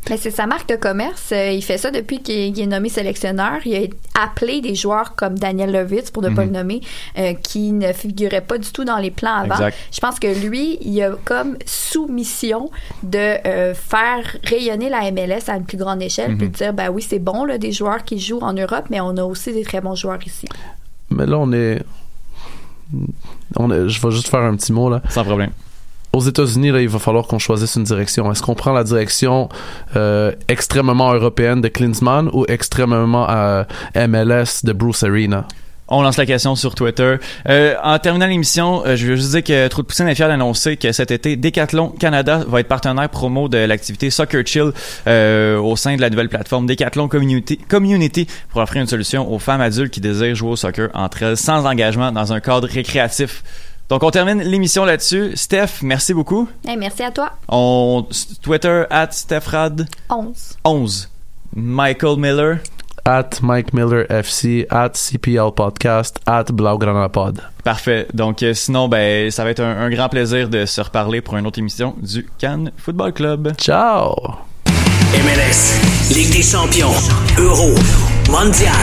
Mais 0.09 0.15
c'est 0.15 0.31
sa 0.31 0.47
marque 0.47 0.69
de 0.69 0.77
commerce. 0.77 1.31
Euh, 1.33 1.51
il 1.51 1.61
fait 1.61 1.77
ça 1.77 1.91
depuis 1.91 2.21
qu'il 2.21 2.35
est- 2.35 2.51
qu'il 2.53 2.63
est 2.63 2.67
nommé 2.67 2.87
sélectionneur. 2.87 3.59
Il 3.65 3.75
a 4.15 4.23
appelé 4.23 4.61
des 4.61 4.73
joueurs 4.73 5.15
comme 5.15 5.37
Daniel 5.37 5.71
Levitz, 5.73 6.11
pour 6.11 6.23
ne 6.23 6.29
pas 6.29 6.45
Mhm. 6.45 6.53
le 6.53 6.57
nommer, 6.59 6.81
euh, 7.17 7.33
qui 7.33 7.73
ne 7.73 7.91
figuraient 7.91 8.39
pas 8.41 8.57
du 8.57 8.71
tout 8.71 8.85
dans 8.85 8.97
les 8.97 9.11
plans 9.11 9.35
avant. 9.35 9.55
Exact. 9.55 9.77
Je 9.91 9.99
pense 9.99 10.17
que 10.19 10.27
lui, 10.47 10.77
il 10.81 11.01
a 11.03 11.11
comme 11.25 11.57
sous-mission 11.65 12.69
de 13.03 13.17
euh, 13.47 13.73
faire 13.73 14.37
rayonner 14.45 14.89
la 14.89 15.11
MLS 15.11 15.49
à 15.49 15.57
une 15.57 15.65
plus 15.65 15.77
grande 15.77 16.01
échelle, 16.01 16.31
Mhm. 16.31 16.37
puis 16.37 16.49
de 16.49 16.53
dire, 16.55 16.73
ben 16.73 16.89
oui, 16.89 17.01
c'est 17.07 17.19
bon, 17.19 17.43
là, 17.43 17.57
des 17.57 17.71
joueurs 17.73 18.03
qui 18.05 18.17
jouent 18.19 18.39
en 18.41 18.53
Europe, 18.53 18.85
mais 18.89 19.01
on 19.01 19.17
a 19.17 19.23
aussi 19.23 19.51
des 19.51 19.63
très 19.63 19.81
bons 19.81 19.95
joueurs 19.95 20.19
ici. 20.25 20.47
Mais 21.09 21.25
là, 21.25 21.37
on 21.37 21.51
est. 21.53 21.81
On 23.55 23.71
est- 23.71 23.89
Je 23.89 24.01
vais 24.01 24.11
juste 24.11 24.27
faire 24.29 24.41
un 24.41 24.55
petit 24.55 24.71
mot 24.73 24.89
là. 24.89 25.01
Sans 25.09 25.23
problème. 25.23 25.51
Aux 26.13 26.21
États-Unis, 26.21 26.71
là, 26.71 26.81
il 26.81 26.87
va 26.89 26.99
falloir 26.99 27.27
qu'on 27.27 27.37
choisisse 27.37 27.75
une 27.75 27.83
direction. 27.83 28.31
Est-ce 28.31 28.41
qu'on 28.41 28.55
prend 28.55 28.71
la 28.73 28.83
direction 28.83 29.49
euh, 29.95 30.31
extrêmement 30.47 31.13
européenne 31.13 31.61
de 31.61 31.67
Klinsmann 31.67 32.29
ou 32.33 32.45
extrêmement 32.47 33.29
euh, 33.29 33.63
MLS 33.95 34.63
de 34.63 34.71
Bruce 34.73 35.03
Arena? 35.03 35.45
On 35.89 36.01
lance 36.01 36.17
la 36.17 36.25
question 36.25 36.55
sur 36.55 36.75
Twitter. 36.75 37.15
Euh, 37.47 37.75
en 37.81 37.97
terminant 37.97 38.27
l'émission, 38.27 38.85
euh, 38.85 38.97
je 38.97 39.07
veux 39.07 39.15
juste 39.15 39.31
dire 39.31 39.43
que 39.43 39.67
Trop 39.69 39.83
de 39.83 39.87
Poutine 39.87 40.07
est 40.09 40.15
fier 40.15 40.27
d'annoncer 40.27 40.75
que 40.75 40.91
cet 40.91 41.11
été, 41.11 41.37
Decathlon 41.37 41.89
Canada 41.89 42.43
va 42.45 42.59
être 42.59 42.67
partenaire 42.67 43.07
promo 43.07 43.47
de 43.47 43.57
l'activité 43.57 44.09
Soccer 44.09 44.45
Chill 44.45 44.71
euh, 45.07 45.57
au 45.57 45.77
sein 45.77 45.95
de 45.95 46.01
la 46.01 46.09
nouvelle 46.09 46.27
plateforme 46.27 46.65
Decathlon 46.65 47.07
Community, 47.07 47.57
Community 47.57 48.27
pour 48.49 48.61
offrir 48.61 48.81
une 48.81 48.87
solution 48.87 49.31
aux 49.31 49.39
femmes 49.39 49.61
adultes 49.61 49.93
qui 49.93 50.01
désirent 50.01 50.35
jouer 50.35 50.51
au 50.51 50.55
soccer 50.57 50.89
entre 50.93 51.23
elles 51.23 51.37
sans 51.37 51.65
engagement 51.65 52.11
dans 52.11 52.33
un 52.33 52.41
cadre 52.41 52.67
récréatif. 52.67 53.43
Donc 53.87 54.03
on 54.03 54.11
termine 54.11 54.41
l'émission 54.41 54.83
là-dessus. 54.83 55.31
Steph, 55.35 55.81
merci 55.83 56.13
beaucoup. 56.13 56.49
Hey, 56.67 56.75
merci 56.75 57.03
à 57.03 57.11
toi. 57.11 57.31
On 57.47 58.05
Twitter 58.41 58.83
at 58.89 59.11
StephRad 59.11 59.87
11. 60.09 60.57
11. 60.65 61.09
Michael 61.55 62.17
Miller. 62.17 62.57
At 63.07 63.41
Mike 63.41 63.73
Miller 63.73 64.05
FC, 64.09 64.67
at 64.69 64.89
CPL 64.97 65.55
Podcast, 65.55 66.19
at 66.25 66.51
Blaugrana 66.51 67.07
Pod. 67.07 67.41
Parfait. 67.63 68.05
Donc, 68.13 68.43
euh, 68.43 68.53
sinon, 68.53 68.89
ben, 68.89 69.31
ça 69.31 69.45
va 69.45 69.51
être 69.51 69.61
un, 69.61 69.79
un 69.79 69.89
grand 69.89 70.09
plaisir 70.09 70.49
de 70.49 70.65
se 70.65 70.81
reparler 70.81 71.21
pour 71.21 71.37
une 71.37 71.47
autre 71.47 71.57
émission 71.57 71.95
du 72.01 72.27
Cannes 72.37 72.69
Football 72.75 73.13
Club. 73.13 73.53
Ciao! 73.57 74.13
MLS, 75.13 75.79
Ligue 76.13 76.33
des 76.33 76.41
champions, 76.43 76.91
Euro, 77.37 77.75
Mondial. 78.29 78.73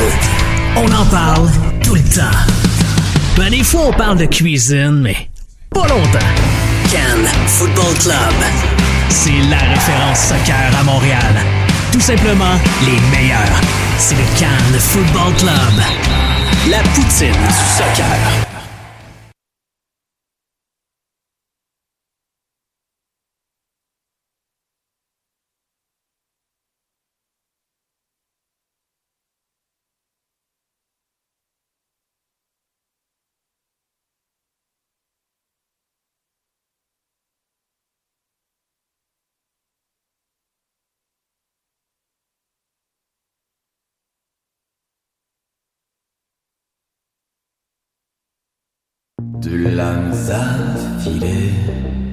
On 0.77 0.87
en 0.91 1.05
parle 1.11 1.47
tout 1.85 1.95
le 1.95 2.01
temps. 2.01 2.39
Ben, 3.37 3.51
des 3.51 3.62
fois, 3.62 3.89
on 3.89 3.93
parle 3.93 4.16
de 4.16 4.25
cuisine, 4.25 5.03
mais 5.03 5.29
pas 5.68 5.87
longtemps. 5.87 6.33
Cannes 6.91 7.27
Football 7.47 7.95
Club. 8.01 8.35
C'est 9.11 9.51
la 9.51 9.59
référence 9.59 10.18
soccer 10.18 10.70
à 10.81 10.83
Montréal. 10.83 11.35
Tout 11.93 12.01
simplement 12.01 12.55
les 12.87 12.99
meilleurs. 13.14 13.84
C'est 13.99 14.16
le 14.16 14.24
Cannes 14.38 14.78
Football 14.78 15.34
Club. 15.36 15.82
La 16.70 16.78
poutine 16.95 17.32
du 17.32 17.55
soccer. 17.76 18.53
de 49.45 49.68
l'âme 49.68 50.11
affilée. 50.30 52.03